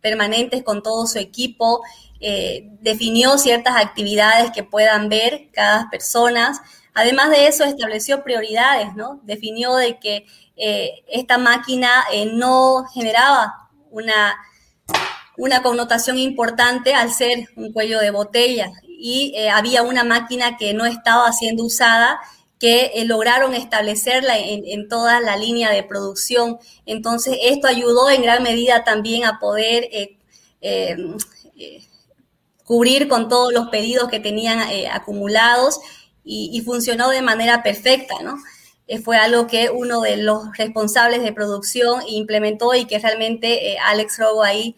permanentes 0.00 0.62
con 0.62 0.82
todo 0.82 1.06
su 1.06 1.18
equipo, 1.18 1.82
definió 2.80 3.38
ciertas 3.38 3.76
actividades 3.76 4.50
que 4.50 4.62
puedan 4.62 5.08
ver 5.08 5.48
cada 5.52 5.88
persona, 5.90 6.60
Además 6.94 7.30
de 7.30 7.46
eso, 7.46 7.64
estableció 7.64 8.24
prioridades, 8.24 8.94
¿no? 8.94 9.20
Definió 9.22 9.76
de 9.76 9.98
que 9.98 10.26
eh, 10.56 11.04
esta 11.08 11.38
máquina 11.38 12.04
eh, 12.12 12.26
no 12.26 12.84
generaba 12.92 13.70
una, 13.90 14.36
una 15.36 15.62
connotación 15.62 16.18
importante 16.18 16.94
al 16.94 17.12
ser 17.12 17.48
un 17.56 17.72
cuello 17.72 18.00
de 18.00 18.10
botella 18.10 18.72
y 19.00 19.32
eh, 19.34 19.48
había 19.48 19.82
una 19.82 20.04
máquina 20.04 20.58
que 20.58 20.74
no 20.74 20.84
estaba 20.84 21.32
siendo 21.32 21.64
usada 21.64 22.20
que 22.58 22.92
lograron 23.06 23.54
establecerla 23.54 24.38
en, 24.38 24.66
en, 24.66 24.86
toda 24.86 25.20
la 25.20 25.38
línea 25.38 25.70
de 25.70 25.82
producción. 25.82 26.58
Entonces, 26.84 27.38
esto 27.42 27.66
ayudó 27.66 28.10
en 28.10 28.20
gran 28.20 28.42
medida 28.42 28.84
también 28.84 29.24
a 29.24 29.38
poder 29.40 29.88
cubrir 32.64 33.08
con 33.08 33.30
todos 33.30 33.54
los 33.54 33.68
pedidos 33.68 34.10
que 34.10 34.20
tenían 34.20 34.60
acumulados 34.92 35.80
y, 36.22 36.60
funcionó 36.60 37.08
de 37.08 37.22
manera 37.22 37.62
perfecta, 37.62 38.16
¿no? 38.22 38.36
fue 39.02 39.16
algo 39.16 39.46
que 39.46 39.70
uno 39.70 40.02
de 40.02 40.18
los 40.18 40.54
responsables 40.58 41.22
de 41.22 41.32
producción 41.32 42.02
implementó 42.06 42.74
y 42.74 42.84
que 42.84 42.98
realmente 42.98 43.78
Alex 43.78 44.18
Robo 44.18 44.42
ahí 44.42 44.76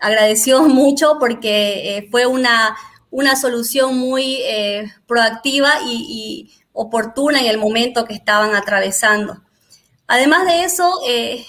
agradeció 0.00 0.62
mucho 0.68 1.16
porque 1.20 2.08
fue 2.10 2.26
una, 2.26 2.76
una 3.10 3.36
solución 3.36 3.98
muy 3.98 4.38
proactiva 5.06 5.74
y, 5.86 6.50
oportuna 6.72 7.40
en 7.40 7.46
el 7.46 7.58
momento 7.58 8.04
que 8.04 8.14
estaban 8.14 8.54
atravesando. 8.54 9.42
Además 10.06 10.46
de 10.46 10.64
eso, 10.64 11.00
eh, 11.06 11.44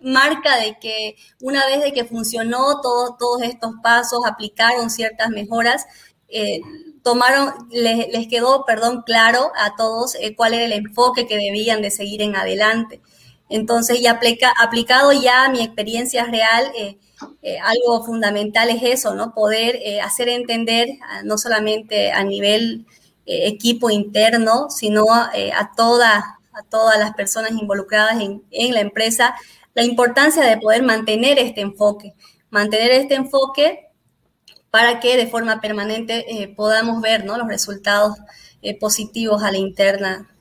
marca 0.00 0.56
de 0.56 0.78
que 0.78 1.16
una 1.40 1.66
vez 1.66 1.82
de 1.82 1.92
que 1.92 2.04
funcionó 2.04 2.80
todos 2.80 3.42
estos 3.42 3.72
pasos, 3.82 4.20
aplicaron 4.24 4.90
ciertas 4.90 5.30
mejoras, 5.30 5.86
eh, 6.28 6.60
tomaron, 7.02 7.68
les, 7.70 8.28
quedó, 8.28 8.64
perdón, 8.64 9.02
claro 9.04 9.52
a 9.56 9.76
todos 9.76 10.14
eh, 10.16 10.34
cuál 10.34 10.54
era 10.54 10.64
el 10.64 10.72
enfoque 10.72 11.26
que 11.26 11.36
debían 11.36 11.82
de 11.82 11.90
seguir 11.90 12.22
en 12.22 12.36
adelante. 12.36 13.00
Entonces, 13.48 14.00
y 14.00 14.06
aplica, 14.06 14.52
aplicado 14.58 15.12
ya 15.12 15.48
mi 15.50 15.62
experiencia 15.62 16.24
real, 16.24 16.72
algo 17.62 18.04
fundamental 18.04 18.68
es 18.70 18.82
eso, 18.82 19.14
¿no? 19.14 19.34
Poder 19.34 19.80
hacer 20.02 20.28
entender, 20.28 20.88
no 21.24 21.38
solamente 21.38 22.12
a 22.12 22.22
nivel 22.24 22.86
equipo 23.24 23.90
interno, 23.90 24.68
sino 24.70 25.06
a 25.12 25.72
toda 25.76 26.36
a 26.56 26.62
todas 26.62 26.98
las 26.98 27.12
personas 27.14 27.52
involucradas 27.52 28.16
en, 28.20 28.42
la 28.74 28.80
empresa 28.80 29.34
la 29.74 29.84
importancia 29.84 30.42
de 30.42 30.56
poder 30.56 30.82
mantener 30.82 31.38
este 31.38 31.60
enfoque, 31.60 32.14
mantener 32.48 32.92
este 32.92 33.14
enfoque 33.14 33.88
para 34.70 35.00
que 35.00 35.18
de 35.18 35.26
forma 35.26 35.60
permanente 35.60 36.24
eh, 36.42 36.48
podamos 36.48 37.02
ver 37.02 37.26
los 37.26 37.46
resultados 37.46 38.16
eh, 38.62 38.78
positivos 38.78 39.42
a 39.42 39.52
la 39.52 39.58
interna. 39.58 40.34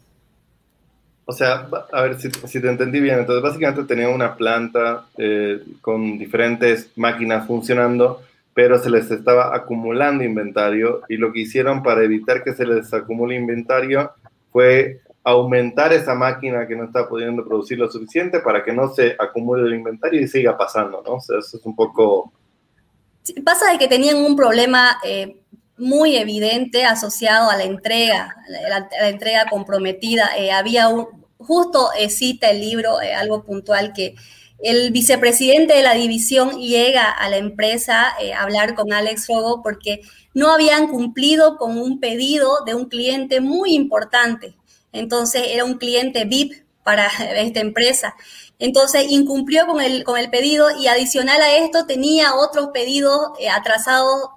O 1.26 1.34
sea, 1.34 1.67
a 1.91 2.01
ver 2.03 2.19
si, 2.19 2.30
te 2.30 2.69
entendí 2.69 2.99
bien, 2.99 3.19
entonces 3.19 3.41
básicamente 3.41 3.84
tenía 3.84 4.09
una 4.09 4.36
planta 4.36 5.05
eh, 5.17 5.59
con 5.82 6.19
diferentes 6.19 6.91
máquinas 6.95 7.47
funcionando, 7.47 8.21
pero 8.53 8.78
se 8.78 8.91
les 8.91 9.09
estaba 9.09 9.55
acumulando 9.55 10.23
inventario 10.23 11.01
y 11.09 11.17
lo 11.17 11.34
que 11.34 11.41
hicieron 11.41 11.82
para 11.82 12.03
evitar 12.03 12.43
que 12.43 12.53
se 12.53 12.65
les 12.65 12.93
acumule 12.93 13.36
inventario 13.36 14.11
fue 14.51 15.01
aumentar 15.26 15.91
esa 15.91 16.13
máquina 16.13 16.67
que 16.67 16.76
no 16.76 16.84
está 16.84 17.09
pudiendo 17.09 17.43
producir 17.43 17.80
lo 17.80 17.91
suficiente 17.91 18.39
para 18.39 18.63
que 18.63 18.71
no 18.71 18.93
se 18.93 19.15
acumule 19.17 19.63
el 19.63 19.73
inventario 19.73 20.21
y 20.21 20.28
siga 20.28 20.55
pasando, 20.55 21.01
¿no? 21.03 21.15
O 21.15 21.19
sea, 21.19 21.39
eso 21.39 21.57
es 21.57 21.65
un 21.65 21.76
poco... 21.76 22.32
pasa 23.43 23.71
de 23.71 23.80
que 23.80 23.88
tenían 23.88 24.17
un 24.17 24.36
problema 24.36 24.99
eh, 25.03 25.36
muy 25.78 26.15
evidente 26.15 26.86
asociado 26.86 27.49
a 27.49 27.57
la 27.57 27.63
entrega, 27.63 28.36
la, 28.69 28.89
entrega 29.09 29.45
comprometida. 29.49 30.38
Eh, 30.38 30.51
había 30.51 30.88
un, 30.89 31.07
justo 31.38 31.89
eh, 31.97 32.09
cita 32.09 32.49
el 32.49 32.61
libro 32.61 32.97
algo 33.17 33.43
puntual 33.43 33.93
que 33.93 34.15
el 34.59 34.91
vicepresidente 34.91 35.73
de 35.73 35.84
la 35.84 35.93
división 35.93 36.59
llega 36.59 37.11
a 37.11 37.30
la 37.30 37.38
empresa 37.38 38.07
a 38.07 38.41
hablar 38.41 38.73
con 38.73 38.93
Alex 38.93 39.28
Rogo 39.28 39.61
porque 39.61 40.01
no 40.34 40.51
habían 40.51 40.88
cumplido 40.88 41.57
con 41.57 41.78
un 41.78 41.99
pedido 41.99 42.63
de 42.65 42.73
un 42.73 42.86
cliente 42.86 43.41
muy 43.41 43.76
importante 43.76 44.55
entonces 44.95 45.43
era 45.49 45.65
un 45.65 45.78
cliente 45.78 46.26
VIP 46.26 46.53
para 46.84 47.07
esta 47.36 47.59
empresa. 47.59 48.15
Entonces 48.57 49.05
incumplió 49.09 49.67
con 49.67 49.82
el, 49.82 50.03
con 50.03 50.17
el 50.17 50.30
pedido 50.30 50.67
y 50.80 50.88
adicional 50.88 51.41
a 51.41 51.57
esto 51.57 51.86
tenía 51.86 52.36
otros 52.36 52.69
pedidos 52.73 53.32
eh, 53.39 53.49
atrasados 53.49 54.30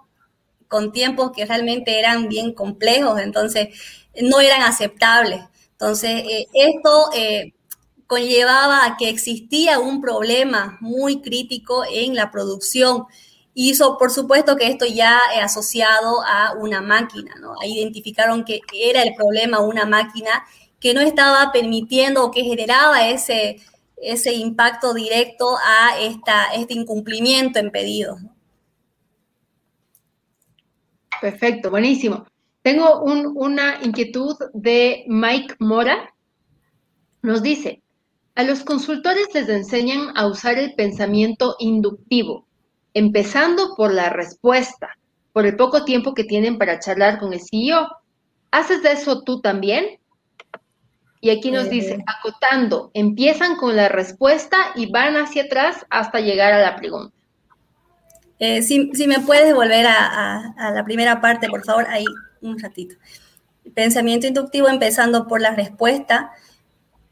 con 0.69 0.93
tiempos 0.93 1.33
que 1.35 1.47
realmente 1.47 1.99
eran 1.99 2.29
bien 2.29 2.53
complejos, 2.53 3.21
entonces 3.21 3.69
no 4.21 4.41
eran 4.41 4.63
aceptables. 4.63 5.41
Entonces 5.73 6.23
eh, 6.29 6.47
esto 6.53 7.11
eh, 7.15 7.55
conllevaba 8.07 8.85
a 8.85 8.97
que 8.97 9.09
existía 9.09 9.79
un 9.79 10.01
problema 10.01 10.79
muy 10.81 11.21
crítico 11.21 11.85
en 11.91 12.15
la 12.15 12.31
producción. 12.31 13.05
Y 13.55 13.71
eso, 13.73 13.99
por 13.99 14.11
supuesto 14.11 14.57
que 14.57 14.67
esto 14.69 14.87
ya 14.87 15.21
es 15.35 15.43
asociado 15.43 16.23
a 16.27 16.55
una 16.55 16.81
máquina, 16.81 17.35
¿no? 17.41 17.55
Identificaron 17.65 18.45
que 18.45 18.61
era 18.73 19.03
el 19.03 19.15
problema 19.15 19.61
una 19.61 19.85
máquina 19.85 20.31
que 20.81 20.95
no 20.95 21.01
estaba 21.01 21.51
permitiendo 21.53 22.25
o 22.25 22.31
que 22.31 22.45
generaba 22.45 23.09
ese, 23.09 23.57
ese 23.97 24.33
impacto 24.33 24.95
directo 24.95 25.57
a 25.65 25.99
esta, 25.99 26.47
este 26.55 26.75
incumplimiento 26.75 27.59
en 27.59 27.71
pedidos. 27.71 28.21
Perfecto, 31.21 31.71
buenísimo. 31.71 32.27
Tengo 32.63 33.03
una 33.03 33.79
inquietud 33.83 34.37
de 34.53 35.05
Mike 35.07 35.55
Mora. 35.59 36.15
Nos 37.23 37.43
dice, 37.43 37.83
a 38.35 38.43
los 38.43 38.63
consultores 38.63 39.27
les 39.35 39.49
enseñan 39.49 40.17
a 40.17 40.27
usar 40.27 40.59
el 40.59 40.75
pensamiento 40.75 41.57
inductivo 41.59 42.49
empezando 42.95 43.75
por 43.77 43.93
la 43.93 44.11
respuesta, 44.11 44.97
por 45.33 45.47
el 45.47 45.57
poco 45.57 45.85
tiempo 45.85 46.15
que 46.15 46.25
tienen 46.25 46.59
para 46.59 46.81
charlar 46.81 47.19
con 47.19 47.33
el 47.33 47.41
CEO. 47.41 47.89
¿Haces 48.51 48.83
de 48.83 48.93
eso 48.93 49.23
tú 49.23 49.41
también? 49.41 50.01
Y 51.21 51.31
aquí 51.31 51.51
nos 51.51 51.69
dice, 51.69 51.95
eh. 51.95 52.05
acotando, 52.07 52.91
empiezan 52.95 53.57
con 53.57 53.77
la 53.77 53.89
respuesta 53.89 54.57
y 54.75 54.91
van 54.91 55.17
hacia 55.17 55.45
atrás 55.45 55.85
hasta 55.91 56.21
llegar 56.21 56.53
a 56.53 56.61
la 56.61 56.77
pregunta. 56.77 57.15
Eh, 58.39 58.63
si, 58.63 58.91
me 59.07 59.21
puedes 59.21 59.55
volver 59.55 59.87
a, 59.87 60.73
la 60.73 60.85
primera 60.85 61.21
parte, 61.21 61.49
por 61.49 61.65
favor, 61.65 61.87
ahí 61.89 62.05
un 62.41 62.59
ratito. 62.59 62.95
Pensamiento 63.75 64.27
inductivo 64.27 64.69
empezando 64.69 65.27
por 65.27 65.41
la 65.41 65.55
respuesta, 65.55 66.33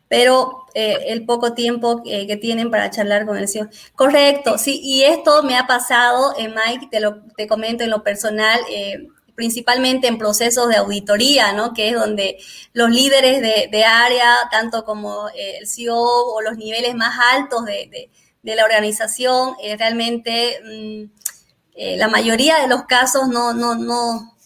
pero 0.09 0.67
eh, 0.75 1.07
el 1.09 1.25
poco 1.25 1.53
tiempo 1.55 2.03
que 2.05 2.37
tienen 2.37 2.71
para 2.71 2.91
charlar 2.91 3.27
con 3.27 3.37
el 3.37 3.49
señor. 3.49 3.71
Correcto, 3.95 4.59
sí, 4.59 4.81
y 4.83 5.03
esto 5.03 5.43
me 5.43 5.57
ha 5.57 5.67
pasado, 5.67 6.35
eh, 6.39 6.49
Mike, 6.49 6.89
te 6.91 7.01
lo 7.01 7.23
te 7.37 7.47
comento 7.47 7.83
en 7.83 7.91
lo 7.91 8.03
personal, 8.03 8.61
eh, 8.71 9.09
principalmente 9.35 10.07
en 10.07 10.19
procesos 10.19 10.69
de 10.69 10.77
auditoría, 10.77 11.53
¿no? 11.53 11.75
Que 11.75 11.89
es 11.89 11.95
donde 11.95 12.39
los 12.73 12.91
líderes 12.91 13.41
de, 13.43 13.85
área, 13.85 14.35
tanto 14.51 14.85
como 14.85 15.29
el 15.35 15.67
CEO 15.67 15.97
o 15.97 16.41
los 16.41 16.57
niveles 16.57 16.95
más 16.95 17.19
altos 17.35 17.65
de, 17.67 18.11
la 18.55 18.65
organización, 18.65 19.55
realmente 19.79 20.61
mm, 20.65 21.97
la 21.99 22.09
mayoría 22.09 22.61
de 22.61 22.69
los 22.69 22.85
casos 22.85 23.29
no, 23.29 23.53
no, 23.53 23.75
no, 23.75 24.37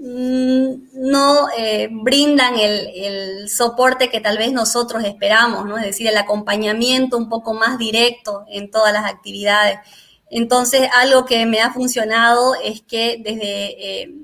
Mm, 0.00 0.90
no 1.10 1.48
eh, 1.58 1.88
brindan 1.90 2.56
el, 2.56 3.48
soporte 3.48 4.10
que 4.10 4.20
tal 4.20 4.38
vez 4.38 4.52
nosotros 4.52 5.02
esperamos, 5.04 5.64
¿no? 5.66 5.76
Es 5.76 5.84
decir, 5.84 6.06
el 6.06 6.16
acompañamiento 6.16 7.16
un 7.16 7.28
poco 7.28 7.52
más 7.54 7.78
directo 7.78 8.44
en 8.48 8.70
todas 8.70 8.92
las 8.92 9.06
actividades. 9.06 9.78
Entonces, 10.30 10.88
algo 10.94 11.24
que 11.24 11.46
me 11.46 11.60
ha 11.60 11.72
funcionado 11.72 12.54
es 12.62 12.82
que 12.82 13.20
desde 13.24 14.02
eh, 14.02 14.14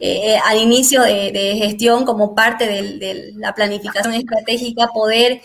eh, 0.00 0.38
al 0.44 0.58
inicio 0.58 1.02
de, 1.02 1.54
gestión, 1.58 2.04
como 2.04 2.34
parte 2.34 2.66
de, 2.66 3.32
la 3.36 3.54
planificación 3.54 4.14
estratégica, 4.14 4.88
poder 4.88 5.40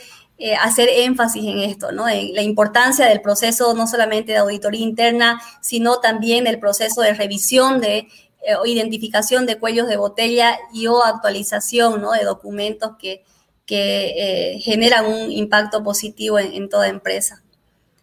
hacer 0.59 0.89
énfasis 0.89 1.45
en 1.45 1.59
esto, 1.59 1.91
¿no? 1.91 2.09
En 2.09 2.33
la 2.33 2.41
importancia 2.41 3.05
del 3.05 3.21
proceso 3.21 3.73
no 3.73 3.87
solamente 3.87 4.33
de 4.33 4.39
auditoría 4.39 4.81
interna, 4.81 5.41
sino 5.61 5.99
también 5.99 6.47
el 6.47 6.59
proceso 6.59 7.01
de 7.01 7.13
revisión 7.13 7.79
de 7.79 8.09
eh, 8.45 8.55
o 8.55 8.65
identificación 8.65 9.45
de 9.45 9.57
cuellos 9.57 9.87
de 9.87 9.95
botella 9.95 10.59
y 10.73 10.87
o 10.87 11.01
actualización 11.01 12.01
¿no? 12.01 12.11
de 12.11 12.25
documentos 12.25 12.97
que, 12.99 13.23
que 13.65 14.55
eh, 14.55 14.59
generan 14.59 15.05
un 15.05 15.31
impacto 15.31 15.81
positivo 15.81 16.37
en, 16.37 16.67
toda 16.67 16.89
empresa. 16.89 17.41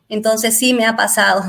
Entonces 0.08 0.58
sí 0.58 0.72
me 0.72 0.86
ha 0.86 0.96
pasado. 0.96 1.42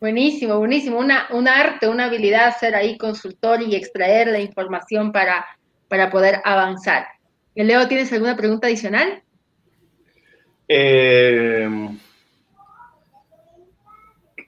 Buenísimo, 0.00 0.58
buenísimo. 0.58 0.98
Una, 0.98 1.28
un 1.30 1.46
arte, 1.46 1.86
una 1.86 2.06
habilidad 2.06 2.58
ser 2.58 2.74
ahí 2.74 2.98
consultor 2.98 3.62
y 3.62 3.76
extraer 3.76 4.26
la 4.26 4.40
información 4.40 5.12
para, 5.12 5.46
para 5.86 6.10
poder 6.10 6.42
avanzar. 6.44 7.06
Leo, 7.54 7.86
¿tienes 7.86 8.12
alguna 8.12 8.36
pregunta 8.36 8.66
adicional? 8.66 9.22
Eh, 10.66 11.68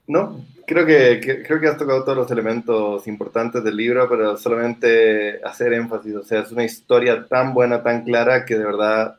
no, 0.06 0.44
creo 0.66 0.86
que, 0.86 1.42
creo 1.46 1.60
que 1.60 1.68
has 1.68 1.78
tocado 1.78 2.02
todos 2.02 2.18
los 2.18 2.30
elementos 2.30 3.06
importantes 3.06 3.62
del 3.62 3.76
libro, 3.76 4.08
pero 4.08 4.36
solamente 4.36 5.40
hacer 5.44 5.72
énfasis, 5.72 6.14
o 6.16 6.24
sea, 6.24 6.40
es 6.40 6.52
una 6.52 6.64
historia 6.64 7.26
tan 7.28 7.54
buena, 7.54 7.82
tan 7.82 8.02
clara, 8.04 8.44
que 8.44 8.56
de 8.56 8.64
verdad 8.64 9.16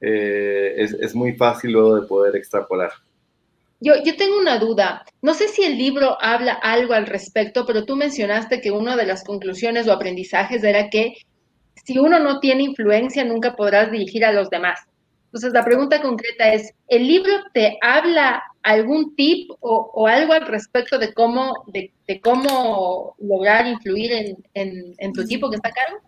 eh, 0.00 0.74
es, 0.76 0.92
es, 0.94 1.14
muy 1.14 1.34
fácil 1.34 1.72
luego 1.72 2.00
de 2.00 2.06
poder 2.06 2.36
extrapolar. 2.36 2.90
Yo, 3.80 3.94
yo 4.04 4.16
tengo 4.16 4.38
una 4.38 4.58
duda. 4.58 5.04
No 5.22 5.34
sé 5.34 5.48
si 5.48 5.64
el 5.64 5.76
libro 5.76 6.16
habla 6.20 6.52
algo 6.52 6.92
al 6.94 7.06
respecto, 7.06 7.66
pero 7.66 7.84
tú 7.84 7.96
mencionaste 7.96 8.60
que 8.60 8.70
una 8.70 8.96
de 8.96 9.06
las 9.06 9.24
conclusiones 9.24 9.88
o 9.88 9.92
aprendizajes 9.92 10.62
era 10.62 10.88
que 10.88 11.14
si 11.84 11.98
uno 11.98 12.18
no 12.18 12.40
tiene 12.40 12.62
influencia, 12.62 13.24
nunca 13.24 13.56
podrás 13.56 13.90
dirigir 13.90 14.24
a 14.24 14.32
los 14.32 14.50
demás. 14.50 14.80
Entonces, 15.26 15.52
la 15.54 15.64
pregunta 15.64 16.02
concreta 16.02 16.52
es, 16.52 16.74
¿el 16.88 17.06
libro 17.06 17.32
te 17.54 17.78
habla 17.80 18.42
algún 18.62 19.16
tip 19.16 19.50
o, 19.60 20.06
algo 20.06 20.34
al 20.34 20.46
respecto 20.46 20.98
de 20.98 21.14
cómo, 21.14 21.64
de, 21.68 21.90
cómo 22.20 23.16
lograr 23.18 23.66
influir 23.66 24.36
en, 24.52 25.12
tu 25.14 25.22
equipo 25.22 25.48
que 25.48 25.56
está 25.56 25.70
a 25.70 25.72
cargo? 25.72 26.00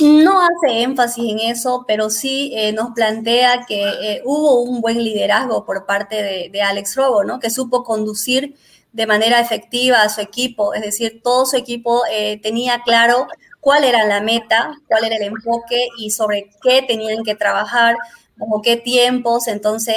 No 0.00 0.40
hace 0.40 0.82
énfasis 0.82 1.30
en 1.30 1.38
eso, 1.38 1.84
pero 1.86 2.10
sí 2.10 2.52
eh, 2.56 2.72
nos 2.72 2.90
plantea 2.90 3.66
que 3.68 3.84
eh, 3.84 4.22
hubo 4.24 4.62
un 4.62 4.80
buen 4.80 5.02
liderazgo 5.02 5.64
por 5.64 5.86
parte 5.86 6.50
de, 6.50 6.62
Alex 6.62 6.96
Robo, 6.96 7.22
¿no? 7.22 7.38
Que 7.38 7.50
supo 7.50 7.84
conducir 7.84 8.56
de 8.92 9.06
manera 9.06 9.38
efectiva 9.38 10.02
a 10.02 10.08
su 10.08 10.20
equipo, 10.20 10.74
es 10.74 10.82
decir, 10.82 11.20
todo 11.22 11.46
su 11.46 11.56
equipo 11.56 12.02
eh, 12.10 12.40
tenía 12.42 12.82
claro 12.84 13.28
cuál 13.62 13.84
era 13.84 14.04
la 14.04 14.20
meta, 14.20 14.74
cuál 14.88 15.04
era 15.04 15.16
el 15.16 15.22
enfoque 15.22 15.86
y 15.96 16.10
sobre 16.10 16.50
qué 16.62 16.82
tenían 16.82 17.22
que 17.22 17.36
trabajar, 17.36 17.96
como 18.36 18.60
qué 18.60 18.76
tiempos, 18.76 19.46
entonces 19.46 19.96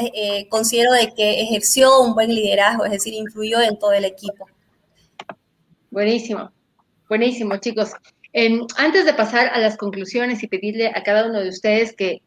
considero 0.49 0.91
de 0.91 1.13
que 1.15 1.41
ejerció 1.41 1.99
un 1.99 2.13
buen 2.13 2.29
liderazgo, 2.29 2.85
es 2.85 2.91
decir, 2.91 3.15
influyó 3.15 3.59
en 3.59 3.79
todo 3.79 3.93
el 3.93 4.05
equipo. 4.05 4.47
Buenísimo, 5.89 6.51
buenísimo, 7.09 7.57
chicos 7.57 7.91
antes 8.77 9.05
de 9.05 9.13
pasar 9.13 9.47
a 9.47 9.59
las 9.59 9.77
conclusiones 9.77 10.43
y 10.43 10.47
pedirle 10.47 10.87
a 10.87 11.03
cada 11.03 11.27
uno 11.27 11.39
de 11.39 11.49
ustedes 11.49 11.95
que, 11.95 12.21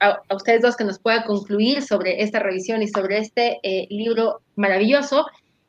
a, 0.00 0.20
ustedes 0.34 0.62
dos 0.62 0.76
que 0.76 0.84
nos 0.84 1.00
pueda 1.00 1.24
concluir 1.24 1.82
sobre 1.82 2.22
esta 2.22 2.38
revisión 2.38 2.82
y 2.82 2.88
sobre 2.88 3.18
este 3.18 3.58
eh, 3.62 3.88
libro 3.90 4.40
maravilloso, 4.54 5.26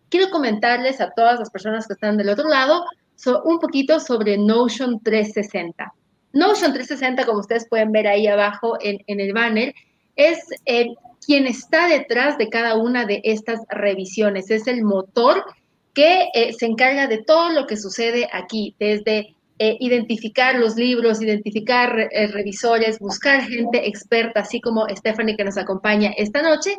quiero 0.09 0.29
comentarles 0.29 1.01
a 1.01 1.11
todas 1.15 1.39
las 1.39 1.49
personas 1.49 1.87
que 1.87 1.93
están 1.93 2.17
del 2.17 2.29
otro 2.29 2.47
lado 2.47 2.85
un 3.27 3.59
poquito 3.59 3.99
sobre 3.99 4.37
Notion 4.37 5.01
360. 5.01 5.93
Notion 6.33 6.73
360, 6.73 7.25
como 7.25 7.39
ustedes 7.39 7.67
pueden 7.67 7.91
ver 7.91 8.07
ahí 8.07 8.27
abajo 8.27 8.77
en, 8.81 9.01
el 9.07 9.33
banner, 9.33 9.73
es 10.15 10.39
eh, 10.65 10.87
quien 11.25 11.47
está 11.47 11.87
detrás 11.87 12.37
de 12.37 12.49
cada 12.49 12.75
una 12.75 13.05
de 13.05 13.21
estas 13.23 13.59
revisiones. 13.69 14.49
Es 14.51 14.67
el 14.67 14.83
motor 14.83 15.43
que 15.93 16.29
eh, 16.33 16.53
se 16.53 16.65
encarga 16.65 17.07
de 17.07 17.23
todo 17.23 17.49
lo 17.49 17.65
que 17.65 17.77
sucede 17.77 18.27
aquí, 18.31 18.75
desde 18.79 19.35
eh, 19.57 19.75
identificar 19.79 20.55
los 20.55 20.75
libros, 20.75 21.21
identificar 21.21 21.93
revisores, 22.31 22.99
buscar 22.99 23.43
gente 23.43 23.87
experta, 23.87 24.41
así 24.41 24.61
como 24.61 24.87
Stephanie 24.87 25.35
que 25.35 25.43
nos 25.43 25.57
acompaña 25.57 26.13
esta 26.15 26.41
noche. 26.41 26.77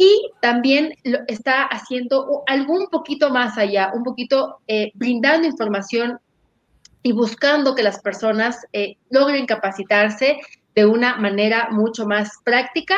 Y 0.00 0.30
también 0.40 0.94
está 1.26 1.64
haciendo 1.64 2.44
algo 2.46 2.74
un 2.74 2.86
poquito 2.86 3.30
más 3.30 3.58
allá, 3.58 3.90
un 3.92 4.04
poquito 4.04 4.58
eh, 4.68 4.92
brindando 4.94 5.48
información 5.48 6.20
y 7.02 7.10
buscando 7.10 7.74
que 7.74 7.82
las 7.82 8.00
personas 8.00 8.64
logren 9.10 9.46
capacitarse 9.46 10.38
de 10.76 10.86
una 10.86 11.16
manera 11.16 11.68
mucho 11.72 12.06
más 12.06 12.30
práctica. 12.44 12.94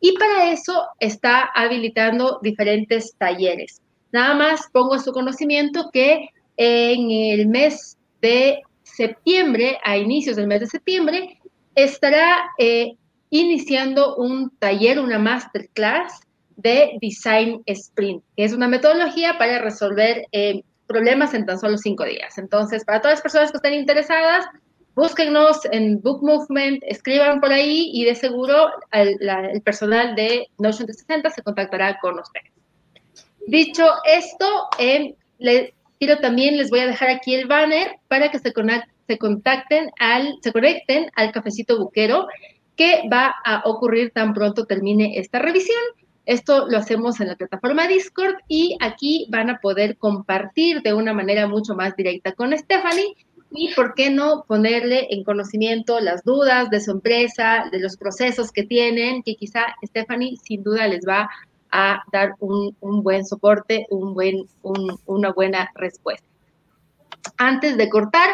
Y 0.00 0.12
para 0.18 0.52
eso 0.52 0.84
está 1.00 1.44
habilitando 1.54 2.40
diferentes 2.42 3.14
talleres. 3.16 3.80
Nada 4.12 4.34
más 4.34 4.68
pongo 4.70 4.94
a 4.94 4.98
su 4.98 5.12
conocimiento 5.12 5.88
que 5.90 6.28
en 6.58 7.10
el 7.10 7.48
mes 7.48 7.96
de 8.20 8.62
septiembre, 8.82 9.78
a 9.82 9.96
inicios 9.96 10.36
del 10.36 10.46
mes 10.46 10.60
de 10.60 10.66
septiembre, 10.66 11.38
estará 11.74 12.50
eh, 12.58 12.96
iniciando 13.30 14.16
un 14.16 14.50
taller, 14.58 15.00
una 15.00 15.18
masterclass 15.18 16.20
de 16.64 16.98
Design 17.00 17.62
Sprint, 17.66 18.24
que 18.36 18.44
es 18.44 18.52
una 18.52 18.66
metodología 18.66 19.38
para 19.38 19.60
resolver 19.60 20.26
eh, 20.32 20.62
problemas 20.86 21.34
en 21.34 21.46
tan 21.46 21.60
solo 21.60 21.76
cinco 21.78 22.04
días. 22.04 22.38
Entonces, 22.38 22.84
para 22.84 23.00
todas 23.00 23.18
las 23.18 23.22
personas 23.22 23.52
que 23.52 23.58
estén 23.58 23.74
interesadas, 23.74 24.46
búsquenos 24.94 25.60
en 25.70 26.00
Book 26.00 26.22
Movement, 26.22 26.82
escriban 26.86 27.40
por 27.40 27.52
ahí 27.52 27.90
y 27.92 28.04
de 28.04 28.14
seguro 28.14 28.70
el 28.92 29.62
personal 29.62 30.16
de 30.16 30.48
Notion 30.58 30.86
360 30.86 31.30
se 31.30 31.42
contactará 31.42 31.98
con 32.00 32.18
ustedes. 32.18 32.50
Dicho 33.46 33.86
esto, 34.06 34.68
eh, 34.78 35.14
pero 36.00 36.18
también 36.18 36.56
les 36.56 36.70
voy 36.70 36.80
a 36.80 36.86
dejar 36.86 37.10
aquí 37.10 37.34
el 37.34 37.46
banner 37.46 37.98
para 38.08 38.30
que 38.30 38.38
se, 38.38 38.52
se 39.06 39.18
contacten 39.18 39.90
al, 39.98 40.38
se 40.42 40.50
conecten 40.50 41.10
al 41.14 41.30
cafecito 41.30 41.78
buquero 41.78 42.26
que 42.74 43.02
va 43.12 43.34
a 43.44 43.62
ocurrir 43.68 44.12
tan 44.12 44.32
pronto 44.32 44.64
termine 44.64 45.18
esta 45.18 45.38
revisión. 45.38 45.82
Esto 46.26 46.66
lo 46.68 46.78
hacemos 46.78 47.20
en 47.20 47.28
la 47.28 47.36
plataforma 47.36 47.86
Discord 47.86 48.36
y 48.48 48.78
aquí 48.80 49.26
van 49.30 49.50
a 49.50 49.58
poder 49.58 49.98
compartir 49.98 50.80
de 50.82 50.94
una 50.94 51.12
manera 51.12 51.46
mucho 51.46 51.74
más 51.74 51.94
directa 51.96 52.32
con 52.32 52.56
Stephanie 52.56 53.14
y 53.50 53.72
por 53.74 53.94
qué 53.94 54.10
no 54.10 54.44
ponerle 54.48 55.06
en 55.10 55.22
conocimiento 55.22 56.00
las 56.00 56.24
dudas 56.24 56.70
de 56.70 56.80
su 56.80 56.90
empresa, 56.90 57.66
de 57.70 57.78
los 57.78 57.96
procesos 57.96 58.50
que 58.50 58.64
tienen, 58.64 59.22
que 59.22 59.36
quizá 59.36 59.66
Stephanie 59.84 60.36
sin 60.42 60.62
duda 60.62 60.88
les 60.88 61.06
va 61.06 61.28
a 61.70 62.02
dar 62.12 62.34
un, 62.40 62.74
buen 62.80 63.24
soporte, 63.26 63.86
un 63.90 64.14
buen, 64.14 64.48
una 65.06 65.32
buena 65.32 65.70
respuesta. 65.74 66.26
Antes 67.36 67.76
de 67.76 67.88
cortar, 67.88 68.30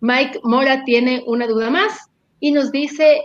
Mike 0.00 0.40
Mora 0.42 0.84
tiene 0.84 1.22
una 1.26 1.46
duda 1.46 1.70
más 1.70 2.10
y 2.40 2.52
nos 2.52 2.70
dice, 2.70 3.22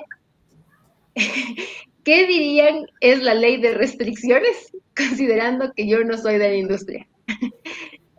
¿qué 2.03 2.27
dirían 2.27 2.85
es 2.99 3.21
la 3.21 3.33
ley 3.33 3.59
de 3.61 3.73
restricciones, 3.73 4.71
considerando 4.95 5.71
que 5.73 5.87
yo 5.87 6.03
no 6.03 6.17
soy 6.17 6.37
de 6.37 6.49
la 6.49 6.55
industria? 6.55 7.07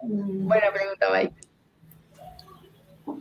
Buena 0.02 0.72
pregunta, 0.72 1.06
Mike. 1.12 1.34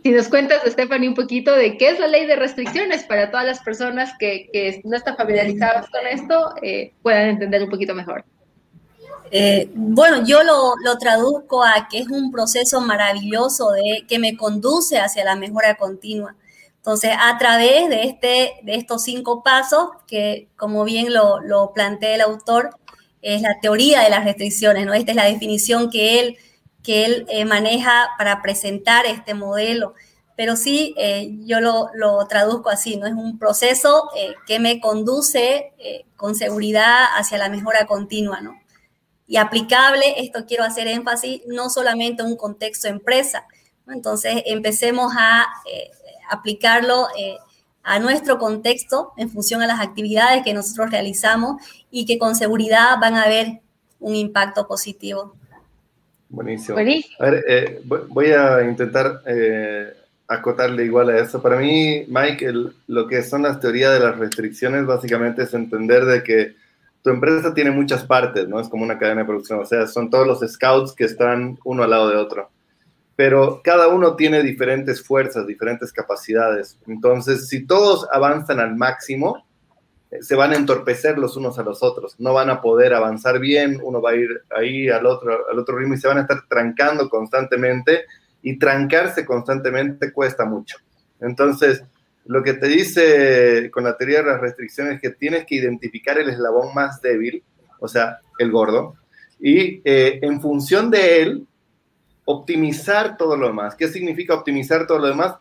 Si 0.03 0.11
nos 0.11 0.29
cuentas, 0.29 0.61
Stephanie, 0.65 1.09
un 1.09 1.15
poquito 1.15 1.55
de 1.55 1.77
qué 1.77 1.89
es 1.89 1.99
la 1.99 2.07
ley 2.07 2.25
de 2.25 2.35
restricciones 2.35 3.03
para 3.03 3.29
todas 3.29 3.45
las 3.45 3.59
personas 3.59 4.11
que, 4.19 4.81
no 4.83 4.95
están 4.95 5.15
familiarizadas 5.15 5.89
con 5.89 6.07
esto, 6.07 6.55
eh, 6.61 6.93
puedan 7.01 7.29
entender 7.29 7.63
un 7.63 7.69
poquito 7.69 7.93
mejor. 7.93 8.23
Eh, 9.31 9.69
bueno, 9.73 10.25
yo 10.25 10.43
lo, 10.43 10.97
traduzco 10.97 11.63
a 11.63 11.87
que 11.89 11.99
es 11.99 12.07
un 12.09 12.31
proceso 12.31 12.81
maravilloso 12.81 13.71
de, 13.71 14.05
que 14.07 14.19
me 14.19 14.35
conduce 14.35 14.99
hacia 14.99 15.23
la 15.23 15.35
mejora 15.35 15.75
continua. 15.75 16.35
Entonces, 16.81 17.11
a 17.19 17.37
través 17.37 17.89
de, 17.89 18.03
este, 18.03 18.53
de 18.63 18.75
estos 18.75 19.03
cinco 19.03 19.43
pasos, 19.43 19.89
que 20.07 20.49
como 20.55 20.83
bien 20.83 21.13
lo, 21.13 21.39
lo 21.39 21.73
plantea 21.73 22.15
el 22.15 22.21
autor, 22.21 22.71
es 23.21 23.41
la 23.41 23.59
teoría 23.61 24.01
de 24.01 24.09
las 24.09 24.25
restricciones, 24.25 24.85
¿no? 24.85 24.93
Esta 24.93 25.11
es 25.11 25.15
la 25.15 25.25
definición 25.25 25.91
que 25.91 26.19
él 26.19 26.37
que 26.83 27.05
él 27.05 27.25
eh, 27.29 27.45
maneja 27.45 28.09
para 28.17 28.41
presentar 28.41 29.05
este 29.05 29.33
modelo. 29.33 29.93
Pero 30.35 30.55
sí, 30.55 30.95
eh, 30.97 31.29
yo 31.41 31.59
lo, 31.59 31.89
traduzco 32.27 32.69
así, 32.69 32.97
¿no? 32.97 33.05
Es 33.05 33.13
un 33.13 33.37
proceso 33.37 34.09
eh, 34.15 34.33
que 34.47 34.59
me 34.59 34.79
conduce 34.79 35.73
con 36.15 36.35
seguridad 36.35 37.05
hacia 37.15 37.37
la 37.37 37.49
mejora 37.49 37.85
continua, 37.85 38.41
¿no? 38.41 38.59
Y 39.27 39.37
aplicable, 39.37 40.15
esto 40.17 40.45
quiero 40.45 40.63
hacer 40.63 40.87
énfasis, 40.87 41.41
no 41.47 41.69
solamente 41.69 42.21
en 42.21 42.29
un 42.29 42.37
contexto 42.37 42.87
empresa, 42.87 43.45
Entonces, 43.93 44.43
empecemos 44.45 45.13
a 45.17 45.47
aplicarlo 46.29 47.07
a 47.83 47.99
nuestro 47.99 48.37
contexto 48.37 49.11
en 49.17 49.29
función 49.29 49.61
a 49.61 49.67
las 49.67 49.79
actividades 49.79 50.43
que 50.43 50.53
nosotros 50.53 50.91
realizamos 50.91 51.61
y 51.89 52.05
que 52.05 52.17
con 52.17 52.35
seguridad 52.35 52.97
van 52.99 53.15
a 53.15 53.23
haber 53.23 53.61
un 53.99 54.15
impacto 54.15 54.67
positivo. 54.67 55.35
Buenísimo. 56.29 56.77
A 56.77 56.81
ver, 56.81 57.43
eh, 57.47 57.81
voy 57.83 58.31
a 58.31 58.63
intentar 58.63 59.21
eh, 59.25 59.93
acotarle 60.27 60.85
igual 60.85 61.09
a 61.09 61.17
eso. 61.19 61.41
Para 61.41 61.57
mí, 61.57 62.05
Mike, 62.07 62.53
lo 62.87 63.07
que 63.07 63.21
son 63.21 63.43
las 63.43 63.59
teorías 63.59 63.93
de 63.93 63.99
las 63.99 64.17
restricciones 64.17 64.85
básicamente 64.85 65.43
es 65.43 65.53
entender 65.53 66.05
de 66.05 66.23
que 66.23 66.55
tu 67.03 67.09
empresa 67.09 67.53
tiene 67.53 67.71
muchas 67.71 68.03
partes, 68.03 68.47
¿no? 68.47 68.59
Es 68.59 68.69
como 68.69 68.83
una 68.83 68.97
cadena 68.97 69.21
de 69.21 69.27
producción, 69.27 69.59
o 69.59 69.65
sea, 69.65 69.87
son 69.87 70.09
todos 70.09 70.27
los 70.27 70.39
scouts 70.49 70.93
que 70.93 71.05
están 71.05 71.57
uno 71.65 71.83
al 71.83 71.89
lado 71.89 72.09
de 72.09 72.15
otro. 72.15 72.49
Pero 73.21 73.61
cada 73.63 73.87
uno 73.87 74.15
tiene 74.15 74.41
diferentes 74.41 75.05
fuerzas, 75.05 75.45
diferentes 75.45 75.93
capacidades. 75.93 76.79
Entonces, 76.87 77.47
si 77.47 77.67
todos 77.67 78.07
avanzan 78.11 78.59
al 78.59 78.75
máximo, 78.75 79.45
se 80.21 80.33
van 80.33 80.53
a 80.53 80.55
entorpecer 80.55 81.19
los 81.19 81.37
unos 81.37 81.59
a 81.59 81.61
los 81.61 81.83
otros, 81.83 82.15
no 82.17 82.33
van 82.33 82.49
a 82.49 82.61
poder 82.61 82.95
avanzar 82.95 83.37
bien, 83.37 83.79
uno 83.83 84.01
va 84.01 84.09
a 84.09 84.15
ir 84.15 84.41
ahí 84.49 84.89
al 84.89 85.05
otro, 85.05 85.47
al 85.51 85.59
otro 85.59 85.77
ritmo 85.77 85.93
y 85.93 85.97
se 85.99 86.07
van 86.07 86.17
a 86.17 86.21
estar 86.21 86.47
trancando 86.49 87.07
constantemente 87.09 88.05
y 88.41 88.57
trancarse 88.57 89.23
constantemente 89.23 90.11
cuesta 90.11 90.45
mucho. 90.45 90.77
Entonces, 91.19 91.83
lo 92.25 92.41
que 92.41 92.55
te 92.55 92.69
dice 92.69 93.69
con 93.71 93.83
la 93.83 93.97
teoría 93.97 94.23
de 94.23 94.31
las 94.31 94.41
restricciones 94.41 94.95
es 94.95 95.01
que 95.01 95.11
tienes 95.11 95.45
que 95.45 95.57
identificar 95.57 96.17
el 96.17 96.27
eslabón 96.27 96.73
más 96.73 96.99
débil, 97.03 97.43
o 97.79 97.87
sea, 97.87 98.17
el 98.39 98.49
gordo, 98.49 98.95
y 99.39 99.79
eh, 99.85 100.17
en 100.23 100.41
función 100.41 100.89
de 100.89 101.21
él, 101.21 101.47
optimizar 102.25 103.17
todo 103.17 103.37
lo 103.37 103.47
demás. 103.47 103.75
¿Qué 103.75 103.87
significa 103.87 104.33
optimizar 104.33 104.87
todo 104.87 104.99
lo 104.99 105.07
demás? 105.07 105.35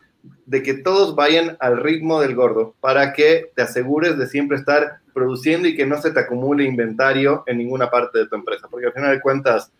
de 0.46 0.62
que 0.62 0.74
todos 0.74 1.14
vayan 1.14 1.56
al 1.60 1.78
ritmo 1.78 2.20
del 2.20 2.34
gordo 2.34 2.74
para 2.80 3.12
que 3.12 3.50
te 3.54 3.62
asegures 3.62 4.18
de 4.18 4.26
siempre 4.26 4.58
estar 4.58 4.98
produciendo 5.14 5.68
y 5.68 5.76
que 5.76 5.86
no 5.86 6.00
se 6.00 6.10
te 6.10 6.20
acumule 6.20 6.64
inventario 6.64 7.42
en 7.46 7.58
ninguna 7.58 7.90
parte 7.90 8.18
de 8.18 8.26
tu 8.26 8.36
empresa, 8.36 8.68
porque 8.70 8.86
al 8.86 8.92
final 8.92 9.12
de 9.12 9.20
cuentas, 9.20 9.72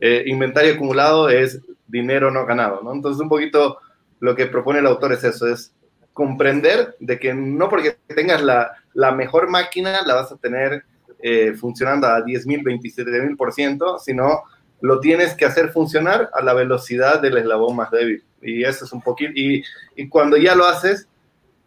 eh, 0.00 0.24
inventario 0.26 0.74
acumulado 0.74 1.28
es 1.28 1.60
dinero 1.86 2.30
no 2.30 2.44
ganado, 2.44 2.82
¿no? 2.82 2.92
Entonces, 2.92 3.20
un 3.20 3.28
poquito 3.28 3.78
lo 4.20 4.34
que 4.34 4.46
propone 4.46 4.80
el 4.80 4.86
autor 4.86 5.12
es 5.12 5.24
eso, 5.24 5.46
es 5.46 5.72
comprender 6.12 6.96
de 6.98 7.18
que 7.18 7.34
no 7.34 7.68
porque 7.68 7.96
tengas 8.08 8.42
la, 8.42 9.12
mejor 9.12 9.48
máquina 9.48 10.02
la 10.04 10.14
vas 10.14 10.32
a 10.32 10.36
tener 10.36 10.84
eh, 11.20 11.54
funcionando 11.54 12.06
a 12.06 12.20
10.000, 12.24 12.62
27.000%, 12.62 13.98
sino 13.98 14.42
lo 14.80 15.00
tienes 15.00 15.34
que 15.34 15.44
hacer 15.44 15.70
funcionar 15.70 16.30
a 16.32 16.42
la 16.42 16.54
velocidad 16.54 17.20
del 17.20 17.38
eslabón 17.38 17.76
más 17.76 17.90
débil. 17.90 18.22
Y 18.42 18.64
eso 18.64 18.84
es 18.84 18.92
un 18.92 19.02
poquito, 19.02 19.32
y, 19.34 19.62
y 19.96 20.08
cuando 20.08 20.36
ya 20.36 20.54
lo 20.54 20.66
haces, 20.66 21.08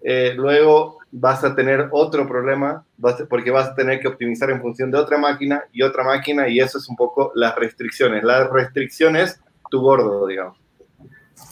eh, 0.01 0.33
luego 0.35 0.99
vas 1.11 1.43
a 1.43 1.55
tener 1.55 1.89
otro 1.91 2.27
problema, 2.27 2.85
porque 3.29 3.51
vas 3.51 3.69
a 3.69 3.75
tener 3.75 3.99
que 3.99 4.07
optimizar 4.07 4.49
en 4.51 4.61
función 4.61 4.91
de 4.91 4.97
otra 4.97 5.17
máquina 5.17 5.63
y 5.73 5.81
otra 5.81 6.03
máquina, 6.03 6.47
y 6.47 6.59
eso 6.59 6.77
es 6.77 6.87
un 6.87 6.95
poco 6.95 7.31
las 7.35 7.55
restricciones. 7.55 8.23
Las 8.23 8.49
restricciones, 8.49 9.39
tu 9.69 9.81
gordo, 9.81 10.27
digamos. 10.27 10.57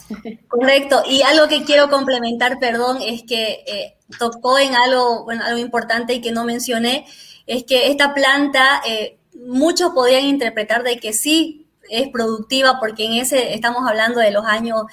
Correcto. 0.48 1.02
Y 1.10 1.22
algo 1.24 1.48
que 1.48 1.64
quiero 1.64 1.90
complementar, 1.90 2.60
perdón, 2.60 3.00
es 3.02 3.24
que 3.24 3.64
eh, 3.68 3.98
tocó 4.20 4.58
en 4.60 4.76
algo, 4.76 5.26
bueno, 5.26 5.44
algo 5.44 5.60
importante 5.60 6.14
y 6.14 6.22
que 6.22 6.32
no 6.32 6.46
mencioné, 6.46 7.06
es 7.46 7.64
que 7.64 7.90
esta 7.90 8.14
planta, 8.14 8.82
eh, 8.88 9.18
muchos 9.46 9.92
podrían 9.92 10.26
interpretar 10.26 10.84
de 10.84 10.98
que 10.98 11.14
sí 11.14 11.68
es 11.90 12.10
productiva, 12.10 12.80
porque 12.80 13.06
en 13.06 13.14
ese 13.14 13.54
estamos 13.54 13.88
hablando 13.88 14.20
de 14.20 14.32
los 14.32 14.46
años 14.46 14.84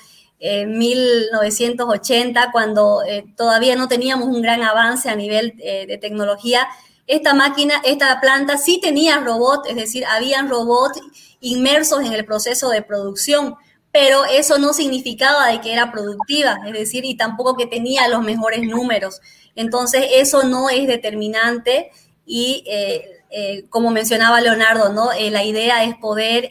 1980, 0.40 2.52
cuando 2.52 3.02
eh, 3.02 3.24
todavía 3.36 3.74
no 3.76 3.88
teníamos 3.88 4.28
un 4.28 4.42
gran 4.42 4.62
avance 4.62 5.08
a 5.08 5.16
nivel 5.16 5.54
eh, 5.58 5.86
de 5.86 5.96
tecnología. 5.96 6.68
Esta 7.06 7.32
máquina, 7.34 7.80
esta 7.84 8.20
planta 8.20 8.58
sí 8.58 8.78
tenía 8.80 9.20
robots, 9.20 9.70
es 9.70 9.76
decir, 9.76 10.04
habían 10.04 10.50
robots 10.50 11.00
inmersos 11.40 12.04
en 12.04 12.12
el 12.12 12.26
proceso 12.26 12.68
de 12.68 12.82
producción, 12.82 13.56
pero 13.90 14.24
eso 14.24 14.58
no 14.58 14.74
significaba 14.74 15.48
de 15.48 15.60
que 15.60 15.72
era 15.72 15.92
productiva, 15.92 16.58
es 16.66 16.72
decir, 16.72 17.04
y 17.04 17.16
tampoco 17.16 17.56
que 17.56 17.66
tenía 17.66 18.08
los 18.08 18.22
mejores 18.22 18.62
números. 18.62 19.20
Entonces, 19.54 20.06
eso 20.14 20.42
no 20.42 20.68
es 20.68 20.86
determinante 20.86 21.90
y, 22.26 22.64
eh, 22.66 23.22
como 23.68 23.90
mencionaba 23.90 24.40
Leonardo, 24.40 24.92
¿no? 24.92 25.10
la 25.12 25.44
idea 25.44 25.84
es 25.84 25.96
poder 25.96 26.48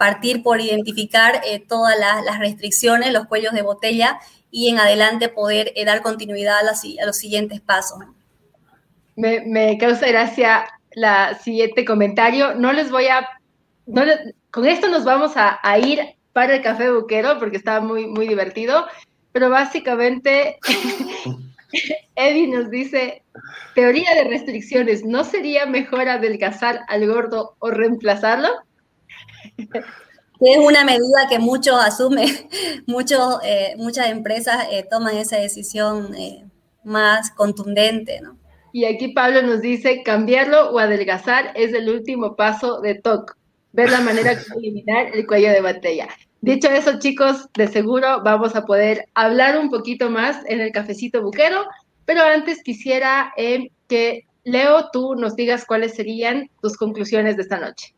partir 0.00 0.42
por 0.42 0.62
identificar 0.62 1.42
eh, 1.44 1.58
todas 1.60 1.94
las, 1.98 2.38
restricciones, 2.38 3.12
los 3.12 3.26
cuellos 3.26 3.52
de 3.52 3.60
botella 3.60 4.18
y 4.50 4.70
en 4.70 4.78
adelante 4.78 5.28
poder 5.28 5.74
eh, 5.76 5.84
dar 5.84 6.00
continuidad 6.00 6.56
a, 6.56 7.06
los 7.06 7.16
siguientes 7.18 7.60
pasos. 7.60 7.98
Me, 9.14 9.76
causa 9.76 10.06
gracia 10.06 10.64
la 10.92 11.34
siguiente 11.34 11.84
comentario. 11.84 12.54
No 12.54 12.72
les 12.72 12.90
voy 12.90 13.08
a... 13.08 13.28
con 14.50 14.64
esto 14.64 14.88
nos 14.88 15.04
vamos 15.04 15.32
a, 15.36 15.60
ir 15.78 16.00
para 16.32 16.54
el 16.54 16.62
café 16.62 16.90
buquero 16.90 17.38
porque 17.38 17.58
está 17.58 17.80
muy, 17.80 18.06
muy 18.06 18.26
divertido, 18.26 18.86
pero 19.32 19.50
básicamente 19.50 20.58
Eddie 22.14 22.48
nos 22.48 22.70
dice, 22.70 23.19
teoría 23.74 24.14
de 24.14 24.24
restricciones, 24.24 25.04
¿no 25.04 25.24
sería 25.24 25.66
mejor 25.66 26.08
adelgazar 26.08 26.80
al 26.88 27.06
gordo 27.06 27.56
o 27.58 27.70
reemplazarlo? 27.70 28.48
Es 30.40 30.56
una 30.56 30.84
medida 30.84 31.28
que 31.28 31.38
muchos 31.38 31.78
asumen, 31.78 32.28
muchos, 32.86 33.38
eh, 33.44 33.74
muchas 33.76 34.08
empresas 34.08 34.66
eh, 34.70 34.86
toman 34.90 35.16
esa 35.16 35.36
decisión 35.36 36.14
eh, 36.14 36.44
más 36.82 37.30
contundente, 37.30 38.20
¿no? 38.22 38.38
Y 38.72 38.84
aquí 38.84 39.08
Pablo 39.08 39.42
nos 39.42 39.60
dice, 39.60 40.02
cambiarlo 40.04 40.70
o 40.70 40.78
adelgazar 40.78 41.52
es 41.56 41.72
el 41.74 41.88
último 41.88 42.36
paso 42.36 42.80
de 42.80 42.94
TOC, 42.94 43.36
ver 43.72 43.90
la 43.90 44.00
manera 44.00 44.34
de 44.34 44.42
eliminar 44.56 45.08
el 45.12 45.26
cuello 45.26 45.50
de 45.50 45.60
botella. 45.60 46.08
Dicho 46.40 46.68
eso, 46.68 46.98
chicos, 46.98 47.48
de 47.54 47.68
seguro 47.68 48.22
vamos 48.22 48.56
a 48.56 48.64
poder 48.64 49.06
hablar 49.14 49.58
un 49.58 49.70
poquito 49.70 50.08
más 50.08 50.42
en 50.46 50.60
el 50.60 50.72
cafecito 50.72 51.20
buquero, 51.20 51.66
pero 52.10 52.24
antes 52.24 52.60
quisiera 52.64 53.32
que 53.86 54.24
Leo, 54.42 54.90
tú 54.92 55.14
nos 55.14 55.36
digas 55.36 55.64
cuáles 55.64 55.94
serían 55.94 56.50
tus 56.60 56.76
conclusiones 56.76 57.36
de 57.36 57.42
esta 57.42 57.60
noche. 57.60 57.94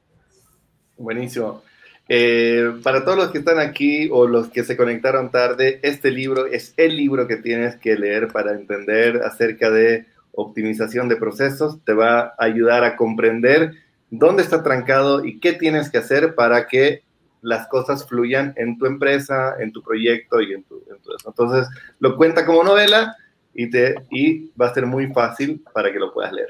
Buenísimo. 0.98 1.62
Eh, 2.10 2.74
para 2.82 3.06
todos 3.06 3.16
los 3.16 3.30
que 3.30 3.38
están 3.38 3.58
aquí 3.58 4.10
o 4.12 4.26
los 4.26 4.50
que 4.50 4.64
se 4.64 4.76
conectaron 4.76 5.30
tarde, 5.30 5.80
este 5.82 6.10
libro 6.10 6.44
es 6.44 6.74
el 6.76 6.94
libro 6.94 7.26
que 7.26 7.38
tienes 7.38 7.76
que 7.76 7.96
leer 7.96 8.28
para 8.28 8.52
entender 8.52 9.22
acerca 9.22 9.70
de 9.70 10.04
optimización 10.32 11.08
de 11.08 11.16
procesos. 11.16 11.82
Te 11.82 11.94
va 11.94 12.20
a 12.20 12.34
ayudar 12.36 12.84
a 12.84 12.96
comprender 12.96 13.72
dónde 14.10 14.42
está 14.42 14.62
trancado 14.62 15.24
y 15.24 15.40
qué 15.40 15.54
tienes 15.54 15.88
que 15.88 15.96
hacer 15.96 16.34
para 16.34 16.66
que 16.66 17.02
las 17.40 17.66
cosas 17.68 18.06
fluyan 18.06 18.52
en 18.58 18.76
tu 18.76 18.84
empresa, 18.84 19.54
en 19.58 19.72
tu 19.72 19.82
proyecto 19.82 20.42
y 20.42 20.52
en, 20.52 20.64
tu, 20.64 20.82
eso. 20.84 21.28
Entonces, 21.30 21.66
lo 21.98 22.14
cuenta 22.18 22.44
como 22.44 22.62
novela 22.62 23.16
y, 23.54 23.70
te, 23.70 23.94
y 24.10 24.50
va 24.60 24.68
a 24.68 24.74
ser 24.74 24.86
muy 24.86 25.08
fácil 25.08 25.62
para 25.72 25.92
que 25.92 25.98
lo 25.98 26.12
puedas 26.12 26.32
leer. 26.32 26.48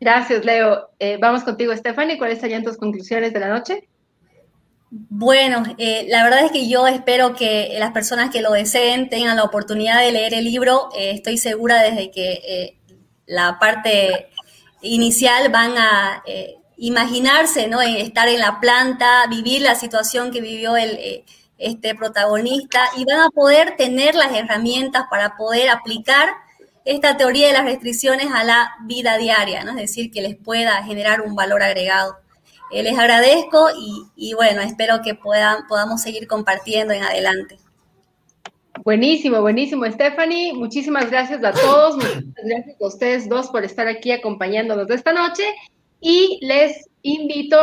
Gracias, 0.00 0.44
Leo. 0.44 0.90
Eh, 0.98 1.16
vamos 1.20 1.42
contigo, 1.42 1.74
Stephanie. 1.74 2.18
¿Cuáles 2.18 2.40
serían 2.40 2.62
tus 2.62 2.76
conclusiones 2.76 3.32
de 3.32 3.40
la 3.40 3.48
noche? 3.48 3.88
Bueno, 4.90 5.64
eh, 5.78 6.06
la 6.08 6.22
verdad 6.22 6.44
es 6.44 6.52
que 6.52 6.68
yo 6.68 6.86
espero 6.86 7.34
que 7.34 7.74
las 7.78 7.92
personas 7.92 8.30
que 8.30 8.42
lo 8.42 8.52
deseen 8.52 9.08
tengan 9.08 9.36
la 9.36 9.44
oportunidad 9.44 10.00
de 10.00 10.12
leer 10.12 10.34
el 10.34 10.44
libro. 10.44 10.90
Eh, 10.96 11.12
estoy 11.12 11.38
segura 11.38 11.82
desde 11.82 12.10
que 12.10 12.78
la 13.26 13.58
parte 13.58 14.28
inicial 14.82 15.50
van 15.50 15.76
a 15.76 16.22
imaginarse, 16.76 17.66
¿no? 17.66 17.80
Estar 17.80 18.28
en 18.28 18.38
la 18.38 18.60
planta, 18.60 19.26
vivir 19.28 19.62
la 19.62 19.74
situación 19.74 20.30
que 20.30 20.40
vivió 20.40 20.76
el, 20.76 21.24
este 21.58 21.94
protagonista 21.94 22.80
y 22.96 23.04
van 23.04 23.20
a 23.20 23.30
poder 23.30 23.76
tener 23.76 24.14
las 24.14 24.32
herramientas 24.32 25.04
para 25.10 25.36
poder 25.36 25.70
aplicar 25.70 26.28
esta 26.84 27.16
teoría 27.16 27.48
de 27.48 27.52
las 27.52 27.64
restricciones 27.64 28.28
a 28.32 28.44
la 28.44 28.70
vida 28.84 29.18
diaria, 29.18 29.64
¿no? 29.64 29.72
es 29.72 29.76
decir, 29.76 30.10
que 30.10 30.22
les 30.22 30.36
pueda 30.36 30.82
generar 30.84 31.20
un 31.20 31.34
valor 31.34 31.62
agregado. 31.62 32.16
Eh, 32.70 32.82
les 32.82 32.98
agradezco 32.98 33.68
y, 34.16 34.34
bueno, 34.34 34.60
espero 34.60 35.00
que 35.02 35.14
puedan, 35.14 35.66
podamos 35.68 36.02
seguir 36.02 36.26
compartiendo 36.26 36.92
en 36.94 37.02
adelante. 37.02 37.58
Buenísimo, 38.84 39.40
buenísimo, 39.40 39.84
Stephanie. 39.86 40.52
Muchísimas 40.52 41.10
gracias 41.10 41.42
a 41.42 41.52
todos, 41.52 41.96
muchas 41.96 42.44
gracias 42.44 42.76
a 42.80 42.86
ustedes 42.86 43.28
dos 43.28 43.48
por 43.48 43.64
estar 43.64 43.88
aquí 43.88 44.12
acompañándonos 44.12 44.90
esta 44.90 45.12
noche 45.12 45.44
y 46.00 46.38
les 46.42 46.88
invito, 47.02 47.56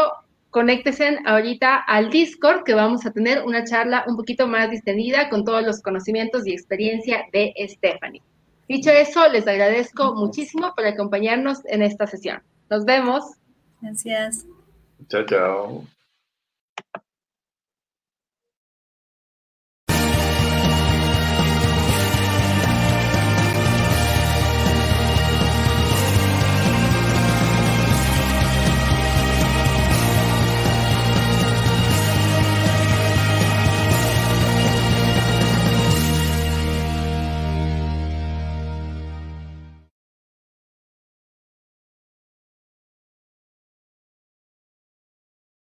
conéctense 0.54 1.18
ahorita 1.26 1.78
al 1.78 2.12
Discord 2.12 2.64
que 2.64 2.76
vamos 2.76 3.06
a 3.08 3.12
tener 3.12 3.42
una 3.44 3.64
charla 3.64 4.06
un 4.08 4.16
poquito 4.16 4.48
más 4.48 4.70
distendida 4.70 5.28
con 5.30 5.44
todos 5.44 5.64
los 5.64 5.82
conocimientos 5.82 6.46
y 6.46 6.52
experiencia 6.52 7.26
de 7.34 7.54
Stephanie. 7.68 8.22
Dicho 8.70 8.92
eso, 8.92 9.28
les 9.30 9.48
agradezco 9.48 10.14
muchísimo 10.14 10.74
por 10.76 10.86
acompañarnos 10.86 11.66
en 11.66 11.82
esta 11.82 12.06
sesión. 12.06 12.42
Nos 12.70 12.86
vemos. 12.86 13.24
Gracias. 13.82 14.46
Chao, 15.10 15.26
chao. 15.26 15.84